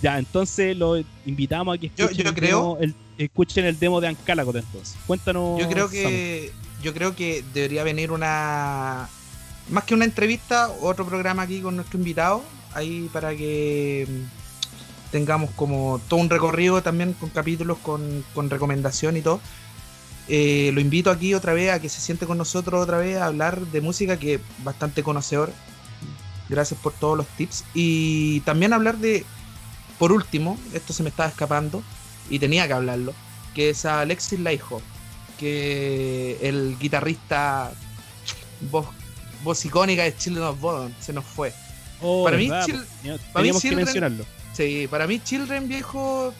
ya, 0.02 0.18
entonces 0.18 0.76
lo 0.76 0.96
invitamos 1.24 1.76
a 1.76 1.78
que 1.78 1.86
escuchen, 1.86 2.26
el, 2.80 2.94
escuchen 3.18 3.64
el 3.64 3.78
demo 3.78 4.00
de 4.00 4.08
Ancalagot 4.08 4.56
entonces. 4.56 4.96
Cuéntanos. 5.06 5.60
Yo 5.60 5.68
creo 5.68 5.88
que 5.88 6.50
yo 6.82 6.92
creo 6.94 7.14
que 7.16 7.44
debería 7.52 7.84
venir 7.84 8.12
una 8.12 9.08
más 9.68 9.84
que 9.84 9.94
una 9.94 10.04
entrevista, 10.04 10.68
otro 10.80 11.06
programa 11.06 11.42
aquí 11.42 11.60
con 11.60 11.76
nuestro 11.76 11.98
invitado, 11.98 12.42
ahí 12.74 13.08
para 13.12 13.34
que 13.34 14.06
mm, 14.08 15.10
tengamos 15.10 15.50
como 15.52 16.00
todo 16.08 16.20
un 16.20 16.30
recorrido 16.30 16.82
también 16.82 17.12
con 17.14 17.30
capítulos 17.30 17.78
con, 17.78 18.24
con 18.34 18.50
recomendación 18.50 19.16
y 19.16 19.22
todo. 19.22 19.40
Eh, 20.28 20.70
lo 20.74 20.80
invito 20.80 21.10
aquí 21.10 21.34
otra 21.34 21.52
vez 21.52 21.70
a 21.70 21.80
que 21.80 21.88
se 21.88 22.00
siente 22.00 22.26
con 22.26 22.38
nosotros 22.38 22.82
otra 22.82 22.98
vez 22.98 23.16
a 23.16 23.26
hablar 23.26 23.60
de 23.66 23.80
música 23.80 24.18
que 24.18 24.34
es 24.34 24.40
bastante 24.64 25.02
conocedor. 25.02 25.52
Gracias 26.48 26.78
por 26.80 26.92
todos 26.92 27.16
los 27.16 27.26
tips. 27.26 27.64
Y 27.74 28.40
también 28.40 28.72
hablar 28.72 28.98
de, 28.98 29.24
por 29.98 30.12
último, 30.12 30.58
esto 30.72 30.92
se 30.92 31.02
me 31.02 31.10
estaba 31.10 31.28
escapando 31.28 31.82
y 32.28 32.38
tenía 32.38 32.66
que 32.66 32.72
hablarlo, 32.72 33.14
que 33.54 33.70
es 33.70 33.84
Alexis 33.84 34.40
Laiho, 34.40 34.80
que 35.38 36.38
el 36.42 36.76
guitarrista 36.78 37.72
voz, 38.70 38.86
voz 39.44 39.64
icónica 39.64 40.02
de 40.02 40.16
Children 40.16 40.46
of 40.46 40.60
Bodom 40.60 40.92
se 41.00 41.12
nos 41.12 41.24
fue. 41.24 41.52
Oh, 42.02 42.24
para 42.24 42.36
mí, 42.36 42.48
que 43.60 43.76
mencionarlo. 43.76 44.24
Sí, 44.52 44.86
para 44.90 45.06
mí 45.06 45.20
Children 45.20 45.68
viejo 45.68 46.32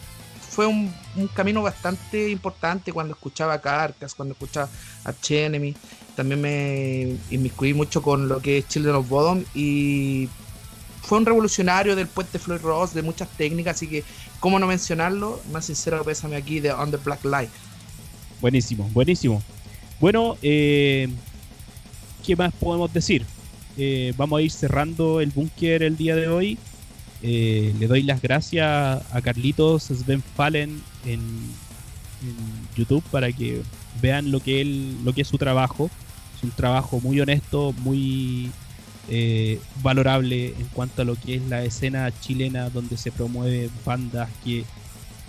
fue 0.57 0.65
un, 0.65 0.91
camino 1.35 1.61
bastante 1.61 2.31
importante 2.31 2.91
cuando 2.91 3.13
escuchaba 3.13 3.53
a 3.53 3.61
Carcas, 3.61 4.15
cuando 4.15 4.33
escuchaba 4.33 4.67
a 5.03 5.13
Chenemy. 5.13 5.75
también 6.15 6.41
me 6.41 7.15
inmiscuí 7.29 7.75
mucho 7.75 8.01
con 8.01 8.27
lo 8.27 8.41
que 8.41 8.57
es 8.57 8.67
Children 8.67 8.95
of 8.95 9.07
Bodom 9.07 9.43
y 9.53 10.27
fue 11.03 11.19
un 11.19 11.27
revolucionario 11.27 11.95
del 11.95 12.07
puente 12.07 12.39
Floyd 12.39 12.61
Ross, 12.61 12.95
de 12.95 13.03
muchas 13.03 13.29
técnicas, 13.37 13.75
así 13.75 13.87
que, 13.87 14.03
¿cómo 14.39 14.57
no 14.57 14.65
mencionarlo? 14.65 15.39
Más 15.51 15.65
sincero, 15.65 16.03
pésame 16.03 16.35
aquí 16.35 16.59
de 16.59 16.73
Under 16.73 16.99
Black 17.01 17.23
Light. 17.23 17.51
Buenísimo, 18.41 18.89
buenísimo. 18.93 19.43
Bueno, 19.99 20.37
eh, 20.41 21.07
¿qué 22.25 22.35
más 22.35 22.51
podemos 22.55 22.91
decir? 22.91 23.23
Eh, 23.77 24.11
vamos 24.17 24.39
a 24.39 24.41
ir 24.41 24.49
cerrando 24.49 25.21
el 25.21 25.29
búnker 25.29 25.83
el 25.83 25.95
día 25.97 26.15
de 26.15 26.27
hoy. 26.27 26.57
Eh, 27.23 27.73
le 27.79 27.87
doy 27.87 28.03
las 28.03 28.21
gracias 28.21 28.65
a 29.11 29.21
Carlitos 29.21 29.83
Sven 29.83 30.21
Fallen 30.35 30.81
en, 31.05 31.21
YouTube 32.75 33.03
para 33.11 33.31
que 33.31 33.61
vean 34.01 34.31
lo 34.31 34.39
que 34.39 34.59
él, 34.61 34.97
lo 35.03 35.13
que 35.13 35.21
es 35.21 35.27
su 35.27 35.37
trabajo. 35.37 35.89
Es 36.35 36.43
un 36.43 36.49
trabajo 36.49 36.99
muy 36.99 37.21
honesto, 37.21 37.73
muy 37.79 38.49
eh, 39.07 39.59
valorable 39.83 40.47
en 40.47 40.65
cuanto 40.73 41.03
a 41.03 41.05
lo 41.05 41.15
que 41.15 41.35
es 41.35 41.43
la 41.43 41.63
escena 41.63 42.11
chilena 42.19 42.71
donde 42.71 42.97
se 42.97 43.11
promueven 43.11 43.69
bandas 43.85 44.29
que 44.43 44.65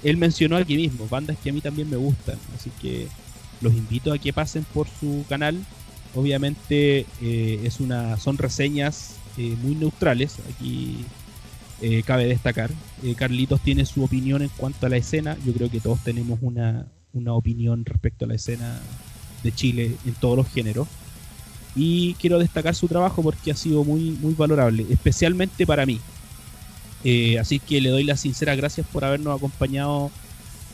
él 0.03 0.17
mencionó 0.17 0.57
aquí 0.57 0.77
mismo, 0.77 1.07
bandas 1.09 1.37
que 1.37 1.51
a 1.51 1.53
mí 1.53 1.61
también 1.61 1.91
me 1.91 1.97
gustan. 1.97 2.39
Así 2.57 2.71
que 2.81 3.07
los 3.61 3.75
invito 3.75 4.11
a 4.13 4.19
que 4.19 4.33
pasen 4.33 4.65
por 4.65 4.87
su 4.89 5.27
canal. 5.29 5.63
Obviamente 6.15 7.05
eh, 7.21 7.61
es 7.65 7.81
una, 7.81 8.17
son 8.17 8.39
reseñas 8.39 9.17
muy 9.63 9.75
neutrales. 9.75 10.37
Aquí 10.55 11.05
eh, 11.81 12.03
cabe 12.05 12.27
destacar. 12.27 12.71
Carlitos 13.17 13.61
tiene 13.61 13.85
su 13.87 14.03
opinión 14.05 14.43
en 14.43 14.49
cuanto 14.49 14.87
a 14.87 14.89
la 14.89 14.97
escena. 14.97 15.37
Yo 15.45 15.53
creo 15.53 15.71
que 15.71 15.81
todos 15.81 16.03
tenemos 16.03 16.39
una, 16.43 16.87
una 17.13 17.35
opinión 17.35 17.85
respecto 17.85 18.25
a 18.25 18.29
la 18.29 18.35
escena 18.35 18.81
de 19.43 19.53
Chile 19.53 19.97
en 20.07 20.15
todos 20.15 20.37
los 20.37 20.49
géneros. 20.49 20.89
Y 21.77 22.15
quiero 22.15 22.39
destacar 22.39 22.75
su 22.75 22.89
trabajo 22.89 23.23
porque 23.23 23.53
ha 23.53 23.57
sido 23.57 23.85
muy, 23.85 24.11
muy 24.21 24.35
valorable, 24.35 24.87
especialmente 24.91 25.67
para 25.67 25.87
mí. 25.87 26.01
así 27.39 27.61
que 27.61 27.81
le 27.81 27.91
doy 27.91 28.05
las 28.05 28.21
sinceras 28.21 28.57
gracias 28.57 28.87
por 28.87 29.05
habernos 29.05 29.37
acompañado 29.37 30.11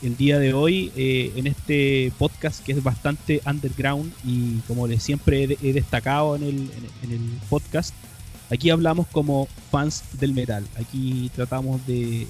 el 0.01 0.17
día 0.17 0.39
de 0.39 0.53
hoy 0.53 0.91
eh, 0.95 1.31
en 1.35 1.47
este 1.47 2.11
podcast 2.17 2.63
que 2.63 2.73
es 2.73 2.83
bastante 2.83 3.41
underground 3.45 4.11
y 4.23 4.57
como 4.67 4.87
les 4.87 5.01
siempre 5.01 5.57
he, 5.61 5.73
destacado 5.73 6.35
en 6.35 6.43
el, 6.43 6.69
en, 7.03 7.11
el, 7.11 7.21
podcast, 7.49 7.93
aquí 8.49 8.69
hablamos 8.69 9.07
como 9.07 9.47
fans 9.71 10.03
del 10.19 10.33
metal. 10.33 10.65
Aquí 10.79 11.31
tratamos 11.35 11.85
de 11.87 12.27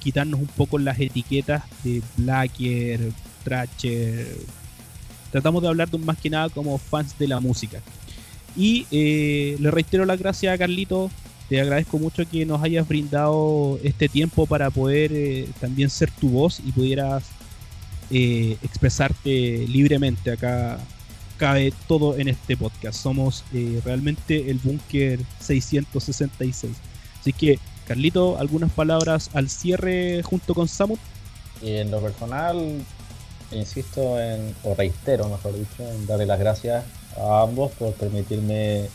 quitarnos 0.00 0.40
un 0.40 0.46
poco 0.46 0.78
las 0.78 0.98
etiquetas 0.98 1.64
de 1.82 2.02
Blacker, 2.16 3.12
Thrasher. 3.44 4.36
Tratamos 5.32 5.62
de 5.62 5.68
hablar 5.68 5.90
de 5.90 5.98
más 5.98 6.18
que 6.18 6.30
nada 6.30 6.48
como 6.48 6.78
fans 6.78 7.18
de 7.18 7.28
la 7.28 7.40
música. 7.40 7.80
Y 8.56 8.86
eh, 8.90 9.56
le 9.60 9.70
reitero 9.70 10.06
las 10.06 10.18
gracias 10.18 10.54
a 10.54 10.58
Carlito 10.58 11.10
te 11.48 11.60
agradezco 11.60 11.98
mucho 11.98 12.28
que 12.28 12.44
nos 12.44 12.62
hayas 12.62 12.88
brindado 12.88 13.78
este 13.84 14.08
tiempo 14.08 14.46
para 14.46 14.70
poder 14.70 15.12
eh, 15.14 15.48
también 15.60 15.90
ser 15.90 16.10
tu 16.10 16.28
voz 16.28 16.60
y 16.64 16.72
pudieras 16.72 17.24
eh, 18.10 18.56
expresarte 18.62 19.64
libremente. 19.68 20.32
Acá 20.32 20.78
cabe 21.36 21.72
todo 21.88 22.16
en 22.16 22.28
este 22.28 22.56
podcast. 22.56 22.98
Somos 22.98 23.44
eh, 23.52 23.80
realmente 23.84 24.50
el 24.50 24.58
búnker 24.58 25.20
666. 25.40 26.72
Así 27.20 27.32
que, 27.32 27.58
Carlito, 27.86 28.38
algunas 28.38 28.70
palabras 28.72 29.30
al 29.34 29.48
cierre 29.48 30.22
junto 30.22 30.54
con 30.54 30.68
Samut. 30.68 31.00
Y 31.62 31.76
en 31.76 31.90
lo 31.90 32.00
personal, 32.00 32.80
insisto 33.52 34.20
en, 34.20 34.54
o 34.64 34.74
reitero, 34.74 35.28
mejor 35.28 35.54
dicho, 35.54 35.88
en 35.88 36.06
darle 36.06 36.26
las 36.26 36.38
gracias 36.38 36.84
a 37.16 37.42
ambos 37.42 37.72
por 37.72 37.92
permitirme 37.94 38.88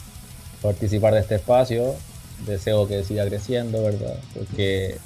participar 0.61 1.13
de 1.13 1.22
este 1.22 1.35
espacio 1.35 1.95
deseo 2.45 2.88
que 2.88 3.03
siga 3.03 3.26
creciendo, 3.26 3.84
¿verdad? 3.84 4.15
Porque 4.34 4.97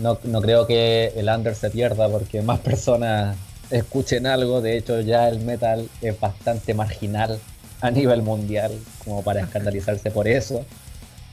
no, 0.00 0.16
creo 0.16 0.66
que 0.66 1.12
el 1.16 1.28
under 1.28 1.54
se 1.54 1.70
pierda 1.70 2.08
porque 2.08 2.42
más 2.42 2.60
personas 2.60 3.36
escuchen 3.72 4.26
algo. 4.26 4.60
De 4.60 4.76
hecho, 4.76 5.00
ya 5.00 5.28
el 5.28 5.40
metal 5.40 5.88
es 6.00 6.18
bastante 6.20 6.74
marginal 6.74 7.40
a 7.80 7.90
nivel 7.90 8.22
mundial 8.22 8.72
como 9.04 9.22
para 9.22 9.40
escandalizarse 9.40 10.10
por 10.10 10.28
eso. 10.28 10.64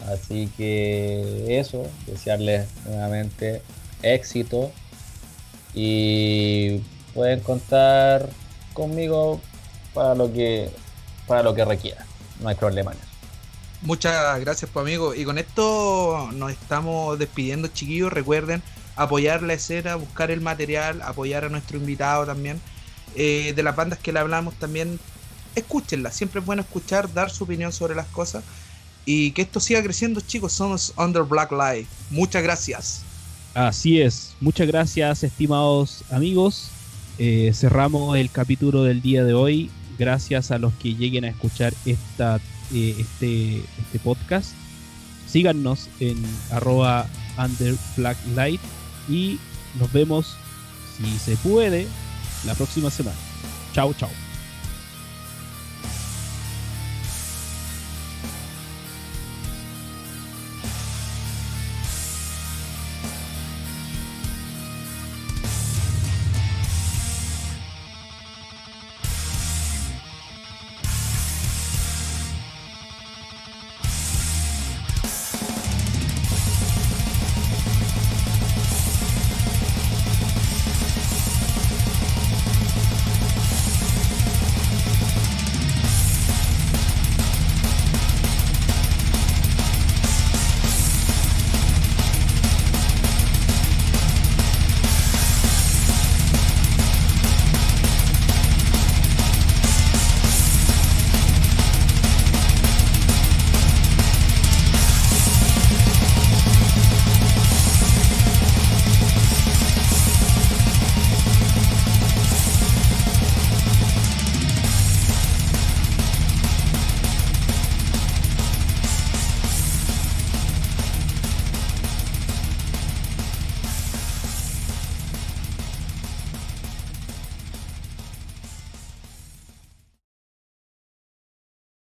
Así 0.08 0.50
que 0.58 1.60
eso, 1.60 1.86
desearles 2.08 2.68
nuevamente 2.86 3.62
éxito 4.02 4.72
y 5.74 6.80
pueden 7.14 7.42
contar 7.42 8.30
conmigo 8.74 9.42
para 9.94 10.16
lo 10.16 10.32
que 10.32 10.70
para 11.28 11.44
lo 11.44 11.54
que 11.54 11.66
requiera. 11.66 12.06
No 12.40 12.50
hay 12.50 12.56
problema 12.56 12.94
Muchas 13.82 14.40
gracias, 14.42 14.70
pues 14.74 14.84
amigo. 14.84 15.14
Y 15.14 15.24
con 15.24 15.38
esto 15.38 16.30
nos 16.34 16.52
estamos 16.52 17.18
despidiendo, 17.18 17.70
chiquillos. 17.70 18.12
Recuerden 18.12 18.62
apoyar 19.00 19.42
la 19.44 19.54
escena, 19.54 19.96
buscar 19.96 20.30
el 20.30 20.42
material, 20.42 21.02
apoyar 21.02 21.46
a 21.46 21.50
nuestro 21.50 21.78
invitado 21.78 22.26
también. 22.26 22.60
Eh, 23.16 23.54
de 23.56 23.64
las 23.64 23.76
bandas 23.76 23.98
que 23.98 24.12
le 24.12 24.20
hablamos 24.20 24.54
también, 24.56 25.00
escúchenla. 25.56 26.12
Siempre 26.12 26.42
es 26.42 26.46
bueno 26.46 26.62
escuchar, 26.62 27.12
dar 27.14 27.32
su 27.32 27.46
opinión 27.46 27.72
sobre 27.72 27.96
las 27.96 28.08
cosas. 28.08 28.44
Y 29.06 29.32
que 29.32 29.42
esto 29.42 29.62
siga 29.62 29.82
creciendo, 29.82 30.20
chicos. 30.20 30.52
Somos 30.52 30.94
Under 30.98 31.24
Black 31.24 31.52
Light. 31.54 31.88
Muchas 32.12 32.44
gracias. 32.44 33.02
Así 33.54 34.02
es. 34.02 34.36
Muchas 34.42 34.68
gracias, 34.68 35.24
estimados 35.24 36.04
amigos. 36.12 36.70
Eh, 37.18 37.52
cerramos 37.54 38.18
el 38.18 38.30
capítulo 38.30 38.84
del 38.84 39.02
día 39.02 39.24
de 39.24 39.34
hoy. 39.34 39.72
Gracias 39.98 40.52
a 40.52 40.58
los 40.58 40.74
que 40.74 40.94
lleguen 40.94 41.24
a 41.24 41.30
escuchar 41.30 41.74
esta 41.86 42.40
eh, 42.74 42.96
este, 43.00 43.58
este 43.58 44.00
podcast. 44.04 44.52
Síganos 45.26 45.90
en 46.00 46.22
arroba 46.52 47.08
under 47.38 47.76
light 48.36 48.62
y 49.10 49.40
nos 49.80 49.92
vemos, 49.92 50.36
si 50.98 51.18
se 51.18 51.36
puede, 51.38 51.88
la 52.46 52.54
próxima 52.56 52.90
semana. 52.90 53.18
Chao, 53.74 53.94
chao. 53.94 54.29